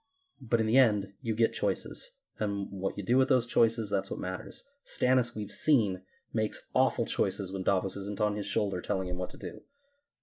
[0.40, 4.10] but in the end, you get choices, and what you do with those choices, that's
[4.10, 4.64] what matters.
[4.84, 6.02] Stannis, we've seen,
[6.32, 9.62] makes awful choices when Davos isn't on his shoulder telling him what to do,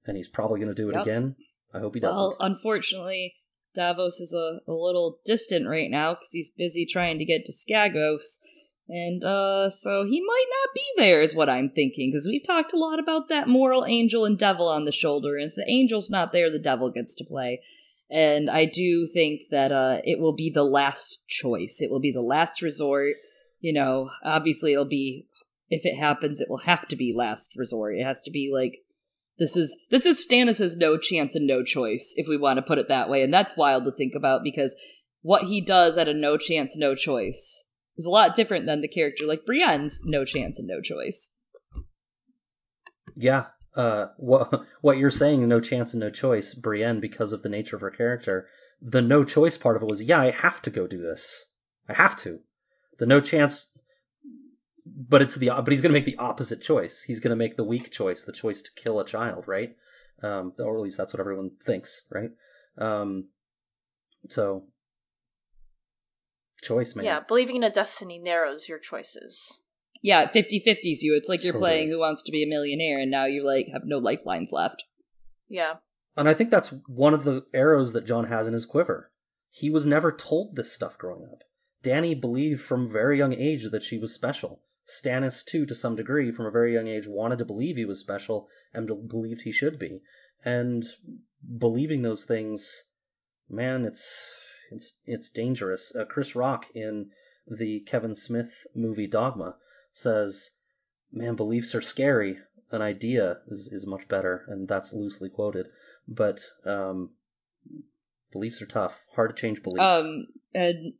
[0.06, 1.02] and he's probably going to do it Yep.
[1.04, 1.36] again.
[1.74, 2.22] I hope he doesn't.
[2.22, 3.36] Well, unfortunately,
[3.74, 7.54] Davos is a, a little distant right now because he's busy trying to get to
[7.54, 8.40] Skagos.
[8.94, 12.74] And uh, so he might not be there, is what I'm thinking, because we've talked
[12.74, 15.38] a lot about that moral angel and devil on the shoulder.
[15.38, 17.62] And if the angel's not there, the devil gets to play.
[18.10, 21.78] And I do think that uh, it will be the last choice.
[21.80, 23.14] It will be the last resort.
[23.62, 25.26] You know, obviously, it'll be,
[25.70, 27.96] if it happens, it will have to be last resort.
[27.96, 28.80] It has to be like
[29.40, 32.78] this is this is Stannis's no chance and no choice, if we want to put
[32.78, 34.76] it that way, and that's wild to think about because
[35.22, 38.88] what he does at a no chance, no choice is a lot different than the
[38.88, 41.38] character like Brienne's no chance and no choice.
[43.16, 43.46] Yeah,
[43.76, 47.76] uh, what what you're saying, no chance and no choice, Brienne, because of the nature
[47.76, 48.48] of her character.
[48.82, 51.52] The no choice part of it was, yeah, I have to go do this.
[51.88, 52.40] I have to.
[52.98, 53.72] The no chance,
[54.86, 57.04] but it's the but he's going to make the opposite choice.
[57.04, 59.76] He's going to make the weak choice, the choice to kill a child, right?
[60.24, 62.32] Um, or at least that's what everyone thinks, right?
[62.78, 63.30] Um,
[64.28, 64.66] so
[66.62, 67.06] choice, man.
[67.06, 69.64] Yeah, believing in a destiny narrows your choices.
[70.02, 71.16] Yeah, 50 50s you.
[71.16, 71.70] It's like you're Totally.
[71.70, 74.84] playing Who Wants to Be a Millionaire, and now you like have no lifelines left.
[75.48, 75.76] Yeah.
[76.18, 79.12] And I think that's one of the arrows that Jon has in his quiver.
[79.50, 81.44] He was never told this stuff growing up.
[81.84, 84.62] Dany believed from a very young age that she was special.
[84.88, 88.00] Stannis, too, to some degree, from a very young age, wanted to believe he was
[88.00, 90.02] special and believed he should be.
[90.44, 90.86] And
[91.58, 92.86] believing those things,
[93.50, 94.34] man, it's
[94.72, 95.93] it's it's dangerous.
[95.95, 97.10] Uh, Chris Rock in
[97.48, 99.56] the Kevin Smith movie Dogma
[99.93, 100.52] says,
[101.11, 102.38] "Man, beliefs are scary.
[102.72, 105.68] An idea is is much better," and that's loosely quoted.
[106.07, 107.11] But um,
[108.31, 109.06] beliefs are tough.
[109.15, 109.81] Hard to change beliefs.
[109.81, 110.93] Um, and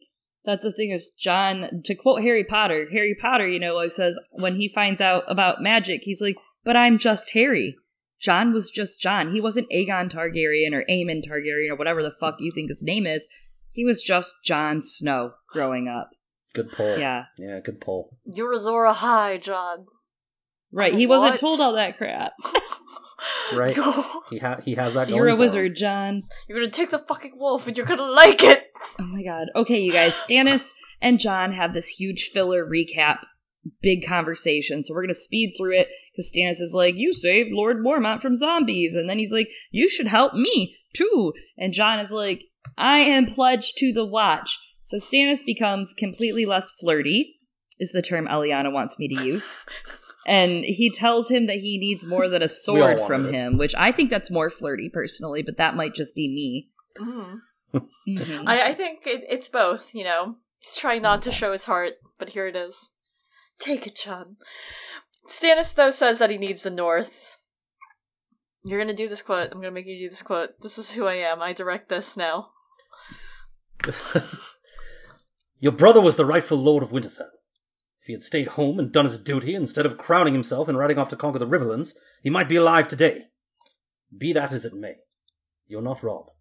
[0.44, 2.88] that's the thing is Jon to quote Harry Potter.
[2.92, 6.98] Harry Potter, you know, says when he finds out about magic, he's like, "But I'm
[6.98, 7.78] just Harry."
[8.20, 9.32] Jon was just Jon.
[9.32, 13.08] He wasn't Aegon Targaryen or Aemon Targaryen or whatever the fuck you think his name
[13.08, 13.28] is.
[13.72, 16.10] He was just Jon Snow growing up.
[16.54, 16.98] Good pull.
[16.98, 17.26] Yeah.
[17.38, 18.18] Yeah, good pull.
[18.26, 19.86] You're Azor Ahai, Jon.
[20.72, 20.94] Right.
[20.94, 22.34] He wasn't told all that crap.
[23.54, 23.76] Right.
[23.76, 23.94] You're
[24.30, 25.10] He ha- he has that.
[25.10, 26.24] You're a wizard, him.
[26.48, 28.72] You're gonna take the fucking wolf and you're gonna like it.
[29.00, 29.50] Oh my god.
[29.56, 30.14] Okay, you guys.
[30.14, 30.72] Stannis
[31.02, 33.20] and Jon have this huge filler recap,
[33.82, 34.84] big conversation.
[34.84, 38.36] So we're gonna speed through it because Stannis is like, "You saved Lord Mormont from
[38.36, 42.46] zombies," and then he's like, "You should help me too." And Jon is like,
[42.78, 47.38] "I am pledged to the Watch." So Stannis becomes completely less flirty,
[47.80, 49.54] is the term Eliana wants me to use.
[50.28, 53.34] And he tells him that he needs more than a sword from it.
[53.34, 56.70] him, which I think that's more flirty personally, but that might just be me.
[57.00, 57.40] Mhm.
[58.46, 60.36] I, I think it, it's both, you know.
[60.60, 62.92] He's trying not to show his heart, but here it is.
[63.58, 64.38] Take it, Jon.
[65.28, 67.38] Stannis, though, says that he needs the North.
[68.64, 69.50] You're gonna do this quote.
[69.52, 70.52] I'm gonna make you do this quote.
[70.62, 71.42] This is who I am.
[71.42, 72.50] I direct this now.
[75.60, 77.30] Your brother was the rightful lord of Winterfell.
[78.02, 80.98] If he had stayed home and done his duty instead of crowning himself and riding
[80.98, 81.94] off to conquer the Riverlands,
[82.24, 83.26] he might be alive today.
[84.16, 84.96] Be that as it may,
[85.68, 86.32] you're not Robb.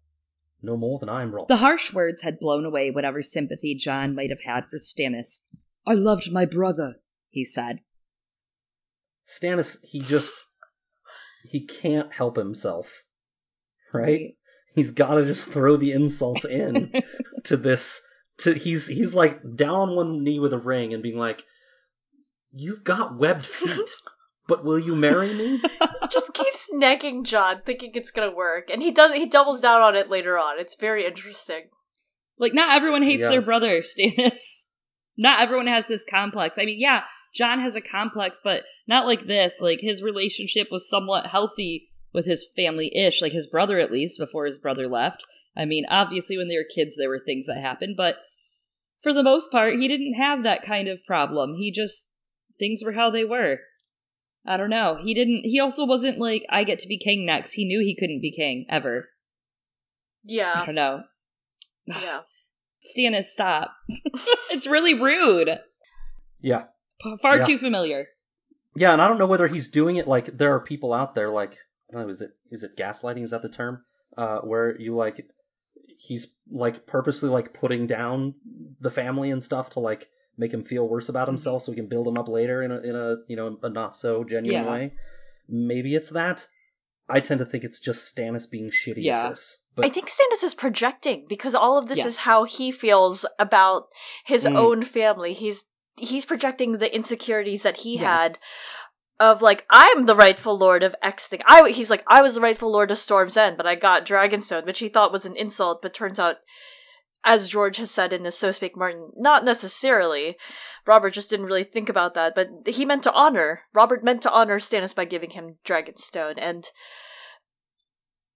[0.63, 1.47] No more than I am Rob.
[1.47, 5.39] The harsh words had blown away whatever sympathy Jon might have had for Stannis.
[5.85, 6.95] I loved my brother,
[7.29, 7.81] he said.
[9.27, 10.31] Stannis, he just
[11.43, 13.03] he can't help himself.
[13.93, 14.35] Right?
[14.75, 16.93] He's got to just throw the insults in
[17.43, 18.01] to this
[18.37, 21.43] to he's he's like down on one knee with a ring and being like
[22.51, 23.89] you've got webbed feet,
[24.47, 25.61] but will you marry me?
[26.09, 29.13] Just keeps negging Jon, thinking it's gonna work, and he does.
[29.13, 30.59] He doubles down on it later on.
[30.59, 31.69] It's very interesting.
[32.37, 33.29] Like, not everyone hates Yeah.
[33.29, 34.65] their brother, Stannis.
[35.17, 36.57] Not everyone has this complex.
[36.57, 37.03] I mean, yeah,
[37.35, 39.61] Jon has a complex, but not like this.
[39.61, 44.19] Like, his relationship was somewhat healthy with his family ish, like his brother at least,
[44.19, 45.23] before his brother left.
[45.55, 48.17] I mean, obviously, when they were kids, there were things that happened, but
[49.01, 51.55] for the most part, he didn't have that kind of problem.
[51.55, 52.11] He just,
[52.59, 53.59] things were how they were.
[54.45, 54.99] I don't know.
[55.03, 57.53] He didn't, he also wasn't like, I get to be king next.
[57.53, 59.09] He knew he couldn't be king, ever.
[60.23, 60.51] Yeah.
[60.53, 61.03] I don't know.
[61.85, 62.21] yeah.
[62.85, 63.73] Stannis, stop.
[64.49, 65.59] it's really rude.
[66.39, 66.65] Yeah.
[67.01, 67.43] P- Far Yeah.
[67.43, 68.07] too familiar.
[68.75, 71.29] Yeah, and I don't know whether he's doing it like there are people out there
[71.29, 71.57] like
[71.91, 73.23] I don't know, is it is it gaslighting?
[73.23, 73.81] Is that the term?
[74.17, 75.25] Uh, where you like
[75.97, 78.33] he's like purposely like putting down
[78.79, 81.87] the family and stuff to like make him feel worse about himself so he can
[81.87, 84.71] build him up later in a in a you know a not so genuine Yeah.
[84.71, 84.93] way.
[85.47, 86.47] Maybe it's that.
[87.09, 89.25] I tend to think it's just Stannis being shitty Yeah.
[89.25, 89.57] at this.
[89.75, 93.87] But I think Stannis is projecting because all of this is how he feels about
[94.25, 94.55] his Mm.
[94.57, 95.33] own family.
[95.33, 95.65] He's
[95.97, 98.47] he's projecting the insecurities that he had Yes.
[99.21, 101.41] Of like I'm the rightful lord of X thing.
[101.45, 104.65] I he's like I was the rightful lord of Storm's End, but I got Dragonstone,
[104.65, 106.37] which he thought was an insult, but turns out
[107.23, 110.37] as George has said in the So Spake Martin, not necessarily.
[110.87, 113.61] Robert just didn't really think about that, but he meant to honor.
[113.75, 116.71] Robert meant to honor Stannis by giving him Dragonstone, and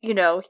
[0.01, 0.43] you know,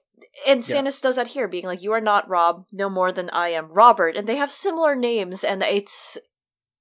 [0.45, 0.81] and Yeah.
[0.81, 3.69] Stannis does that here, being like, "You are not Robb, no more than I am
[3.69, 6.17] Robert," and they have similar names, and it's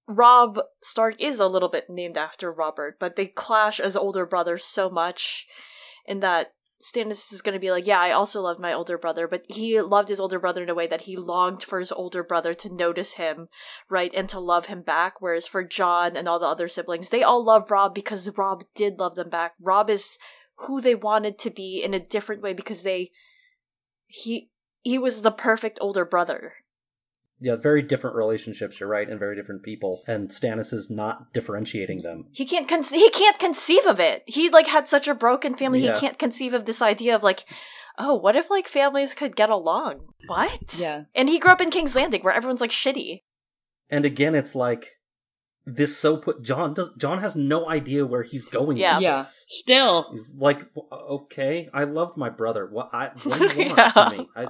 [0.06, 4.64] Robb Stark is a little bit named after Robert, but they clash as older brothers
[4.64, 5.46] so much
[6.06, 6.52] in that
[6.82, 9.80] Stannis is going to be like, yeah, I also loved my older brother, but he
[9.80, 12.74] loved his older brother in a way that he longed for his older brother to
[12.74, 13.48] notice him,
[13.88, 15.20] right, and to love him back.
[15.20, 18.98] Whereas for Jon and all the other siblings, they all love Robb because Robb did
[18.98, 19.54] love them back.
[19.58, 20.18] Robb is
[20.56, 23.10] who they wanted to be in a different way because they
[24.06, 24.50] he
[24.82, 26.54] he was the perfect older brother.
[27.44, 30.00] Yeah, very different relationships, you're right, and very different people.
[30.08, 32.24] And Stannis is not differentiating them.
[32.32, 34.22] He can't con- he can't conceive of it.
[34.26, 35.80] He like had such a broken family.
[35.84, 35.92] Yeah.
[35.94, 37.44] He can't conceive of this idea of like,
[37.98, 40.06] oh, what if like families could get along?
[40.26, 40.78] What?
[40.78, 41.02] Yeah.
[41.14, 43.20] And he grew up in King's Landing where everyone's like shitty.
[43.90, 44.92] And again, it's like
[45.66, 48.96] this so put Jon does Jon has no idea where he's going Yeah.
[48.96, 49.16] with Yeah.
[49.16, 49.44] this.
[49.48, 50.08] Still.
[50.12, 50.60] He's like,
[50.92, 52.66] okay, I loved my brother.
[52.70, 53.90] What I what do you want Yeah.
[53.92, 54.26] from me?
[54.34, 54.46] I,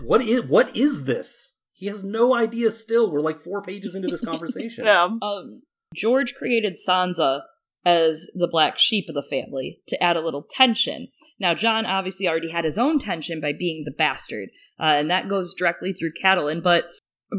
[0.00, 1.51] what is what is this?
[1.82, 2.70] He has no idea.
[2.70, 4.84] Still, we're like four pages into this conversation.
[4.84, 5.08] Yeah.
[5.20, 7.40] Um, George created Sansa
[7.84, 11.08] as the black sheep of the family to add a little tension.
[11.40, 15.26] Now, Jon obviously already had his own tension by being the bastard, uh, and that
[15.26, 16.84] goes directly through Catelyn, but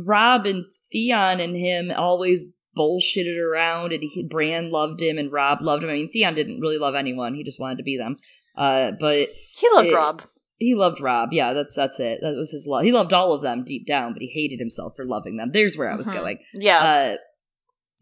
[0.06, 2.44] Robb and Theon and him always
[2.78, 5.90] bullshitted around, and he, Bran loved him, and Robb loved him.
[5.90, 8.18] I mean, Theon didn't really love anyone, he just wanted to be them.
[8.58, 10.22] Uh, but He loved It- Robb.
[10.64, 11.30] He loved Robb.
[11.34, 12.20] Yeah, that's that's it.
[12.22, 12.84] That was his love.
[12.84, 15.50] He loved all of them deep down, but he hated himself for loving them.
[15.52, 16.14] There's where I was Mhm.
[16.14, 16.40] going.
[16.54, 16.80] Yeah.
[16.80, 17.18] Uh,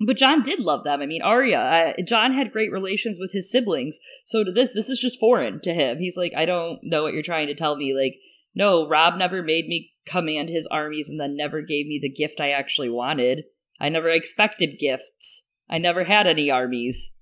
[0.04, 1.00] But Jon did love them.
[1.02, 4.00] I mean, Arya, uh, Jon had great relations with his siblings.
[4.26, 6.00] So to this, this is just foreign to him.
[6.00, 7.94] He's like, I don't know what you're trying to tell me.
[7.96, 8.16] Like,
[8.56, 12.42] no, Robb never made me command his armies and then never gave me the gift
[12.42, 13.44] I actually wanted.
[13.80, 15.48] I never expected gifts.
[15.70, 17.16] I never had any armies.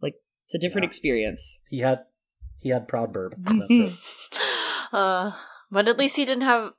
[0.00, 0.14] Like,
[0.46, 0.88] it's a different Yeah.
[0.88, 1.60] experience.
[1.68, 2.04] He had
[2.64, 3.34] he had proud burb.
[3.38, 3.92] That's it.
[4.92, 5.30] uh,
[5.70, 6.72] but at least he didn't have.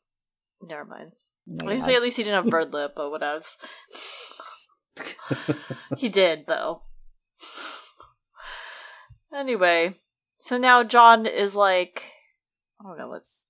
[0.62, 1.12] Never mind.
[1.49, 1.86] Oh I my was God.
[1.88, 3.41] say at least he didn't have bird lip, but whatever.
[5.98, 6.82] he did though.
[9.34, 9.94] Anyway,
[10.40, 12.03] so now Jon is like,
[12.80, 13.49] I don't know what's.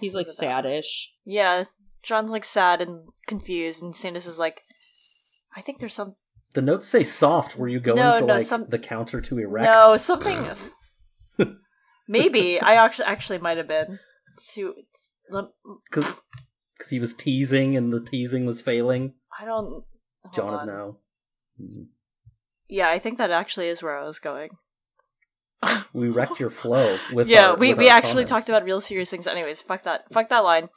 [0.00, 0.64] He's is like about.
[0.64, 1.06] saddish.
[1.24, 1.64] Yeah,
[2.02, 4.62] Jon's like sad and confused, and Stannis is like,
[5.56, 6.14] I think there's some
[6.54, 7.56] the notes say soft.
[7.56, 9.64] Were you going No, for no, like some- the counter to erect?
[9.64, 10.38] no something.
[12.08, 13.98] Maybe I actually actually might have been.
[14.54, 14.74] To
[15.30, 15.50] let-
[15.90, 19.14] because he was teasing and the teasing was failing.
[19.38, 19.84] I don't.
[20.24, 20.96] hold Jon is now.
[21.60, 21.86] Mm.
[22.68, 24.50] Yeah, I think that actually is where I was going.
[25.92, 28.30] We wrecked your flow with yeah, our- we, with we our actually comments.
[28.30, 29.26] talked about real serious things.
[29.26, 30.10] Anyways, fuck that.
[30.10, 30.70] Fuck that line.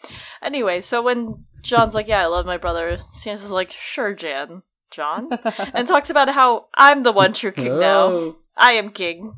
[0.44, 4.62] Anyway, so when Jon's like, "Yeah, I love my brother," Stannis is like, "Sure, Jan,
[4.92, 5.30] Jon,"
[5.74, 8.10] and talks about how I'm the one true king now.
[8.12, 8.38] Oh.
[8.58, 9.38] I am king,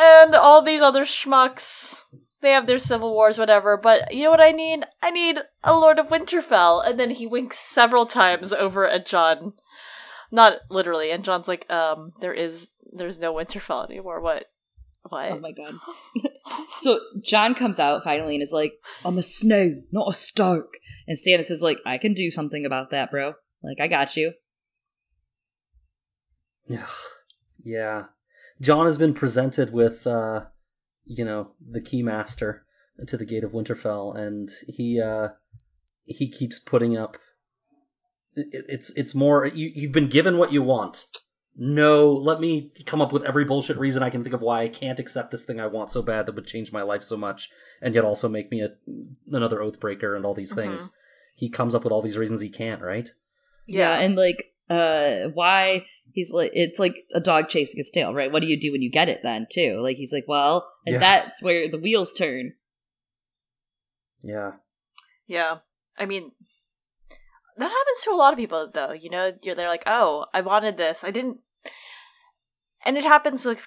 [0.00, 2.04] and all these other schmucks.
[2.40, 3.76] They have their civil wars, whatever.
[3.76, 4.84] But you know what I need?
[5.02, 6.86] I need a Lord of Winterfell.
[6.86, 9.52] And then he winks several times over at Jon.
[10.32, 11.10] Not literally.
[11.10, 14.20] And Jon's like, um, there is, there's no Winterfell anymore.
[14.20, 14.46] What?
[15.02, 15.32] What?
[15.32, 15.74] Oh my god.
[16.76, 18.74] so Jon comes out finally and is like,
[19.04, 20.74] I'm a Snow, not a Stark.
[21.06, 23.34] And Stannis is like, I can do something about that, bro.
[23.62, 24.32] Like, I got you.
[27.62, 28.04] Yeah.
[28.60, 30.46] Jon has been presented with, uh,
[31.04, 32.60] you know, the Keymaster
[33.06, 35.28] to the Gate of Winterfell, and he uh,
[36.04, 37.16] he keeps putting up.
[38.36, 41.06] it- It's it's more you you've been given what you want.
[41.56, 44.68] No, let me come up with every bullshit reason I can think of why I
[44.68, 47.50] can't accept this thing I want so bad that would change my life so much,
[47.82, 48.70] and yet also make me a
[49.30, 50.90] another oathbreaker and all these things.
[51.34, 52.82] He comes up with all these reasons he can't.
[52.82, 53.08] Right?
[53.66, 58.32] Yeah, and like, uh, why he's like, it's like a dog chasing its tail, right?
[58.32, 59.80] What do you do when you get it then, too?
[59.82, 61.00] Like, he's like, well, and Yeah.
[61.00, 62.54] that's where the wheels turn.
[64.22, 64.52] Yeah.
[65.26, 65.58] Yeah.
[65.98, 66.32] I mean,
[67.56, 68.92] that happens to a lot of people, though.
[68.92, 71.04] You know, you're they're like, oh, I wanted this.
[71.04, 71.40] I didn't.
[72.84, 73.60] And it happens, like,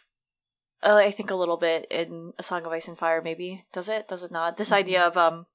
[0.81, 3.65] uh, I think a little bit in A Song of Ice and Fire, maybe.
[3.71, 4.07] Does it?
[4.07, 4.57] Does it not?
[4.57, 5.45] This idea of, um,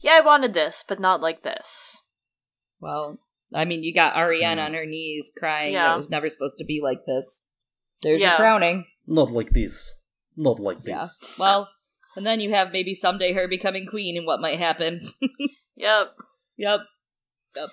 [0.00, 2.02] yeah, I wanted this, but not like this.
[2.80, 3.18] Well,
[3.54, 4.60] I mean, you got Arianne Hmm.
[4.66, 5.88] on her knees crying Yeah.
[5.88, 7.46] that it was never supposed to be like this.
[8.02, 8.30] There's Yeah.
[8.30, 8.86] your crowning.
[9.06, 9.92] Not like this.
[10.36, 10.86] Not like this.
[11.22, 11.28] Yeah.
[11.38, 11.70] Well,
[12.16, 15.10] and then you have maybe someday her becoming queen and what might happen.
[15.78, 16.08] Yep.
[16.56, 16.80] Yep.
[17.54, 17.68] Yep.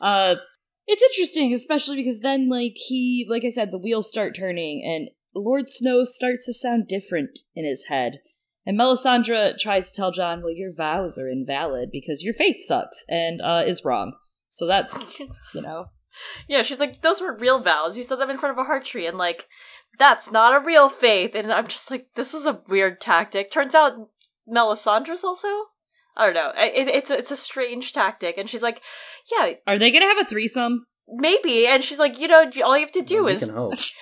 [0.00, 0.36] Uh
[0.86, 5.10] it's interesting, especially because then like he like I said, the wheels start turning and
[5.34, 8.20] Lord Snow starts to sound different in his head.
[8.64, 13.04] And Melisandre tries to tell Jon, well, your vows are invalid because your faith sucks
[13.08, 14.12] and uh is wrong.
[14.58, 15.20] So that's
[15.54, 15.86] you know
[16.48, 17.96] Yeah, she's like, those weren't real vows.
[17.96, 19.46] You said them in front of a heart tree, and like,
[19.98, 21.36] that's not a real faith.
[21.36, 23.50] And I'm just like, this is a weird tactic.
[23.50, 24.08] Turns out
[24.52, 25.48] Melisandre's also.
[26.16, 26.52] I don't know.
[26.56, 28.82] It, it's a, it's a strange tactic, and she's like,
[29.30, 30.86] yeah, Are they gonna have a threesome?
[31.08, 31.66] maybe.
[31.66, 33.50] And she's like, you know, all you have to do We is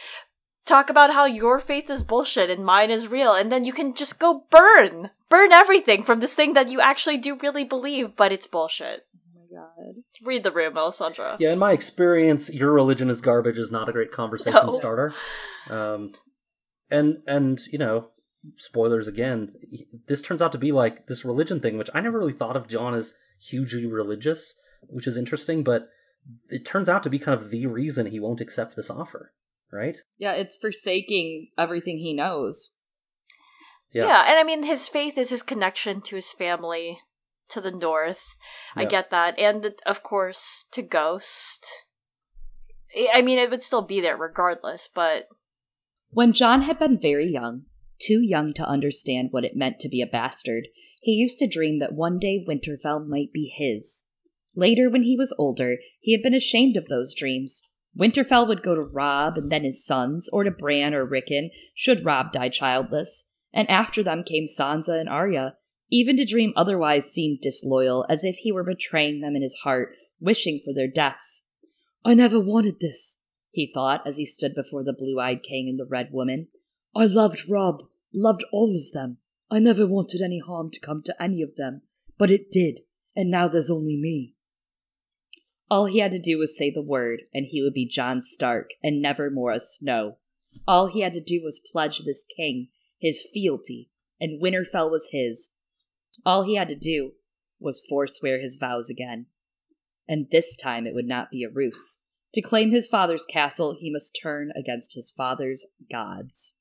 [0.65, 3.95] talk about how your faith is bullshit and mine is real, and then you can
[3.95, 8.33] just go burn, burn everything from this thing that you actually do really believe, but
[8.33, 9.07] it's bullshit.
[9.51, 9.95] My god.
[10.23, 11.37] Read the room, Melisandre.
[11.39, 14.71] Yeah, in my experience, your religion is garbage is not a great conversation No.
[14.71, 15.15] starter.
[15.71, 16.13] Um,
[16.91, 18.09] and and you know,
[18.59, 19.53] spoilers again.
[20.07, 22.69] This turns out to be like this religion thing, which I never really thought of
[22.69, 24.55] Jon as hugely religious,
[24.89, 25.63] which is interesting.
[25.65, 25.89] But
[26.49, 29.33] it turns out to be kind of the reason he won't accept this offer,
[29.73, 29.97] right?
[30.19, 32.81] Yeah, it's forsaking everything he knows.
[33.93, 34.07] Yeah.
[34.07, 34.25] Yeah.
[34.29, 36.99] and I mean, his faith is his connection to his family
[37.49, 38.37] to the north.
[38.75, 39.39] I get that.
[39.39, 41.67] And, of course, to Ghost.
[42.97, 45.29] I- I mean, it would still be there regardless, but
[46.11, 47.67] When Jon had been very young,
[48.01, 50.69] too young to understand what it meant to be a bastard,
[51.01, 54.07] he used to dream that one day Winterfell might be his.
[54.55, 57.63] Later, when he was older, he had been ashamed of those dreams.
[57.99, 62.05] Winterfell would go to Robb and then his sons, or to Bran or Rickon, should
[62.05, 63.33] Robb die childless.
[63.53, 65.57] And after them came Sansa and Arya.
[65.91, 69.95] Even to dream otherwise seemed disloyal, as if he were betraying them in his heart,
[70.21, 71.49] wishing for their deaths.
[72.05, 75.79] I never wanted this, he thought as he stood before the blue eyed king and
[75.79, 76.49] the red woman.
[76.95, 79.19] I loved Robb, loved all of them.
[79.51, 81.83] I never wanted any harm to come to any of them,
[82.19, 82.81] but it did,
[83.15, 84.35] and now there's only me.
[85.71, 88.71] All he had to do was say the word, and he would be Jon Stark,
[88.83, 90.19] and never more a Snow.
[90.67, 92.69] All he had to do was pledge this king
[92.99, 93.91] his fealty,
[94.21, 95.51] and Winterfell was his.
[96.25, 97.13] All he had to do
[97.61, 99.27] was forswear his vows again.
[100.09, 102.01] And this time it would not be a ruse.
[102.35, 106.59] To claim his father's castle, he must turn against his father's gods.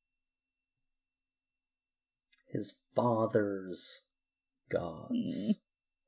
[2.51, 4.01] His father's
[4.69, 5.49] gods.
[5.49, 5.55] Mm.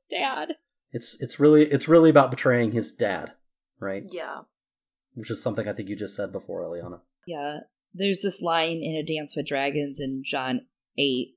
[0.09, 0.55] Dad.
[0.91, 3.33] It's it's really it's really about betraying his dad,
[3.79, 4.03] right?
[4.09, 4.43] Yeah.
[5.13, 7.01] Which is something I think you just said before, Eliana.
[7.25, 7.59] Yeah.
[7.93, 10.61] There's this line in A Dance with Dragons in Jon
[10.97, 11.36] 8.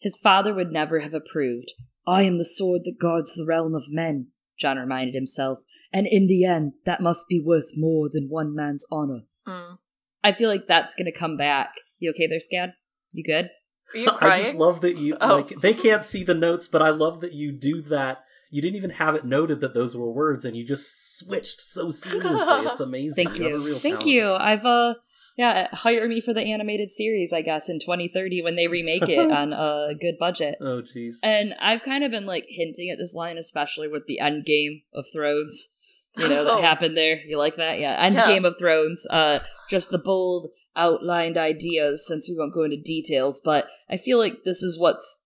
[0.00, 1.72] His father would never have approved.
[2.06, 4.28] I am the sword that guards the realm of men,
[4.58, 5.60] Jon reminded himself,
[5.92, 9.20] and in the end, that must be worth more than one man's honor.
[9.46, 9.78] Mm.
[10.24, 11.74] I feel like that's gonna come back.
[11.98, 12.72] You okay there, Scad?
[13.12, 13.50] You good?
[13.94, 14.32] Are you crying?
[14.42, 15.36] I just love that you Oh.
[15.36, 18.24] like they can't see the notes, but I love that you do that.
[18.50, 21.86] You didn't even have it noted that those were words, and you just switched so
[21.88, 22.70] seamlessly.
[22.70, 23.24] It's amazing.
[23.26, 23.64] Thank You have a you.
[23.66, 24.06] real Thank talent.
[24.08, 24.32] you.
[24.32, 24.94] I've uh
[25.36, 29.30] yeah, hire me for the animated series, I guess, in 2030 when they remake it
[29.32, 30.56] on a good budget.
[30.60, 31.16] Oh, jeez.
[31.22, 34.82] And I've kind of been like hinting at this line, especially with the end game
[34.94, 35.68] of Thrones.
[36.16, 36.60] You know, that Oh.
[36.60, 37.20] happened there.
[37.24, 37.78] You like that?
[37.78, 37.94] Yeah.
[37.98, 38.26] End Yeah.
[38.26, 39.06] game of Thrones.
[39.08, 39.38] Uh
[39.70, 44.42] just the bold outlined ideas since we won't go into details, but I feel like
[44.44, 45.24] this is what's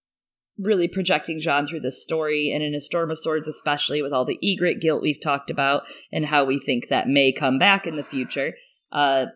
[0.58, 4.24] really projecting Jon through this story and in a Storm of Swords, especially with all
[4.24, 5.82] the egret guilt we've talked about
[6.12, 8.54] and how we think that may come back in the future.
[8.92, 9.26] Uh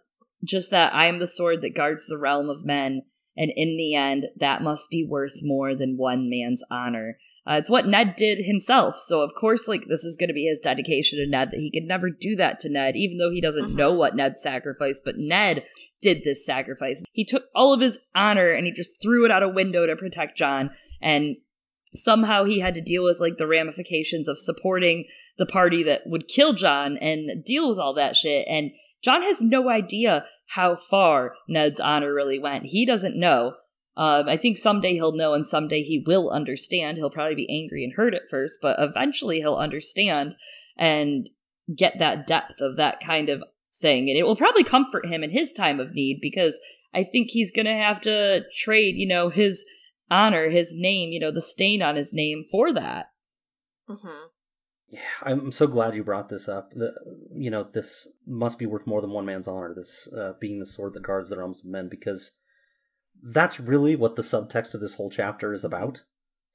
[0.45, 3.03] just that I am the sword that guards the realm of men,
[3.37, 7.19] and in the end, that must be worth more than one man's honor.
[7.47, 10.45] Uh, it's what Ned did himself, so of course, like this is going to be
[10.45, 13.41] his dedication to Ned that he could never do that to Ned, even though he
[13.41, 13.75] doesn't Mhm.
[13.75, 15.03] know what Ned sacrificed.
[15.05, 15.65] But Ned
[16.03, 17.03] did this sacrifice.
[17.13, 19.97] He took all of his honor and he just threw it out a window to
[19.97, 20.71] protect Jon,
[21.01, 21.37] and
[21.95, 25.07] somehow he had to deal with like the ramifications of supporting
[25.39, 28.47] the party that would kill Jon and deal with all that shit.
[28.47, 32.67] And Jon has no idea how far Ned's honor really went.
[32.67, 33.55] He doesn't know.
[33.97, 36.97] Um, I think someday he'll know, and someday he will understand.
[36.97, 40.37] He'll probably be angry and hurt at first, but eventually he'll understand
[40.77, 41.29] and
[41.75, 43.43] get that depth of that kind of
[43.81, 44.09] thing.
[44.09, 46.59] And it will probably comfort him in his time of need because
[46.95, 49.65] I think he's going to have to trade, you know, his
[50.11, 53.07] honor, his name, you know, the stain on his name for that.
[53.87, 54.29] hmm
[54.91, 56.71] Yeah, I'm so glad you brought this up.
[56.71, 56.95] The,
[57.35, 59.75] you know, this must be worth more than one man's honor.
[59.75, 62.33] This uh, being the sword that guards the realms of men, because
[63.23, 66.03] that's really what the subtext of this whole chapter is about.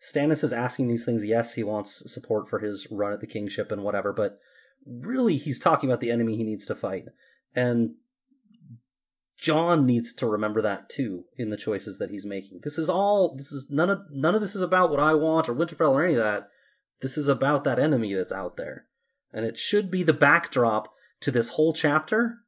[0.01, 1.23] Stannis is asking these things.
[1.23, 4.37] Yes, he wants support for his run at the kingship and whatever, but
[4.85, 7.05] really, he's talking about the enemy he needs to fight,
[7.55, 7.91] and
[9.37, 12.61] Jon needs to remember that too in the choices that he's making.
[12.63, 13.35] This is all.
[13.35, 16.03] This is none of none of this is about what I want or Winterfell or
[16.03, 16.47] any of that.
[17.01, 18.85] This is about that enemy that's out there.
[19.31, 22.39] And it should be the backdrop to this whole chapter.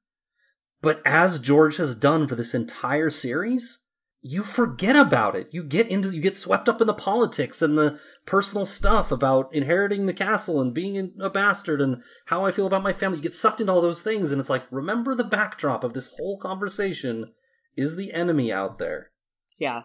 [0.81, 3.85] But as George has done for this entire series,
[4.21, 5.49] you forget about it.
[5.51, 9.53] You get into you get swept up in the politics and the personal stuff about
[9.53, 13.17] inheriting the castle and being a bastard and how I feel about my family.
[13.17, 16.11] You get sucked into all those things and it's like remember the backdrop of this
[16.17, 17.33] whole conversation
[17.77, 19.11] is the enemy out there.
[19.59, 19.83] Yeah.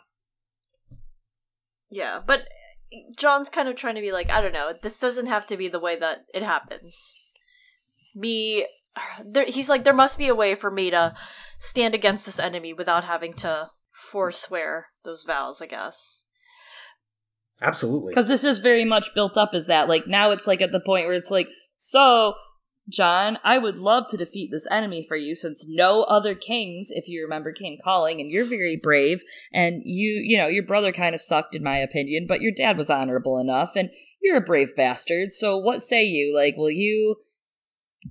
[1.91, 2.45] Yeah, but
[3.17, 5.69] Jon's kind of trying to be like, I don't know, this doesn't have to be
[5.69, 7.15] the way that it happens.
[8.15, 8.67] Me,
[9.25, 11.15] there, he's like, there must be a way for me to
[11.59, 16.25] stand against this enemy without having to forswear those vows, I guess.
[17.63, 18.11] Absolutely.
[18.11, 19.89] Because this is very much built up as that.
[19.89, 22.35] Like, now it's like at the point where it's like, so,
[22.89, 27.07] Jon, I would love to defeat this enemy for you since no other kings, if
[27.09, 31.15] you remember, came calling, and you're very brave, and you, you know, your brother kind
[31.15, 33.91] of sucked in my opinion, but your dad was honorable enough, and
[34.21, 36.35] you're a brave bastard, so what say you?
[36.35, 37.17] Like, will you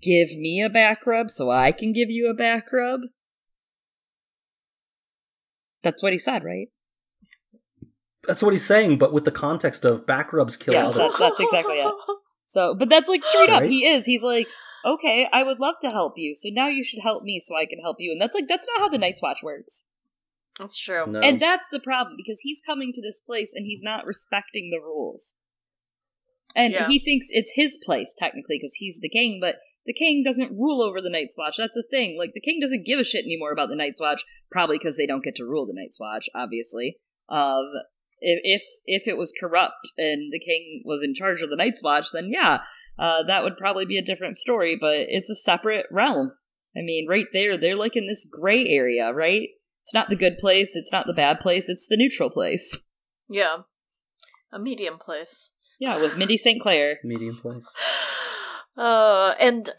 [0.01, 3.01] give me a back rub so I can give you a back rub?
[5.83, 6.67] That's what he said, right?
[8.27, 10.95] That's what he's saying, but with the context of back rubs kill Yeah, others.
[10.97, 11.93] that's- that's exactly it.
[12.49, 13.61] So, but that's like straight up.
[13.61, 13.69] Right?
[13.69, 14.05] He is.
[14.05, 14.47] He's like,
[14.85, 16.33] okay, I would love to help you.
[16.35, 18.11] So now you should help me so I can help you.
[18.11, 19.85] And that's like, that's not how the Night's Watch works.
[20.57, 21.05] That's true.
[21.07, 21.19] No.
[21.19, 24.83] And that's the problem because he's coming to this place and he's not respecting the
[24.83, 25.35] rules.
[26.55, 26.87] And Yeah.
[26.87, 30.81] he thinks it's his place, technically, because he's the king, but the king doesn't rule
[30.81, 31.55] over the Night's Watch.
[31.57, 32.17] That's the thing.
[32.17, 35.05] Like, the king doesn't give a shit anymore about the Night's Watch, probably because they
[35.05, 36.97] don't get to rule the Night's Watch, obviously.
[37.29, 37.71] Um,
[38.21, 41.83] if, if if it was corrupt and the king was in charge of the Night's
[41.83, 42.59] Watch, then yeah,
[42.97, 44.77] uh, that would probably be a different story.
[44.79, 46.33] But it's a separate realm.
[46.75, 49.49] I mean, right there, they're like in this gray area, right?
[49.81, 50.75] It's not the good place.
[50.75, 51.67] It's not the bad place.
[51.67, 52.79] It's the neutral place.
[53.31, 53.57] Yeah.
[54.51, 55.51] A medium place.
[55.79, 56.59] Yeah, with Mindy St.
[56.59, 56.97] Claire.
[57.03, 57.73] Medium place.
[58.77, 59.71] Uh, and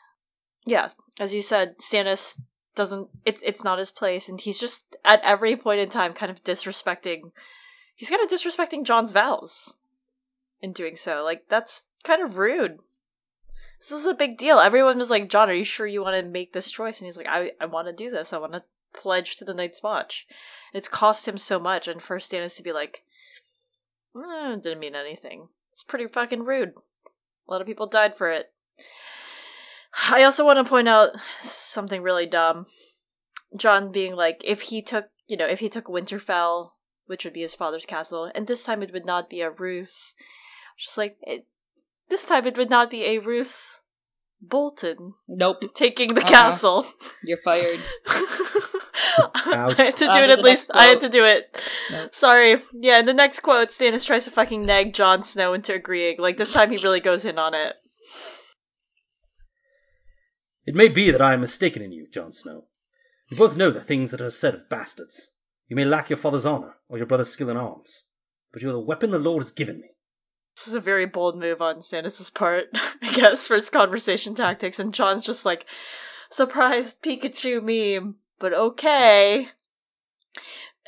[0.66, 0.88] yeah,
[1.18, 2.40] as you said, Stannis
[2.74, 3.08] doesn't.
[3.26, 6.42] It's it's not his place, and he's just at every point in time kind of
[6.42, 7.32] disrespecting.
[8.00, 9.74] He's kind of disrespecting Jon's vows
[10.62, 11.22] in doing so.
[11.22, 12.78] Like that's kind of rude.
[13.78, 14.58] This was a big deal.
[14.58, 17.18] Everyone was like, "Jon, are you sure you want to make this choice?" And he's
[17.18, 18.32] like, "I I want to do this.
[18.32, 18.64] I want to
[18.94, 20.26] pledge to the Night's Watch."
[20.72, 23.04] It's cost him so much, and for Stannis to be like,
[24.16, 26.72] eh, "Didn't mean anything." It's pretty fucking rude.
[27.46, 28.50] A lot of people died for it.
[30.08, 31.10] I also want to point out
[31.42, 32.64] something really dumb.
[33.54, 36.70] Jon being like, if he took, you know, if he took Winterfell,
[37.10, 40.14] which would be his father's castle, and this time it would not be a ruse.
[40.78, 41.44] Just like, it,
[42.08, 43.80] this time it would not be a ruse.
[44.40, 45.58] Bolton Nope.
[45.74, 46.28] taking the Uh-uh.
[46.30, 46.86] castle.
[47.22, 47.80] You're fired.
[48.08, 50.70] I had to do On it uh, at least.
[50.72, 51.62] I had to do it.
[51.90, 52.14] Nope.
[52.14, 52.56] Sorry.
[52.72, 56.16] Yeah, in the next quote, Stannis tries to fucking nag Jon Snow into agreeing.
[56.18, 57.74] Like, this time he really goes in on it.
[60.64, 62.64] It may be that I am mistaken in you, Jon Snow.
[63.30, 65.28] You both know the things that are said of bastards.
[65.70, 68.02] You may lack your father's honor or your brother's skill in arms,
[68.52, 69.90] but you are the weapon the Lord has given me.
[70.56, 74.80] This is a very bold move on Stannis' part, I guess, for his conversation tactics,
[74.80, 75.64] and Jon's just like,
[76.28, 79.48] surprised Pikachu meme, but okay.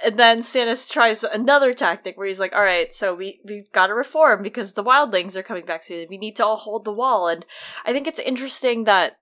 [0.04, 3.94] And then Stannis tries another tactic where he's like, alright, so we, we've got to
[3.94, 6.08] reform because the wildlings are coming back soon.
[6.10, 7.28] We need to all hold the wall.
[7.28, 7.46] And
[7.84, 9.18] I think it's interesting that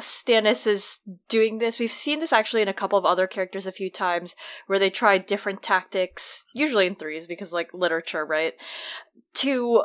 [0.00, 1.78] Stannis is doing this.
[1.78, 4.34] We've seen this actually in a couple of other characters a few times
[4.66, 8.54] where they try different tactics, usually in threes because like literature, right?
[9.34, 9.84] To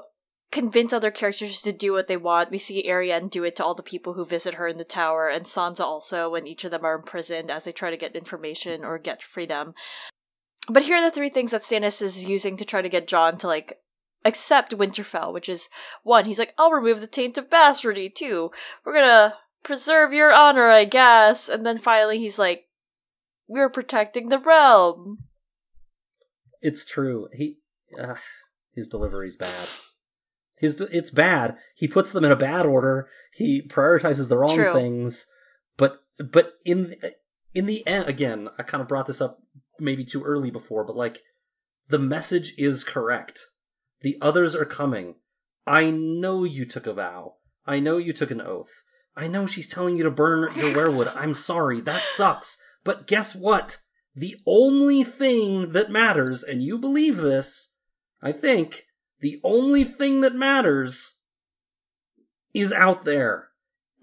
[0.52, 2.52] convince other characters to do what they want.
[2.52, 5.30] We see Arianne do it to all the people who visit her in the tower,
[5.30, 8.84] and Sansa also when each of them are imprisoned as they try to get information
[8.84, 9.74] or get freedom.
[10.68, 13.38] But here are the three things that Stannis is using to try to get Jon
[13.38, 13.80] to like
[14.26, 15.70] accept Winterfell, which is
[16.04, 18.14] one, he's like, I'll remove the taint of bastardy.
[18.14, 18.52] Two,
[18.84, 21.50] we're gonna preserve your honor, I guess.
[21.50, 22.66] And then finally he's like,
[23.48, 25.20] We're protecting the realm.
[26.62, 27.28] It's true.
[27.34, 27.58] He,
[28.00, 28.16] uh,
[28.74, 29.68] his delivery's bad.
[30.62, 31.58] His it's bad.
[31.74, 33.10] He puts them in a bad order.
[33.34, 34.74] He prioritizes the wrong True.
[34.74, 35.26] things.
[35.76, 36.98] But but in
[37.56, 39.40] in the end, again, I kind of brought this up
[39.80, 41.24] maybe too early before, but like
[41.88, 43.46] the message is correct.
[44.02, 45.16] The others are coming.
[45.66, 47.38] I know you took a vow.
[47.66, 48.84] I know you took an oath.
[49.16, 51.12] I know she's telling you to burn your weirwood.
[51.16, 51.82] I'm sorry.
[51.82, 52.58] That sucks.
[52.84, 53.78] But guess what?
[54.16, 57.74] The only thing that matters, and you believe this,
[58.22, 58.86] I think,
[59.20, 61.20] the only thing that matters
[62.54, 63.50] is out there.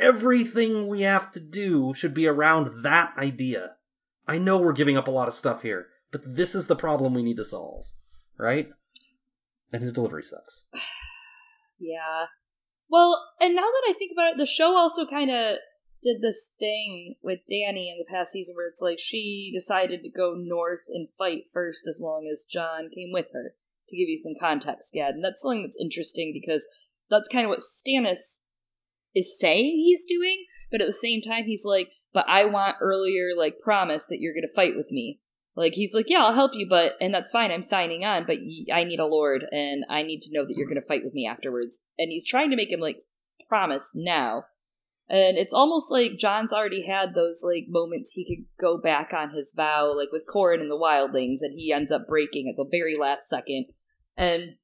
[0.00, 3.72] Everything we have to do should be around that idea.
[4.26, 7.14] I know we're giving up a lot of stuff here, but this is the problem
[7.14, 7.86] we need to solve,
[8.38, 8.68] right?
[9.72, 10.64] And his delivery sucks.
[11.80, 12.26] Yeah.
[12.90, 15.58] Well, and now that I think about it, the show also kind of
[16.02, 20.10] did this thing with Dany in the past season where it's like she decided to
[20.10, 23.54] go north and fight first as long as Jon came with her.
[23.88, 25.14] To give you some context, Gad.
[25.14, 26.68] And that's something that's interesting because
[27.08, 28.40] that's kind of what Stannis
[29.14, 33.30] is saying he's doing, but at the same time he's like, but I want earlier
[33.36, 35.20] like promise that you're going to fight with me.
[35.58, 37.50] Like he's like, yeah, I'll help you, but and that's fine.
[37.50, 38.36] I'm signing on, but
[38.72, 41.14] I need a lord, and I need to know that you're going to fight with
[41.14, 41.80] me afterwards.
[41.98, 43.00] And he's trying to make him like
[43.48, 44.44] promise now,
[45.08, 49.30] and it's almost like Jon's already had those like moments he could go back on
[49.30, 52.68] his vow, like with Qhorin and the Wildlings, and he ends up breaking at the
[52.70, 53.66] very last second,
[54.16, 54.54] and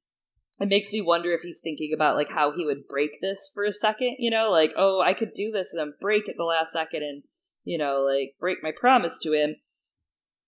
[0.61, 3.65] it makes me wonder if he's thinking about like how he would break this for
[3.65, 6.45] a second, you know, like oh, I could do this and then break at the
[6.45, 7.23] last second, and
[7.65, 9.57] you know, like break my promise to him.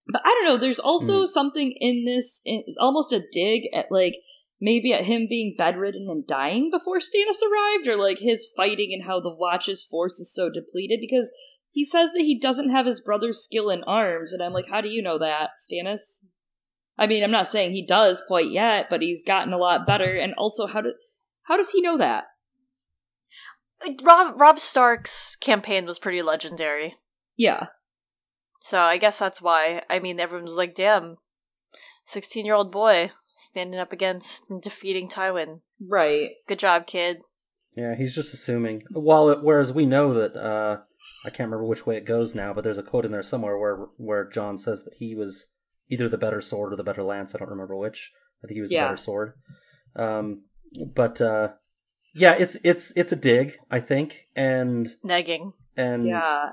[0.10, 0.58] But I don't know.
[0.58, 1.26] There's also hmm.
[1.26, 4.16] something in this, in, almost a dig at like
[4.60, 9.08] maybe at him being bedridden and dying before Stannis arrived, or like his fighting and
[9.08, 11.32] how the Watch's force is so depleted because
[11.72, 14.82] he says that he doesn't have his brother's skill in arms, and I'm like, how
[14.82, 16.22] do you know that, Stannis?
[16.98, 20.16] I mean, I'm not saying he does quite yet, but he's gotten a lot better.
[20.16, 20.94] And also, how do
[21.44, 22.26] how does he know that?
[24.04, 26.96] Robb Robb Stark's campaign was pretty legendary.
[27.36, 27.68] Yeah,
[28.60, 29.84] So I guess that's why.
[29.90, 31.18] I mean, everyone was like, damn,
[32.06, 35.62] 16 year old boy standing up against and defeating Tywin.
[35.80, 36.30] right.
[36.48, 37.20] Good job, kid.
[37.76, 38.84] Yeah, he's just assuming.
[38.90, 40.78] While it, whereas we know that uh,
[41.26, 43.58] I can't remember which way it goes now, but there's a quote in there somewhere
[43.58, 45.54] where where Jon says that he was
[45.88, 47.36] either the better sword or the better lance.
[47.36, 48.12] I don't remember which.
[48.44, 48.86] I think he was Yeah.
[48.86, 49.34] the better sword.
[49.96, 50.46] Um,
[50.96, 51.50] but uh,
[52.16, 55.52] yeah, it's it's it's a dig, I think, and Negging.
[55.76, 56.50] and Yeah,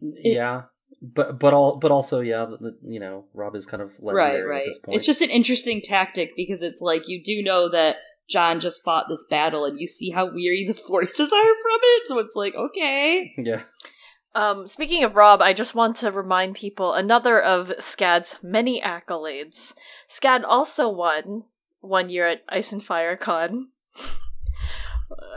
[0.00, 0.62] yeah,
[1.02, 4.14] but but all but also yeah, the, the- you know, Robb is kind of right,
[4.24, 4.60] legendary right.
[4.60, 4.96] at this point.
[4.96, 7.96] It's just an interesting tactic because it's like you do know that
[8.28, 12.06] jon just fought this battle and you see how weary the forces are from it.
[12.06, 13.34] So it's like, okay.
[13.42, 13.62] Yeah.
[14.32, 19.74] Um, speaking of Robb, I just want to remind people another of Scad's many accolades.
[20.08, 21.44] Scad also won
[21.80, 23.70] one year at Ice and Fire Con.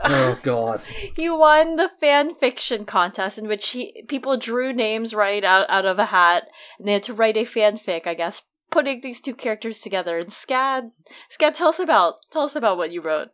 [0.04, 0.82] Oh god.
[1.16, 5.86] he won the fan fiction contest in which he people drew names right out, out
[5.86, 6.48] of a hat
[6.78, 10.18] and they had to write a fanfic, I guess, putting these two characters together.
[10.18, 10.90] And Scad,
[11.30, 13.30] Scad, tell us about tell us about what you wrote.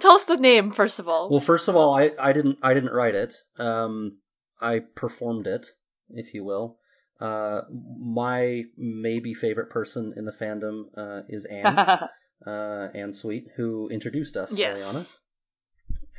[0.00, 1.30] Tell us the name first of all.
[1.30, 3.34] Well, first of all, I, I didn't I didn't write it.
[3.58, 4.18] Um,
[4.60, 5.68] I performed it,
[6.10, 6.78] if you will.
[7.20, 7.62] Uh,
[8.00, 11.78] my maybe favorite person in the fandom uh, is Anne,
[12.46, 15.20] uh, Anne Sweet, who introduced us, yes.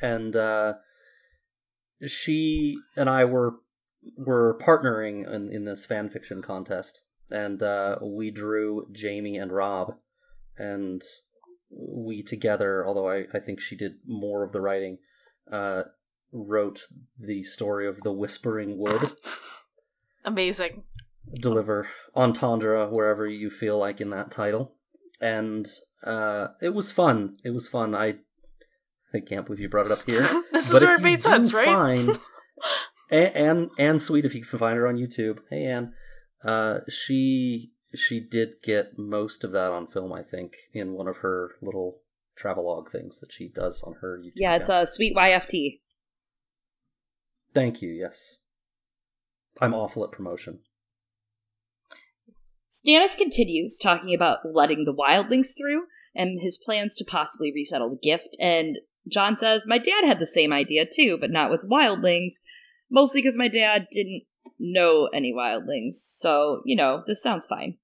[0.02, 0.74] And uh,
[2.06, 3.56] she and I were
[4.18, 7.02] were partnering in, in this fan fiction contest,
[7.32, 9.96] and uh, we drew Jaime and Robb,
[10.58, 11.02] and
[11.70, 14.98] we together, although I, I think she did more of the writing,
[15.52, 15.84] uh,
[16.32, 16.82] wrote
[17.20, 19.14] the story of the Whispering Wood.
[20.26, 20.84] Amazing.
[21.34, 24.74] Deliver entendre wherever you feel like in that title,
[25.22, 25.68] and
[26.04, 27.38] uh, it was fun.
[27.44, 27.96] It was fun.
[27.96, 28.16] I
[29.14, 30.22] I can't believe you brought it up here.
[30.52, 31.66] this but is where if it you made sense, right?
[31.66, 32.20] Find
[33.12, 35.40] Anne, Anne Sweet, if you can find her on YouTube.
[35.50, 35.94] Hey Anne,
[36.44, 41.18] uh, she she did get most of that on film, I think, in one of
[41.18, 42.00] her little
[42.36, 44.34] travelogue things that she does on her YouTube.
[44.38, 44.84] yeah, it's account.
[44.84, 45.80] a sweet YFT.
[47.54, 47.90] Thank you.
[47.90, 48.38] Yes,
[49.62, 50.60] I'm awful at promotion.
[52.68, 55.84] Stannis continues talking about letting the wildlings through
[56.16, 58.36] and his plans to possibly resettle the gift.
[58.40, 58.78] And
[59.08, 62.36] Jon says, My dad had the same idea too, but not with wildlings,
[62.90, 64.24] mostly because my dad didn't
[64.60, 65.94] know any wildlings.
[65.94, 67.78] So, you know, this sounds fine.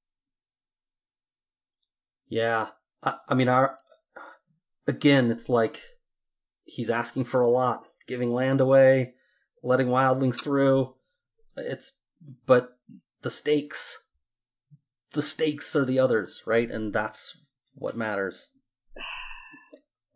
[2.28, 2.68] Yeah,
[3.04, 3.76] I, I mean, our
[4.88, 5.82] again, it's like
[6.64, 9.16] he's asking for a lot, giving land away,
[9.64, 10.94] letting wildlings through.
[11.58, 11.98] It's
[12.46, 12.78] but
[13.22, 14.10] the stakes,
[15.14, 16.70] the stakes are the others, right?
[16.70, 17.42] And that's
[17.74, 18.50] what matters.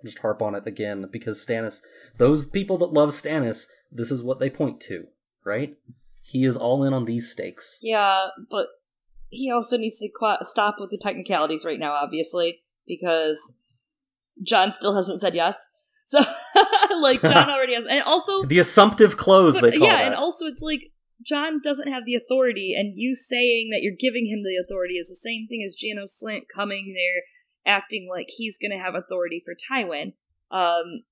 [0.03, 1.81] Just harp on it again because Stannis,
[2.17, 5.05] those people that love Stannis, this is what they point to,
[5.45, 5.77] right?
[6.21, 7.79] He is all in on these stakes.
[7.81, 8.67] Yeah, but
[9.29, 13.53] he also needs to qu- stop with the technicalities right now, obviously, because
[14.41, 15.69] Jon still hasn't said yes.
[16.05, 16.19] So,
[16.99, 17.85] like, Jon already has.
[17.89, 20.05] And also, The assumptive close, But, they yeah, that.
[20.07, 20.91] and also it's like
[21.25, 25.07] Jon doesn't have the authority, and you saying that you're giving him the authority is
[25.07, 27.23] the same thing as Janos Slynt coming there
[27.65, 30.13] acting like he's going to have authority for Tywin.
[30.51, 31.03] Um,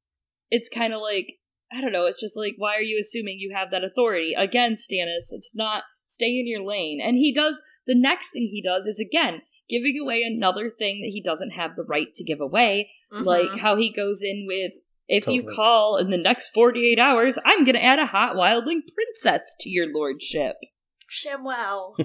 [0.50, 1.40] it's kind of like
[1.72, 2.06] I don't know.
[2.06, 5.32] It's just like why are you assuming you have that authority again, Stannis?
[5.32, 7.00] It's not stay in your lane.
[7.04, 11.12] And he does the next thing he does is again giving away another thing that
[11.14, 13.26] he doesn't have the right to give away Mhm.
[13.26, 14.74] like how he goes in with
[15.08, 19.56] if you call in the next 48 hours i'm gonna add a hot wildling princess
[19.62, 20.56] to your lordship
[21.10, 21.96] ShamWow.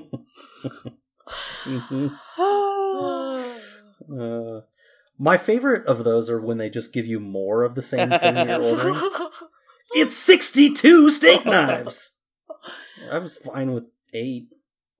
[1.65, 2.19] Mhm.
[4.11, 4.61] Uh,
[5.19, 8.37] my favorite of those are when they just give you more of the same thing
[8.37, 9.01] you're ordering.
[9.95, 12.13] It's 62 steak knives!
[13.11, 14.49] I was fine with eight.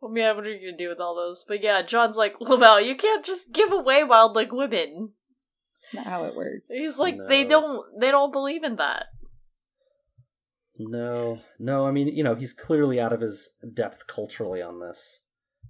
[0.01, 1.45] well, yeah, what are you gonna do with all those?
[1.47, 5.11] But yeah, Jon's like, Lavelle, you can't just give away wild like women.
[5.83, 9.07] that's not how it works He's like, they don't, they don't believe in that.
[10.79, 15.23] No, no, I mean, you know, he's clearly out of his depth culturally on this.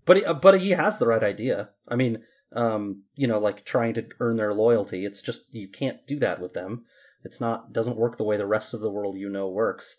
[0.04, 1.70] But he, uh, but he has the right idea.
[1.88, 2.22] I mean,
[2.54, 5.04] um, you know, like trying to earn their loyalty.
[5.04, 6.84] It's just you can't do that with them.
[7.24, 9.98] It's not doesn't work the way the rest of the world you know works.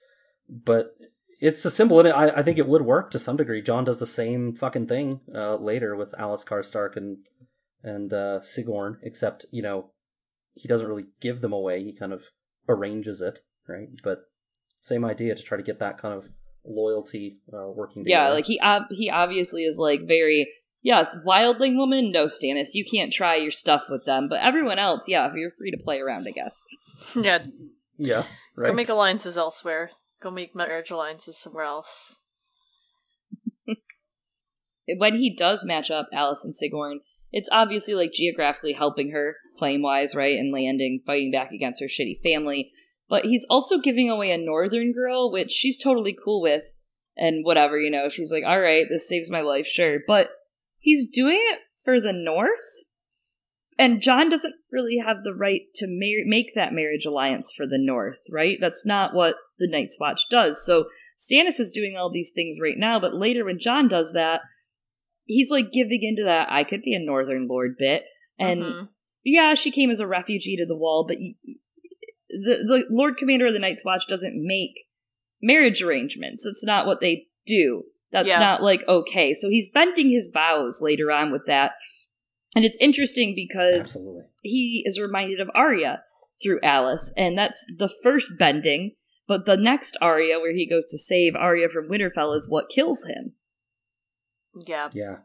[0.50, 0.96] But
[1.40, 3.62] it's a symbol, and I, I think it would work to some degree.
[3.62, 7.18] Jon does the same fucking thing uh, later with Alys Karstark and
[7.84, 9.92] and uh, Sigorn, except you know
[10.54, 11.84] he doesn't really give them away.
[11.84, 12.26] He kind of
[12.68, 13.90] arranges it, right?
[14.04, 14.22] But
[14.82, 16.30] same idea to try to get that kind of
[16.66, 18.26] loyalty uh, working together.
[18.26, 20.50] yeah like he ob- he obviously is like very
[20.88, 25.04] yes wildling woman no stannis you can't try your stuff with them but everyone else
[25.08, 26.64] yeah you're free to play around i guess
[27.16, 27.40] Yeah,
[27.98, 28.24] yeah,
[28.56, 28.70] right.
[28.70, 29.92] go make alliances elsewhere.
[30.22, 32.22] Go make marriage alliances somewhere else.
[34.98, 37.00] when he does match up Alys and Sigorn,
[37.32, 41.88] it's obviously like geographically helping her, claim wise, right, and landing, fighting back against her
[41.88, 42.72] shitty family.
[43.10, 46.74] But he's also giving away a northern girl, which she's totally cool with,
[47.16, 48.10] and whatever, you know.
[48.10, 50.00] She's like, all right, this saves my life, sure.
[50.08, 50.28] But
[50.80, 52.84] he's doing it for the north,
[53.78, 57.80] and Jon doesn't really have the right to mar- make that marriage alliance for the
[57.80, 58.58] north, right?
[58.60, 60.64] That's not what the Night's Watch does.
[60.66, 60.86] So
[61.18, 64.42] Stannis is doing all these things right now, but later when Jon does that,
[65.26, 68.04] he's like giving into that I could be a Northern Lord bit.
[68.40, 68.90] And Mhm.
[69.24, 71.36] yeah, she came as a refugee to the wall, but y-
[72.30, 74.88] the the Lord Commander of the Night's Watch doesn't make
[75.42, 76.44] marriage arrangements.
[76.44, 77.86] That's not what they do.
[78.12, 78.40] That's Yeah.
[78.40, 79.34] not like okay.
[79.34, 81.74] So he's bending his vows later on with that.
[82.56, 84.24] And it's interesting because Absolutely.
[84.42, 86.04] he is reminded of Arya
[86.42, 88.96] through Alys, and that's the first bending.
[89.28, 93.06] But the next Arya, where he goes to save Arya from Winterfell, is what kills
[93.06, 93.34] him.
[94.66, 94.90] Yeah.
[94.94, 95.18] Yeah.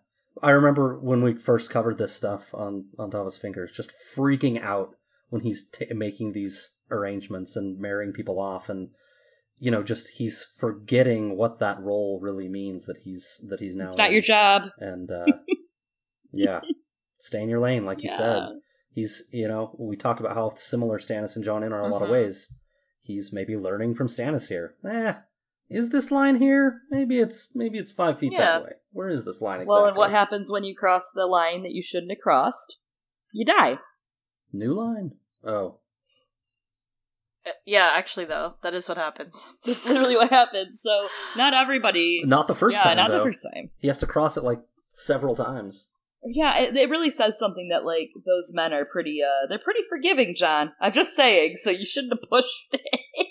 [0.43, 4.97] I remember when we first covered this stuff on on Dava's Fingers, just freaking out
[5.29, 8.91] when he's t- making these arrangements and marrying people off, and
[9.64, 13.86] you know, just he's forgetting what that role really means that he's that he's now.
[13.86, 14.12] It's not in.
[14.14, 14.62] your job.
[14.78, 15.24] And uh,
[16.32, 16.60] yeah,
[17.18, 18.43] stay in your lane, like you said.
[18.90, 21.93] He's you know we talked about how similar Stannis and Jon in are in a
[21.93, 22.12] lot of Mhm.
[22.12, 22.52] ways.
[23.02, 24.74] He's maybe learning from Stannis here.
[24.84, 25.14] Eh,
[25.70, 26.80] is this line here?
[26.90, 28.39] Maybe it's maybe it's five feet Yeah.
[28.59, 28.72] that way.
[28.90, 29.74] Where is this line exactly?
[29.76, 32.78] Well, and what happens when you cross the line that you shouldn't have crossed?
[33.32, 33.78] You die.
[34.52, 35.12] New line?
[35.44, 35.78] Oh.
[37.47, 39.55] Uh, Yeah, actually, though, that is what happens.
[39.64, 40.81] That's literally what happens.
[40.82, 42.23] So not everybody.
[42.24, 42.97] Not the first yeah, time.
[42.97, 43.19] not though.
[43.19, 43.70] the first time.
[43.78, 44.60] He has to cross it like
[44.94, 45.89] several times.
[46.24, 49.20] Yeah, it, it really says something that like those men are pretty.
[49.23, 50.73] uh They're pretty forgiving, Jon.
[50.81, 51.56] I'm just saying.
[51.56, 53.28] So you shouldn't have pushed it.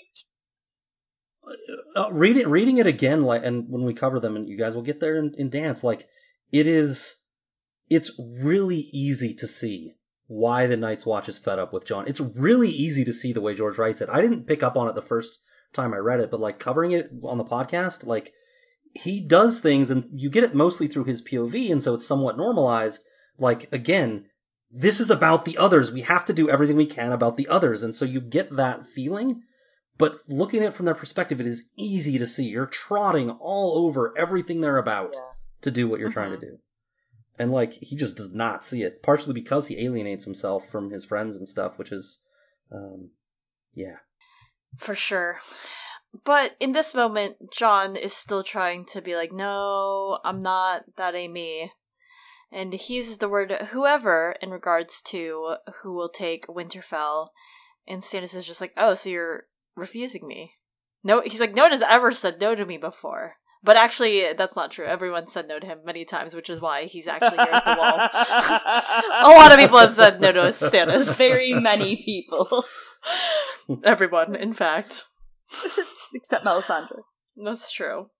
[1.96, 4.74] Uh, read it, reading it again, like, and when we cover them, and you guys
[4.74, 6.06] will get there in, in dance, like,
[6.50, 7.24] it is,
[7.90, 9.94] it's really easy to see
[10.32, 12.08] why the Night's Watch is fed up with Jon.
[12.08, 14.08] It's really easy to see the way George writes it.
[14.10, 15.40] I didn't pick up on it the first
[15.72, 18.32] time I read it, but like covering it on the podcast, like,
[18.94, 22.36] he does things, and you get it mostly through his POV, and so it's somewhat
[22.36, 23.02] normalized.
[23.38, 24.26] Like, again,
[24.70, 25.90] this is about the others.
[25.90, 28.86] We have to do everything we can about the others, and so you get that
[28.86, 29.42] feeling.
[29.96, 32.44] But looking at it from their perspective, it is easy to see.
[32.44, 35.14] You're trotting all over everything they're about
[35.62, 36.56] to do what you're trying to mm-hmm.
[36.56, 36.58] do.
[37.38, 41.04] And like he just does not see it, partially because he alienates himself from his
[41.04, 42.20] friends and stuff, which is
[42.70, 43.10] um
[43.72, 43.96] yeah.
[44.76, 45.38] For sure.
[46.24, 51.14] But in this moment, Jon is still trying to be like, no, I'm not, that
[51.14, 51.72] ain't me.
[52.50, 57.28] And he uses the word whoever in regards to who will take Winterfell.
[57.88, 60.52] And Stannis is just like, oh, so you're refusing me.
[61.02, 63.36] No, he's like, no one has ever said no to me before.
[63.64, 64.86] But actually, that's not true.
[64.86, 67.76] Everyone said no to him many times, which is why he's actually here at the
[67.78, 67.96] wall.
[69.34, 71.16] A lot of people have said no to Stannis.
[71.18, 72.64] Very many people,
[73.84, 75.04] Everyone, in fact.
[76.12, 77.02] except Melisandre.
[77.36, 78.10] That's true.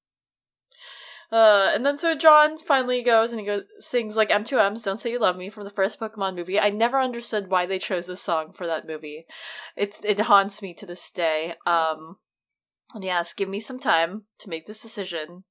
[1.33, 5.11] Uh, and then so Jon finally goes and he goes sings like M2M's "Don't Say
[5.13, 6.61] You Love Me" from the first Pokemon movie.
[6.61, 9.25] I never understood why they chose this song for that movie.
[9.75, 11.55] It's it haunts me to this day.
[11.67, 12.19] Um,
[12.95, 15.45] and he asks, "Give me some time to make this decision."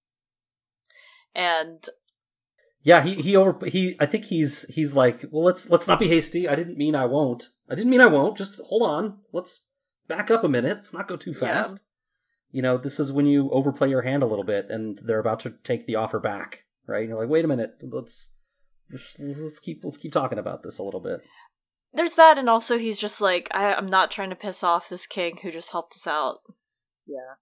[1.34, 1.88] And
[2.84, 6.08] Yeah, he he over he I think he's he's like, well let's let's not be
[6.08, 6.48] hasty.
[6.48, 7.50] I didn't mean I won't.
[7.70, 8.38] I didn't mean I won't.
[8.38, 9.20] Just hold on.
[9.32, 9.66] Let's
[10.08, 10.78] back up a minute.
[10.78, 11.40] Let's not go too Yeah.
[11.40, 11.84] fast.
[12.52, 15.40] You know, this is when you overplay your hand a little bit and they're about
[15.42, 17.00] to take the offer back, right?
[17.02, 17.76] And you're like, "Wait a minute.
[17.82, 18.36] Let's
[19.18, 21.22] let's keep let's keep talking about this a little bit."
[21.94, 25.06] there's that, and also he's just like, I, "I'm not trying to piss off this
[25.06, 26.40] king who just helped us out
[27.06, 27.36] Yeah.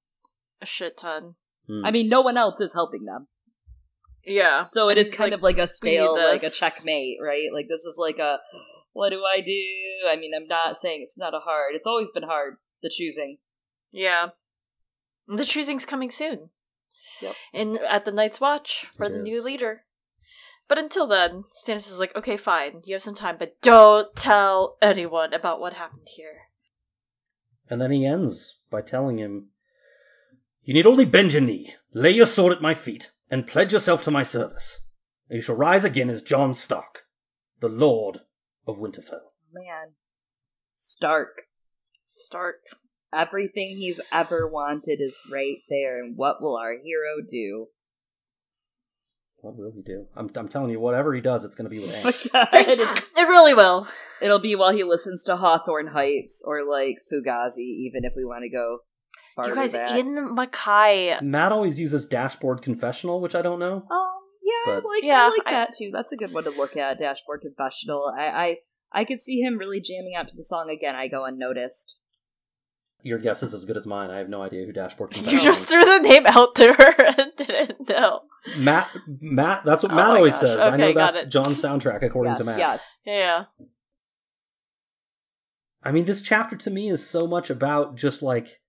[0.62, 1.36] a shit ton."
[1.68, 1.86] Hmm.
[1.86, 3.28] I mean, no one else is helping them.
[4.26, 7.48] Yeah, So it is He's kind like, of like a stale, like a checkmate, right?
[7.54, 8.38] Like this is like a,
[8.94, 10.08] what do I do?
[10.08, 11.74] I mean, I'm not saying it's not a hard.
[11.74, 13.38] It's always been hard the choosing.
[13.92, 14.30] Yeah.
[15.28, 16.50] The choosing's coming soon.
[17.22, 17.36] Yep.
[17.54, 19.86] And at the Night's Watch for It the new leader.
[20.68, 24.78] But until then, Stannis is like, okay, fine, you have some time, but don't tell
[24.82, 26.50] anyone about what happened here.
[27.68, 29.50] And then he ends by telling him,
[30.64, 34.04] You need only bend your knee, lay your sword at my feet, and pledge yourself
[34.04, 34.86] to my service.
[35.30, 37.04] And you shall rise again as Jon Stark,
[37.60, 38.22] the Lord
[38.68, 39.32] of Winterfell.
[39.52, 39.94] Man,
[40.76, 41.44] Stark.
[42.08, 42.62] Stark.
[43.14, 47.68] Everything he's ever wanted is right there, and what will our hero do?
[49.42, 50.06] What will he do?
[50.16, 52.34] I'm, I'm telling you, whatever he does, it's going to be with Oh angst.
[52.34, 52.80] my It,
[53.18, 53.88] it really will.
[54.22, 58.44] it'll be while he listens to Hawthorne Heights or like Fugazi, even if we want
[58.44, 58.80] to go
[59.36, 59.92] farther you guys, back.
[59.92, 61.22] Ian MacKaye.
[61.22, 63.86] Matt always uses Dashboard Confessional, which I don't know.
[63.90, 64.10] Um,
[64.44, 65.90] yeah, I like Yeah, I like I- that too.
[65.94, 67.00] That's a good one to look at.
[67.00, 68.14] Dashboard Confessional.
[68.18, 68.56] I, I
[68.92, 70.96] I could see him really jamming out to the song again.
[70.96, 71.98] I go unnoticed.
[73.02, 74.10] Your guess is as good as mine.
[74.10, 76.76] I have no idea who Dashboard You just threw the name out there
[77.18, 78.22] and didn't know.
[78.58, 78.90] Matt,
[79.22, 80.42] Matt, that's what Oh Matt always gosh.
[80.42, 80.62] says.
[80.62, 81.30] I know that's it.
[81.30, 82.58] Jon's soundtrack, according yes, to Matt.
[82.60, 82.84] yes.
[83.06, 83.46] Yeah.
[85.82, 88.60] I mean, this chapter to me is so much about just like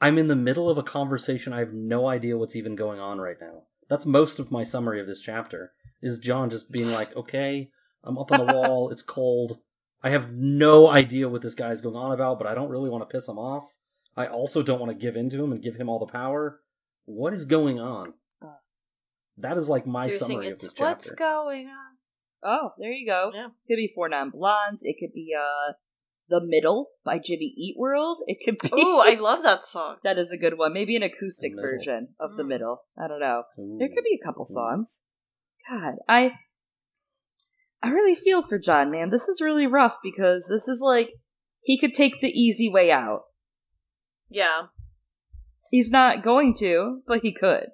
[0.00, 1.52] I'm in the middle of a conversation.
[1.52, 3.62] I have no idea what's even going on right now.
[3.88, 5.72] That's most of my summary of this chapter.
[6.02, 7.70] Is Jon just being like, "Okay,
[8.02, 8.90] I'm up on the wall.
[8.90, 9.60] It's cold.
[10.04, 12.90] I have no idea what this guy is going on about, but I don't really
[12.90, 13.74] want to piss him off.
[14.16, 16.60] I also don't want to give in to him and give him all the power.
[17.06, 18.12] What is going on?
[18.42, 18.48] Uh.
[19.38, 21.96] That is like my So summary of this this what's going on?
[22.42, 23.30] Oh, there you go.
[23.34, 23.48] Yeah.
[23.66, 24.82] Could be Four Non Blondes.
[24.82, 25.72] It could be uh
[26.28, 28.18] The Middle by Jimmy Eat World.
[28.26, 29.96] It could be Ooh, I love that song.
[30.04, 30.74] That is a good one.
[30.74, 32.48] Maybe an acoustic version of The Mm.
[32.48, 32.82] Middle.
[33.02, 33.44] I don't know.
[33.58, 33.76] Ooh.
[33.78, 34.54] There could be a couple Ooh.
[34.54, 35.04] songs.
[35.70, 36.32] God, I
[37.84, 39.10] I really feel for Jon, man.
[39.10, 41.10] This is really rough because this is like
[41.62, 43.22] he could take the easy way out.
[44.28, 44.64] Yeah.
[45.70, 47.66] He's not going to, but he could.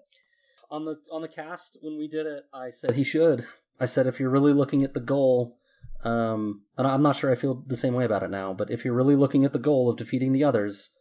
[0.70, 3.44] on the on the cast when we did it i said he should
[3.80, 5.56] i said if you're really looking at the goal
[6.04, 8.84] um and i'm not sure i feel the same way about it now but if
[8.84, 10.94] you're really looking at the goal of defeating the others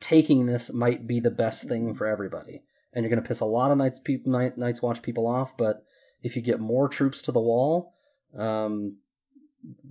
[0.00, 2.62] taking this might be the best thing for everybody
[2.92, 5.54] and you're going to piss a lot of nights people night, nights watch people off
[5.58, 5.84] but
[6.22, 7.92] if you get more troops to the wall
[8.36, 8.96] um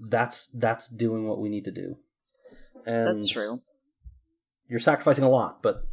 [0.10, 1.96] that's that's doing what we need to do
[2.86, 3.62] and That's true.
[4.68, 5.84] you're sacrificing a lot, but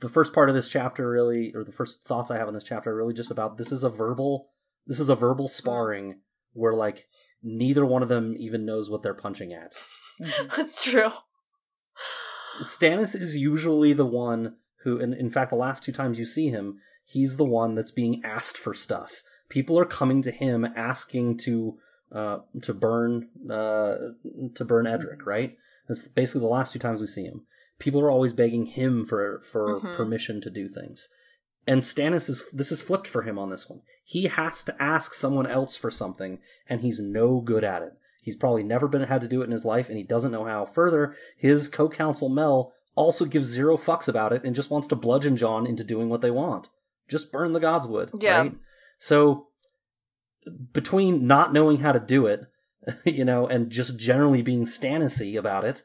[0.00, 2.64] the first part of this chapter really or the first thoughts I have on this
[2.64, 4.48] chapter are really just about this is a verbal
[4.86, 6.20] this is a verbal sparring
[6.52, 7.04] where like
[7.42, 9.76] neither one of them even knows what they're punching at.
[10.20, 10.50] Mhm.
[10.56, 11.10] That's true.
[12.60, 16.48] Stannis is usually the one who and in fact the last two times you see
[16.48, 19.22] him, he's the one that's being asked for stuff.
[19.48, 21.78] People are coming to him asking to
[22.12, 23.96] uh to burn uh
[24.54, 25.56] to burn Edric, right?
[25.86, 27.46] That's basically the last two times we see him.
[27.78, 29.94] People are always begging him for for Mhm.
[29.96, 31.08] permission to do things.
[31.66, 33.82] And Stannis is this is flipped for him on this one.
[34.04, 36.38] He has to ask someone else for something,
[36.68, 37.92] and he's no good at it.
[38.22, 40.44] He's probably never been had to do it in his life, and he doesn't know
[40.44, 40.64] how.
[40.66, 45.36] Further, his co-counsel Mel also gives zero fucks about it and just wants to bludgeon
[45.36, 46.68] Jon into doing what they want.
[47.06, 48.38] Just burn the godswood, Yeah.
[48.38, 48.54] right?
[48.98, 49.48] So
[50.72, 52.46] between not knowing how to do it,
[53.04, 55.82] you know, and just generally being Stannisy about it,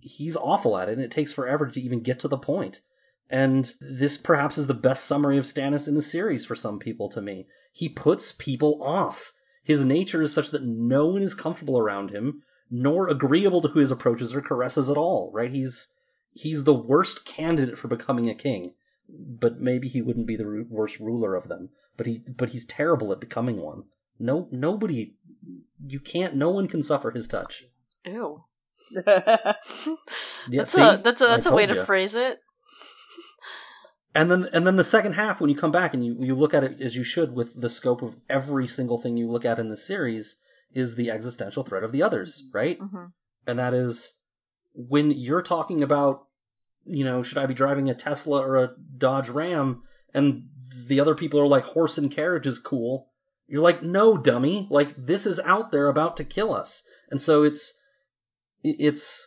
[0.00, 2.80] he's awful at it, and it takes forever to even get to the point.
[3.28, 7.08] And this perhaps is the best summary of Stannis in the series for some people
[7.10, 7.46] to me.
[7.72, 9.32] He puts people off.
[9.62, 13.78] His nature is such that no one is comfortable around him, nor agreeable to who
[13.78, 15.52] his approaches or caresses at all, right?
[15.52, 15.88] He's
[16.32, 18.74] he's the worst candidate for becoming a king,
[19.18, 21.70] but maybe he wouldn't be the worst ruler of them.
[21.96, 23.84] But he but he's terrible at becoming one.
[24.18, 25.14] No nobody
[25.86, 27.64] you can't no one can suffer his touch.
[28.04, 28.44] Ew.
[30.48, 30.82] Yeah, that's see?
[30.82, 32.40] a that's a I that's a way told to phrase it.
[34.14, 36.54] And then and then the second half when you come back and you you look
[36.54, 39.58] at it as you should with the scope of every single thing you look at
[39.58, 40.36] in the series
[40.72, 42.78] is the existential threat of the others, right?
[42.80, 43.06] hmm
[43.46, 44.20] And that is
[44.74, 46.26] when you're talking about
[46.84, 49.82] you know, should I be driving a Tesla or a Dodge Ram
[50.14, 50.48] and
[50.86, 53.08] the other people are like horse and carriage is cool.
[53.46, 54.68] You're like, "No, dummy.
[54.70, 57.72] Like this is out there about to kill us." And so it's
[58.62, 59.26] it's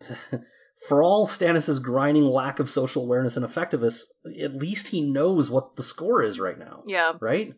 [0.88, 5.76] for all Stannis's grinding lack of social awareness and effectiveness, at least he knows what
[5.76, 7.14] the score is right now, Yeah.
[7.20, 7.54] right?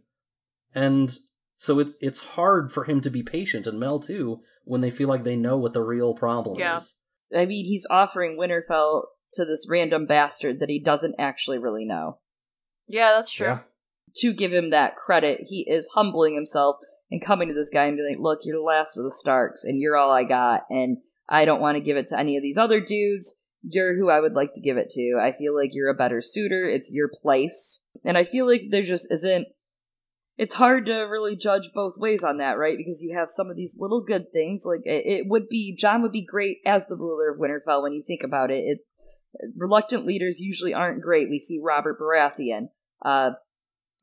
[0.74, 1.16] And
[1.56, 5.09] so it's it's hard for him to be patient and Mel too when they feel
[5.09, 6.76] like they know what the real problem Yeah.
[6.76, 6.94] is.
[7.36, 12.18] I mean, he's offering Winterfell to this random bastard that he doesn't actually really know.
[12.86, 13.46] Yeah, that's true.
[13.46, 13.59] Yeah.
[14.16, 16.76] To give him that credit, he is humbling himself
[17.10, 19.64] and coming to this guy and being like, "Look, you're the last of the Starks,
[19.64, 20.98] and you're all I got, and
[21.28, 23.34] I don't want to give it to any of these other dudes.
[23.62, 25.18] You're who I would like to give it to.
[25.20, 26.68] I feel like you're a better suitor.
[26.68, 29.48] It's your place, and I feel like there just isn't."
[30.39, 32.78] It's hard to really judge both ways on that, right?
[32.78, 34.62] Because you have some of these little good things.
[34.65, 38.05] Like it, would be Jon would be great as the ruler of Winterfell when you
[38.06, 38.62] think about it.
[38.65, 38.78] It
[39.56, 41.28] reluctant leaders usually aren't great.
[41.28, 42.69] We see Robert Baratheon.
[43.05, 43.31] Uh,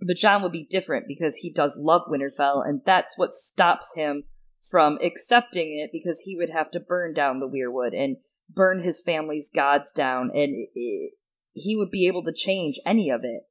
[0.02, 4.24] but Jon would be different because he does love Winterfell, and that's what stops him
[4.62, 8.18] from accepting it because he would have to burn down the Weirwood and
[8.50, 11.14] burn his family's gods down, and it, it,
[11.54, 13.44] he would be able to change any of it.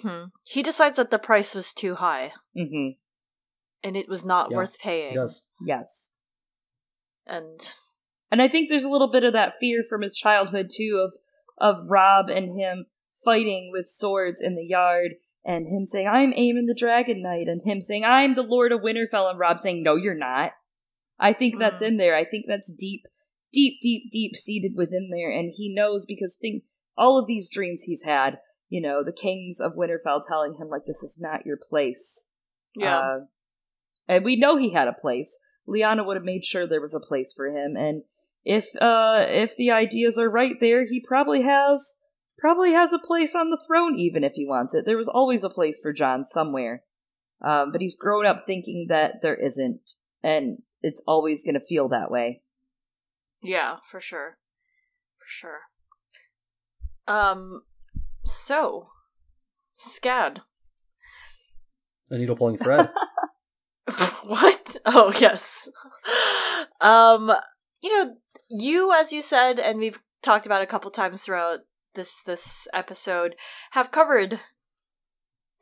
[0.00, 2.88] Hmm He decides that the price was too high hmm
[3.84, 5.14] and it was not Yeah, worth He paying.
[5.14, 5.42] does.
[5.60, 6.12] Yes.
[7.26, 7.60] And
[8.30, 11.14] And I think there's a little bit of that fear from his childhood too of
[11.58, 12.86] of Robb and him
[13.24, 15.12] fighting with swords in the yard
[15.44, 18.80] and him saying, I'm Aemon the Dragon Knight and him saying, I'm the Lord of
[18.80, 20.52] Winterfell and Robb saying, No, you're not.
[21.18, 21.86] I think that's Mm.
[21.88, 22.16] in there.
[22.16, 23.02] I think that's deep,
[23.52, 26.64] deep, deep, deep seated within there, and he knows because think
[26.96, 28.38] all of these dreams he's had,
[28.72, 32.30] you know, the kings of Winterfell telling him like this is not your place.
[32.74, 32.98] yeah.
[32.98, 33.18] Uh,
[34.08, 35.38] and we know he had a place.
[35.68, 38.04] Lyanna would have made sure there was a place for him, and
[38.44, 41.96] if uh if the ideas are right there, he probably has
[42.38, 44.86] probably has a place on the throne even if he wants it.
[44.86, 46.82] There was always a place for Jon somewhere.
[47.44, 49.92] Um, but he's grown up thinking that there isn't.
[50.22, 52.40] And it's always going to feel that way.
[53.42, 54.38] Yeah, for sure.
[55.18, 55.60] For sure.
[57.06, 57.62] Um
[58.44, 58.88] so
[59.78, 60.38] Scad.
[62.10, 62.90] A needle pulling thread.
[64.24, 64.76] what?
[64.86, 65.68] Oh yes.
[66.80, 67.32] Um
[67.80, 68.14] you know,
[68.48, 71.60] you as you said and we've talked about a couple times throughout
[71.94, 73.34] this this episode
[73.72, 74.40] have covered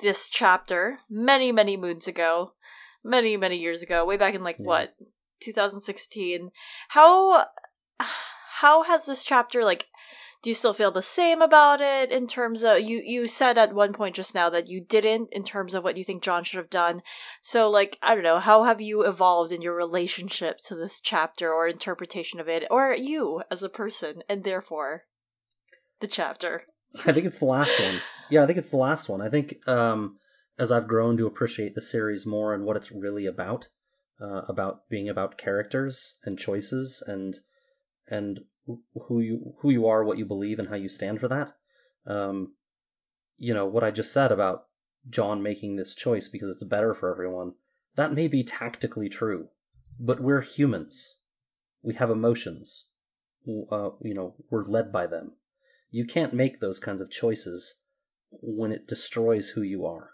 [0.00, 2.52] this chapter many many moons ago
[3.02, 4.66] many many years ago way back in like Yeah.
[4.66, 4.94] what
[5.40, 6.50] 2016
[6.90, 7.46] how
[8.60, 9.86] how has this chapter like
[10.42, 13.74] do you still feel the same about it in terms of you you said at
[13.74, 16.58] one point just now that you didn't in terms of what you think Jon should
[16.58, 17.02] have done
[17.40, 21.52] so like I don't know how have you evolved in your relationship to this chapter
[21.52, 25.04] or interpretation of it or you as a person and therefore
[26.00, 26.64] the chapter
[27.06, 28.00] I think it's the last one.
[28.28, 29.20] Yeah, I think it's the last one.
[29.20, 30.16] I think um,
[30.58, 33.68] as I've grown to appreciate the series more and what it's really about,
[34.20, 37.38] uh, about being about characters and choices and
[38.08, 38.40] and
[39.06, 41.52] who you who you are, what you believe, and how you stand for that.
[42.06, 42.54] Um,
[43.38, 44.66] you know what I just said about
[45.08, 47.54] Jon making this choice because it's better for everyone.
[47.96, 49.48] That may be tactically true,
[49.98, 51.16] but we're humans.
[51.82, 52.86] We have emotions.
[53.48, 55.32] Uh, you know, we're led by them
[55.90, 57.82] you can't make those kinds of choices
[58.30, 60.10] when it destroys who you are.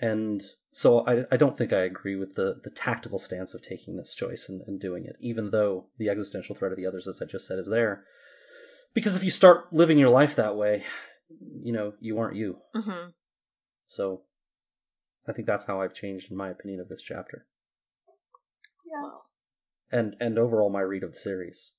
[0.00, 0.42] And
[0.72, 4.14] so I, I don't think I agree with the, the tactical stance of taking this
[4.14, 7.26] choice and, and doing it, even though the existential threat of the others, as I
[7.26, 8.04] just said, is there.
[8.94, 10.84] Because if you start living your life that way,
[11.62, 12.58] you know, you aren't you.
[12.74, 13.10] mm-hmm.
[13.86, 14.22] So
[15.28, 17.46] I think that's how I've changed in my opinion of this chapter.
[18.86, 19.24] Well,
[19.92, 21.72] and and overall my read of the series.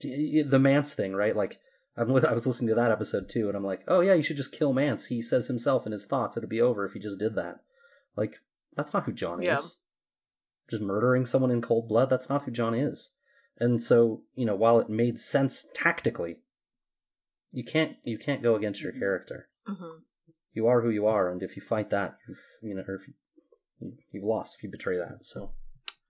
[0.00, 1.36] The Mance thing, right?
[1.36, 1.60] Like
[1.96, 4.22] I'm li- I was listening to that episode too, and I'm like, oh yeah, you
[4.22, 5.06] should just kill Mance.
[5.06, 7.60] He says himself in his thoughts it'd be over if he just did that.
[8.16, 8.40] Like
[8.76, 9.58] that's not who Jon Yeah.
[9.58, 9.76] is.
[10.70, 12.08] Just murdering someone in cold blood.
[12.10, 13.10] That's not who Jon is.
[13.58, 16.38] And so you know, while it made sense tactically,
[17.52, 19.48] you can't you can't go against your character.
[19.68, 19.98] mm-hmm.
[20.54, 23.08] You are who you are, and if you fight that, you've you know, or if
[23.08, 25.24] you, you've lost if you betray that.
[25.24, 25.52] So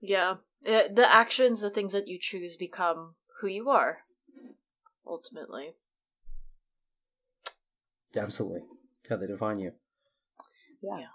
[0.01, 0.37] Yeah.
[0.67, 3.99] Uh, the actions, the things that you choose become who you are,
[5.05, 5.75] ultimately.
[8.17, 8.61] absolutely,
[9.11, 9.73] yeah, they define you.
[10.81, 10.99] Yeah.
[10.99, 11.07] Yeah.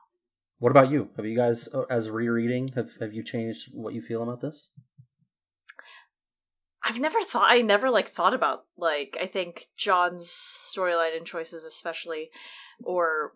[0.59, 1.09] What about you?
[1.15, 4.71] Have you guys, uh, as rereading, have have you changed what you feel about this?
[6.83, 11.65] I've never thought, I never like thought about, like, I think Jon's storyline and choices,
[11.65, 12.29] especially,
[12.81, 13.33] or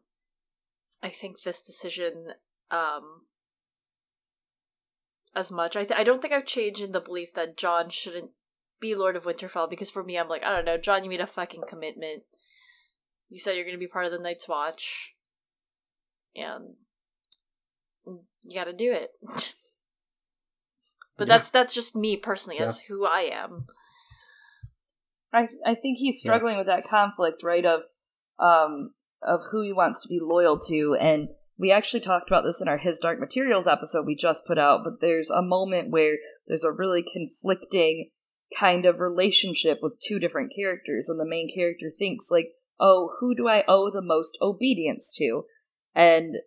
[1.03, 2.27] I think this decision,
[2.69, 3.23] um,
[5.35, 5.75] as much.
[5.75, 8.31] I, th- I don't think I've changed in the belief that Jon shouldn't
[8.79, 11.21] be Lord of Winterfell because for me, I'm like, I don't know, Jon, you made
[11.21, 12.23] a fucking commitment.
[13.29, 15.13] You said you're going to be part of the Night's Watch,
[16.35, 16.75] and
[18.43, 19.09] you got to do it.
[21.17, 21.37] but Yeah.
[21.37, 23.67] that's that's just me personally, as who I am.
[25.33, 27.65] I I think he's struggling with that conflict, right?
[27.65, 27.81] Of
[28.39, 32.59] um of who he wants to be loyal to, and we actually talked about this
[32.59, 34.81] in our His Dark Materials episode we just put out.
[34.83, 36.15] But there's a moment where
[36.47, 38.09] there's a really conflicting
[38.59, 42.47] kind of relationship with two different characters, and the main character thinks like,
[42.79, 45.45] "Oh, who do I owe the most obedience to?"
[45.93, 46.37] And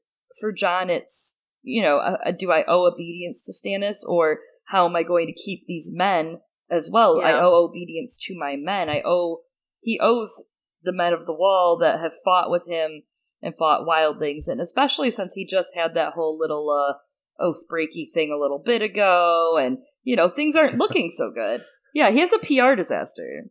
[0.41, 4.87] for Jon, it's you know, uh, uh, do I owe obedience to Stannis, or how
[4.87, 7.21] am I going to keep these men as well?
[7.21, 8.89] I owe obedience to my men.
[8.89, 9.43] I owe
[9.81, 10.45] he owes
[10.83, 13.03] the men of the wall that have fought with him
[13.43, 18.07] and fought wildlings, and especially since he just had that whole little uh, oath breaky
[18.13, 21.63] thing a little bit ago, and you know things aren't looking so good.
[21.95, 23.45] Yeah, he has a PR disaster.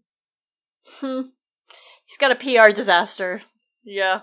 [0.99, 1.21] Hmm.
[2.05, 3.41] He's got a PR disaster.
[3.83, 4.21] Yeah.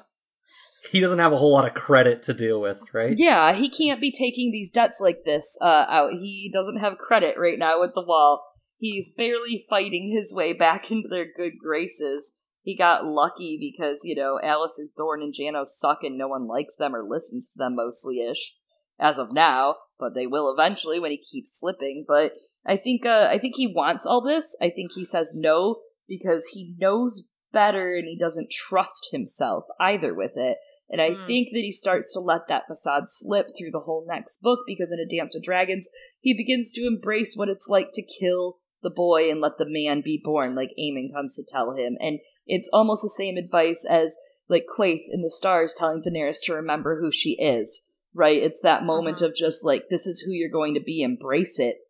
[0.90, 3.16] He doesn't have a whole lot of credit to deal with, right?
[3.16, 6.12] Yeah, he can't be taking these debts like this uh, out.
[6.12, 8.42] He doesn't have credit right now with the wall.
[8.78, 12.32] He's barely fighting his way back into their good graces.
[12.62, 16.76] He got lucky because, you know, Alliser Thorne and Janos suck and no one likes
[16.76, 18.54] them or listens to them mostly ish
[18.98, 22.04] as of now, but they will eventually when he keeps slipping.
[22.06, 22.32] But
[22.66, 24.54] I think uh, I think he wants all this.
[24.60, 25.76] I think he says no
[26.06, 30.58] because he knows better and he doesn't trust himself either with it.
[30.90, 31.26] And I Mm.
[31.26, 34.90] think that he starts to let that facade slip through the whole next book because
[34.90, 35.88] in A Dance with Dragons,
[36.18, 40.00] he begins to embrace what it's like to kill the boy and let the man
[40.02, 41.96] be born, like Aemon comes to tell him.
[42.00, 44.16] And it's almost the same advice as
[44.48, 48.42] like Quaithe in the stars telling Daenerys to remember who she is, right?
[48.42, 49.26] It's that moment Mhm.
[49.26, 51.86] of just like, this is who you're going to be, embrace it.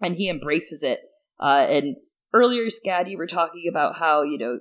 [0.00, 1.02] And he embraces it.
[1.38, 1.96] Uh, and
[2.32, 4.58] earlier, Scad, you were talking about how, you know,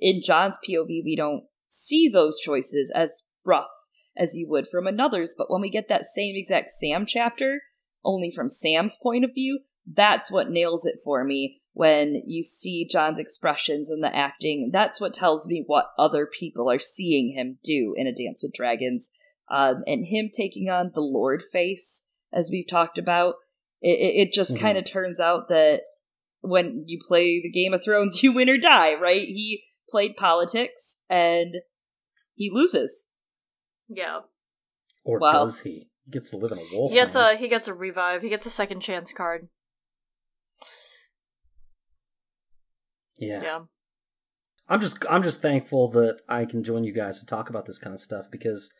[0.00, 3.70] in Jon's POV, we don't see those choices as rough
[4.16, 5.34] as you would from another's.
[5.36, 7.60] But when we get that same exact Sam chapter,
[8.06, 9.60] only from Sam's point of view.
[9.86, 14.70] That's what nails it for me when you see Jon's expressions and the acting.
[14.72, 18.54] That's what tells me what other people are seeing him do in A Dance with
[18.54, 19.10] Dragons.
[19.50, 23.34] Um, and him taking on the Lord face, as we've talked about,
[23.80, 24.60] it, it just Mhm.
[24.60, 25.82] kind of turns out that
[26.40, 29.28] when you play the Game of Thrones, you win or die, right?
[29.28, 31.56] He played politics and
[32.34, 33.08] he loses.
[33.88, 34.20] Yeah.
[35.04, 35.32] Or Wow.
[35.32, 35.88] does he?
[36.04, 36.90] He gets to live in a wolf.
[36.90, 37.34] He gets man.
[37.34, 38.22] a he gets a revive.
[38.22, 39.48] He gets a second chance card.
[43.18, 43.42] yeah.
[43.42, 43.60] Yeah.
[44.68, 47.78] I'm just I'm just thankful that I can join you guys to talk about this
[47.78, 48.72] kind of stuff because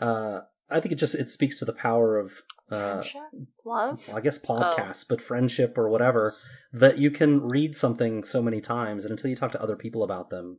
[0.00, 0.40] uh,
[0.70, 3.20] I think it just it speaks to the power of uh, Friendship?
[3.64, 4.06] Love?
[4.08, 6.34] well, I guess podcasts, but friendship or whatever
[6.72, 10.02] that you can read something so many times and until you talk to other people
[10.02, 10.58] about them,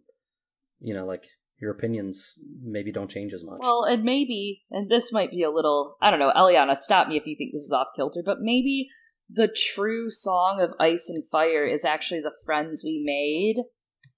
[0.80, 1.28] you know, like
[1.60, 3.60] your opinions maybe don't change as much.
[3.62, 7.18] Well, and maybe, and this might be a little, I don't know, Eliana, stop me
[7.18, 8.90] if you think this is off kilter, but maybe
[9.30, 13.64] the true song of Ice and Fire is actually the friends we made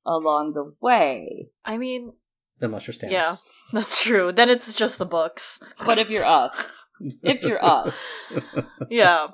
[0.05, 1.49] along the way.
[1.63, 2.13] I mean,
[2.61, 3.11] Unless you're Stannis.
[3.11, 3.35] yeah,
[3.73, 4.31] that's true.
[4.31, 5.61] Then it's just the books.
[5.85, 6.85] But if you're us,
[7.23, 7.97] if you're us,
[8.89, 9.27] yeah.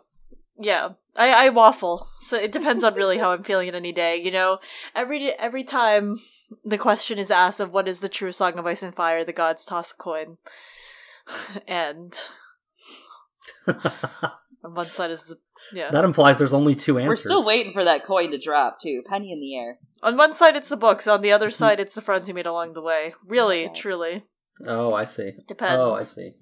[0.60, 0.90] Yeah.
[1.16, 2.08] I, I waffle.
[2.22, 4.18] So it depends on really how I'm feeling in any day.
[4.18, 4.60] You know,
[4.94, 6.20] every every time
[6.64, 9.32] the question is asked of what is the true song of ice and fire, the
[9.34, 10.38] gods toss a coin.
[11.68, 12.14] And
[13.68, 15.38] on one side is the
[15.74, 15.90] yeah.
[15.92, 17.10] that implies there's only two answers.
[17.10, 19.02] we're still waiting for that coin to drop, too.
[19.08, 19.80] Penny in the air.
[20.04, 22.46] On one side it's the books, on the other side it's the friends you made
[22.46, 23.14] along the way.
[23.26, 23.74] Really, Okay.
[23.74, 24.24] truly.
[24.68, 25.32] Oh, I see.
[25.48, 25.80] Depends.
[25.80, 26.34] Oh, I see.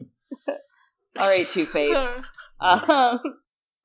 [1.18, 2.20] All right, Two Face.
[2.60, 3.20] Um,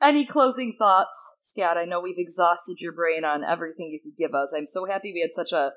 [0.02, 1.76] any closing thoughts, Scad?
[1.76, 4.52] I know we've exhausted your brain on everything you could give us.
[4.56, 5.72] I'm so happy we had such a,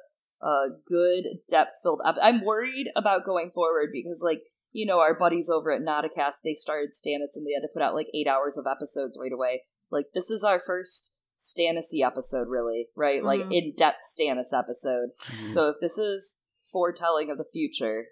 [0.46, 2.16] a good, depth filled up.
[2.22, 4.42] I'm worried about going forward because, like,
[4.72, 7.82] you know, our buddies over at Nauticast, they started Stannis and they had to put
[7.82, 9.64] out like eight hours of episodes right away.
[9.90, 13.24] Like, this is our first Stannis episode, really, right?
[13.24, 13.52] Like, Mhm.
[13.54, 15.10] in depth Stannis episode.
[15.26, 15.52] Mhm.
[15.52, 16.38] So if this is
[16.72, 18.06] foretelling of the future,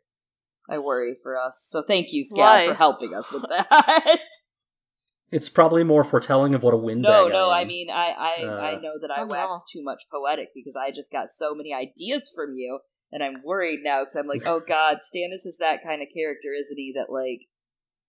[0.69, 1.65] I worry for us.
[1.69, 2.68] So thank you, Why?
[2.68, 4.19] for helping us with that.
[5.31, 7.10] It's probably more foretelling of what a windbag.
[7.10, 7.68] no, no, I am.
[7.68, 9.64] mean I I, Uh, I know that I Not at wax all.
[9.72, 12.80] too much poetic because I just got so many ideas from you,
[13.11, 16.49] and I'm worried now because I'm like, oh God, Stannis is that kind of character,
[16.60, 16.93] isn't he?
[16.95, 17.41] That like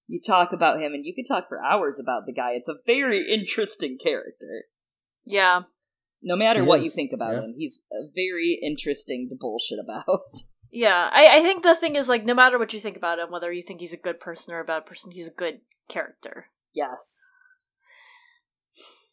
[0.06, 2.52] you talk about him and you can talk for hours about the guy.
[2.52, 4.64] It's a very interesting character.
[5.24, 5.62] Yeah.
[6.22, 7.40] No matter He what you think about yeah.
[7.42, 7.82] him, he's
[8.14, 10.06] very interesting to bullshit about.
[10.72, 11.10] Yeah.
[11.12, 13.50] I, I think the thing is like no matter what you think about him, whether
[13.52, 16.46] you think he's a good person or a bad person, he's a good character.
[16.74, 17.32] Yes.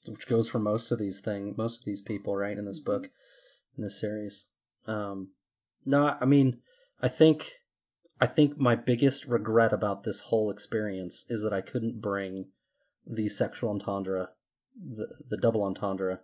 [0.08, 2.92] which goes for most of these thing, most of these people, right in this Mm-hmm.
[3.04, 3.10] book,
[3.78, 4.48] in this series.
[4.86, 5.32] Um,
[5.86, 6.60] no, I mean,
[7.02, 7.52] I think,
[8.22, 12.48] I think my biggest regret about this whole experience is that I couldn't bring
[13.06, 14.30] the sexual entendre,
[14.76, 16.22] the the double entendre,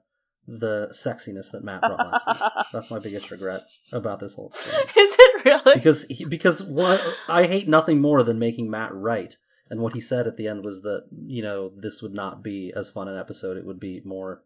[0.48, 2.52] the sexiness that Matt brought last week.
[2.74, 3.62] That's my biggest regret
[3.92, 4.92] about this whole experience.
[4.98, 5.76] Is it really?
[5.76, 9.36] Because he, because what I hate nothing more than making Matt right.
[9.74, 12.72] And what he said at the end was that you know this would not be
[12.76, 13.58] as fun an episode.
[13.58, 14.44] It would be more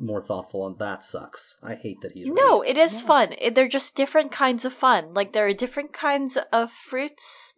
[0.00, 1.58] more thoughtful, and that sucks.
[1.62, 2.70] I hate that he's No, right.
[2.70, 3.06] it is Yeah.
[3.06, 3.34] fun.
[3.38, 5.12] It, they're just different kinds of fun.
[5.12, 7.52] Like there are different kinds of fruits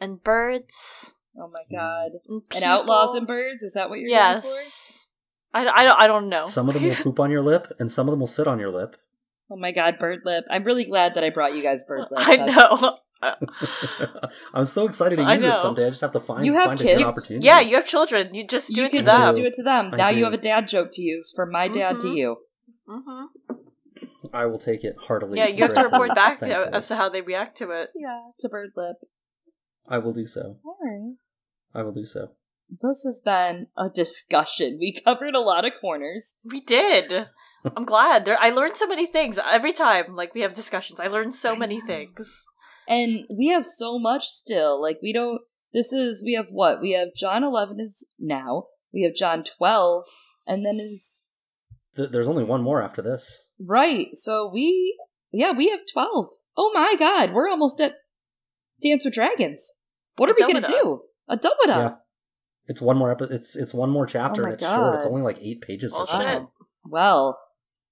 [0.00, 2.12] and birds Oh my God.
[2.28, 3.62] and, And outlaws and birds.
[3.64, 4.48] Is that what you're going for?
[5.52, 6.44] I, I, don't, I don't know.
[6.44, 8.58] Some of them will poop on your lip, and some of them will sit on
[8.60, 8.96] your lip.
[9.50, 10.44] Oh my god, bird lip.
[10.50, 12.20] I'm really glad that I brought you guys bird lip.
[12.28, 12.98] I know.
[14.54, 15.86] I'm so excited to use it someday.
[15.86, 16.98] I just have to find You have find a kids?
[17.00, 17.46] good opportunity.
[17.46, 18.34] Yeah, you have children.
[18.34, 19.06] You just do You it to them.
[19.22, 19.90] just do it to them.
[19.92, 20.16] I now do.
[20.18, 22.16] you have a dad joke to use from my dad to Mhm.
[22.16, 22.36] you.
[22.88, 23.24] hmm
[24.32, 25.38] I will take it heartily.
[25.38, 26.68] Yeah, you have to report back thankfully.
[26.72, 27.90] as to how they react to it.
[27.94, 28.96] Yeah, to bird lip.
[29.88, 30.58] I will do so.
[30.64, 31.16] Alright.
[31.74, 32.30] I will do so.
[32.68, 34.78] This has been a discussion.
[34.80, 36.36] We covered a lot of corners.
[36.44, 37.28] We did.
[37.76, 38.24] I'm glad.
[38.24, 40.14] There, I learned so many things every time.
[40.16, 41.86] Like we have discussions, I learned so I many know.
[41.86, 42.46] things.
[42.88, 44.80] And we have so much still.
[44.80, 45.40] Like we don't
[45.72, 46.80] this is we have what?
[46.80, 48.66] We have Jon eleven is now.
[48.92, 50.04] We have Jon twelve,
[50.46, 51.22] and then is
[51.96, 53.48] Th- there's only one more after this.
[53.60, 54.08] right.
[54.14, 54.98] So we
[55.32, 56.28] yeah, we have twelve.
[56.56, 57.94] Oh my god, we're almost at
[58.82, 59.72] Dance with Dragons.
[60.16, 60.82] What A are we gonna Dumba-da.
[60.82, 61.00] do?
[61.28, 61.90] A double Yeah.
[62.68, 64.94] It's one more epi- It's it's one more chapter, Oh my and it's short.
[64.96, 66.14] It's only like eight pages Oh, or shit.
[66.16, 66.48] something.
[66.84, 67.38] Well,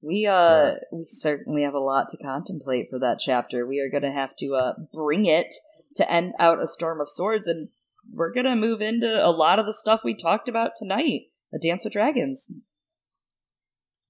[0.05, 0.75] we uh Yeah.
[0.93, 3.67] we certainly have a lot to contemplate for that chapter.
[3.67, 5.55] We are going to have to uh bring it
[5.97, 7.69] to end out a storm of swords and
[8.13, 11.23] we're going to move into a lot of the stuff we talked about tonight.
[11.55, 12.51] A Dance with Dragons.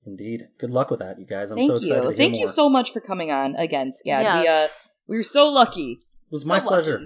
[0.07, 0.49] Indeed.
[0.59, 1.51] Good luck with that, you guys.
[1.51, 2.11] I'm Thank so excited you.
[2.11, 4.43] to Thank hear you so much for coming on again, Scad.
[4.43, 4.67] We uh
[5.07, 6.01] we were so lucky.
[6.27, 6.69] It was So my lucky.
[6.69, 7.01] pleasure.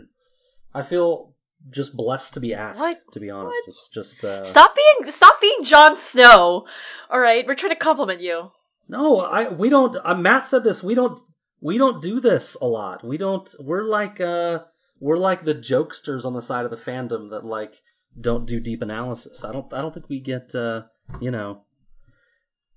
[0.75, 1.35] I feel
[1.71, 2.81] just blessed to be asked.
[2.81, 3.01] What?
[3.13, 3.65] To be honest, What?
[3.69, 6.67] it's just uh, Stop being stop being Jon Snow.
[7.11, 8.49] All right, we're trying to compliment you.
[8.89, 9.97] No, I we don't.
[10.03, 10.83] Uh, Matt said this.
[10.83, 11.21] We don't.
[11.61, 13.05] We don't do this a lot.
[13.05, 13.53] We don't.
[13.61, 14.61] We're like uh,
[15.01, 17.83] we're like the jokesters on the side of the fandom that like
[18.19, 19.45] don't do deep analysis.
[19.45, 19.73] I don't.
[19.73, 20.55] I don't think we get.
[20.55, 20.83] uh
[21.21, 21.63] You know.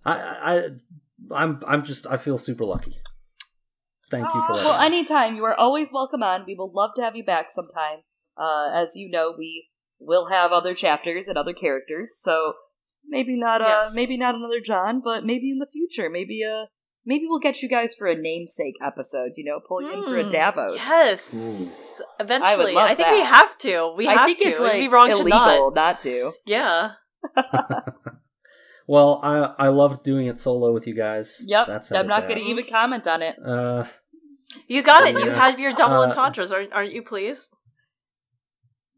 [0.04, 0.70] I I
[1.34, 2.08] I'm I'm just.
[2.08, 2.98] I feel super lucky.
[4.10, 4.66] Thank you for that.
[4.66, 5.36] Well, anytime.
[5.36, 6.44] You are always welcome on.
[6.46, 8.00] We will love to have you back sometime.
[8.38, 9.70] Uh, as you know, we
[10.00, 12.54] will have other chapters and other characters, so
[13.08, 13.94] maybe not uh Yes.
[13.96, 16.66] maybe not another Jon, but maybe in the future, maybe uh
[17.06, 20.18] maybe we'll get you guys for a namesake episode, you know, pull you in for
[20.20, 20.76] a Hmm, Davos.
[20.76, 21.34] Yes.
[21.34, 22.04] Ooh.
[22.24, 22.74] Eventually.
[22.74, 23.94] love I, think we have to.
[23.98, 24.50] We I have think to.
[24.50, 25.76] it's It'd like be wrong illegal to not.
[25.76, 26.34] not to.
[26.46, 26.92] Yeah.
[28.88, 31.44] well, I I loved doing it solo with you guys.
[31.48, 31.68] Yep.
[31.68, 32.30] That sounded I'm not bad.
[32.30, 33.36] going to even comment on it.
[33.44, 33.86] Uh,
[34.68, 35.18] You got it.
[35.20, 37.56] You have your double Uh, entendres, aren't, aren't you pleased?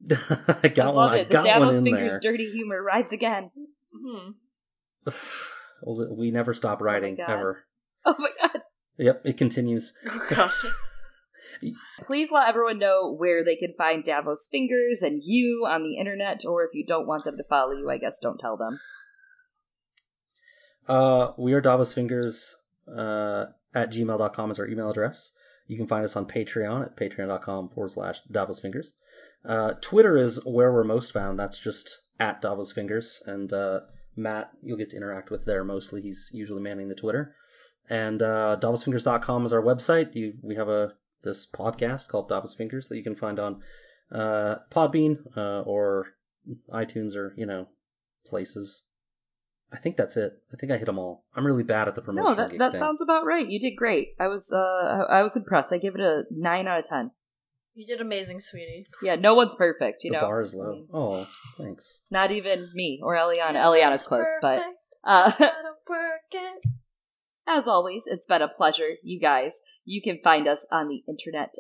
[0.12, 0.96] I got I one.
[0.96, 1.30] love I it.
[1.30, 2.32] The got one Davos in fingers there.
[2.32, 3.52] dirty humor rides again.
[5.86, 6.16] Hmm.
[6.18, 7.30] we never stop writing God.
[7.30, 7.66] ever.
[8.06, 8.62] Oh my god.
[8.98, 9.94] Yep, it continues.
[10.10, 10.66] Oh, gosh.
[12.02, 16.44] Please let everyone know where they can find Davos Fingers and you on the internet,
[16.46, 18.80] or if you don't want them to follow you, I guess don't tell them.
[20.88, 22.58] Uh, we are Davos Fingers
[22.94, 25.32] uh, at gmail.com is our email address.
[25.68, 28.94] You can find us on Patreon at patreon.com forward slash Davos Fingers.
[29.46, 31.40] Uh, Twitter is where we're most found.
[31.40, 33.24] That's just at Davos Fingers.
[33.26, 33.82] And uh,
[34.16, 36.02] Matt, you'll get to interact with there mostly.
[36.02, 37.36] He's usually manning the Twitter.
[37.90, 40.16] And uh, DavosFingers.com is our website.
[40.16, 43.62] You, we have a this podcast called Davos Fingers that you can find on
[44.12, 46.08] uh, Podbean uh, or
[46.72, 47.68] iTunes or, you know,
[48.26, 48.84] places.
[49.74, 50.34] I think that's it.
[50.54, 51.26] I think I hit them all.
[51.36, 52.38] I'm really bad at the promotion.
[52.38, 53.48] No, that, that sounds about right.
[53.48, 54.10] You did great.
[54.20, 55.74] I was uh I I was impressed.
[55.74, 57.12] I give it a nine out of ten.
[57.74, 58.86] You did amazing, sweetie.
[59.02, 60.22] Yeah, no one's perfect, you the know.
[60.22, 60.86] bar is low.
[60.94, 61.28] Oh,
[61.58, 62.02] thanks.
[62.12, 63.56] Not even me or Eliana.
[63.56, 64.62] Eliana's close, but
[65.04, 65.54] uh gotta
[65.90, 66.64] work it.
[67.48, 69.62] As always, it's been a pleasure, you guys.
[69.84, 71.56] You can find us on the internet,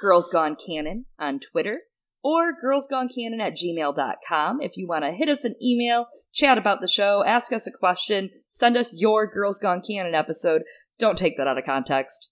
[0.00, 1.80] Girls Gone Canon on Twitter,
[2.22, 4.60] or girlsgonecanon at gmail.com.
[4.60, 6.08] If you want to hit us an email,
[6.38, 10.62] chat about the show, ask us a question, send us your Girls Gone Canon episode.
[10.98, 12.30] Don't take that out of context.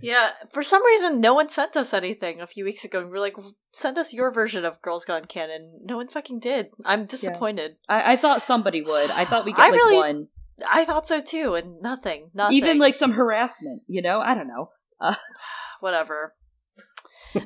[0.00, 3.00] Yeah, for some reason, no one sent us anything a few weeks ago.
[3.00, 3.34] We were like,
[3.72, 5.80] send us your version of Girls Gone Canon.
[5.84, 6.68] No one fucking did.
[6.84, 7.76] I'm disappointed.
[7.88, 9.10] I, I thought somebody would.
[9.10, 10.28] I thought we get I like really- one.
[10.68, 12.30] I thought so too, and nothing.
[12.34, 12.56] Nothing.
[12.56, 14.18] Even like some harassment, you know?
[14.20, 14.70] I don't know.
[15.00, 15.14] Uh,
[15.80, 16.32] whatever.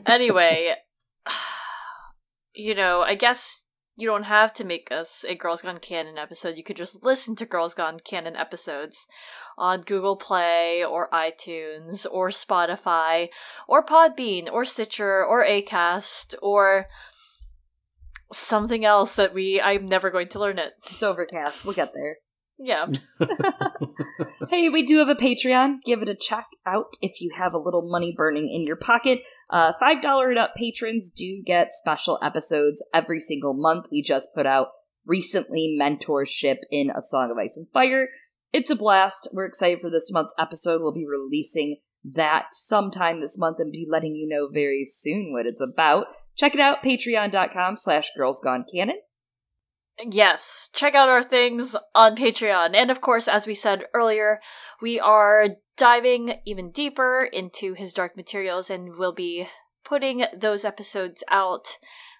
[0.06, 0.74] anyway,
[2.54, 3.61] you know, I guess
[3.96, 6.56] you don't have to make us a Girls Gone Canon episode.
[6.56, 9.06] You could just listen to Girls Gone Canon episodes
[9.58, 13.28] on Google Play or iTunes or Spotify
[13.68, 16.86] or Podbean or Stitcher or Acast or
[18.32, 20.72] something else that we I'm never going to learn it.
[20.90, 21.64] It's overcast.
[21.64, 22.16] We'll get there.
[22.62, 22.86] Yeah.
[24.48, 25.76] Hey, we do have a Patreon.
[25.84, 29.22] Give it a check out if you have a little money burning in your pocket.
[29.48, 33.88] Uh, $5 and up patrons do get special episodes every single month.
[33.90, 34.68] We just put out
[35.06, 38.08] recently mentorship in A Song of Ice and Fire.
[38.52, 39.28] It's a blast.
[39.32, 40.82] We're excited for this month's episode.
[40.82, 45.46] We'll be releasing that sometime this month and be letting you know very soon what
[45.46, 46.06] it's about.
[46.36, 48.96] Check it out, patreon.com slash girls gone girlsgonecanon.
[50.04, 52.74] Yes, check out our things on Patreon.
[52.74, 54.40] And of course, as we said earlier,
[54.80, 59.48] we are diving even deeper into his dark materials and we'll be
[59.84, 61.76] putting those episodes out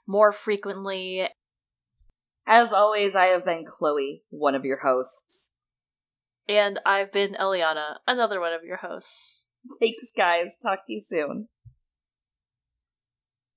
[0.07, 1.29] more frequently.
[2.47, 5.55] As always, I have been Chloe, one of your hosts.
[6.49, 9.45] And I've been Eliana, another one of your hosts.
[9.81, 10.57] Thanks, guys.
[10.61, 11.49] Talk to you soon.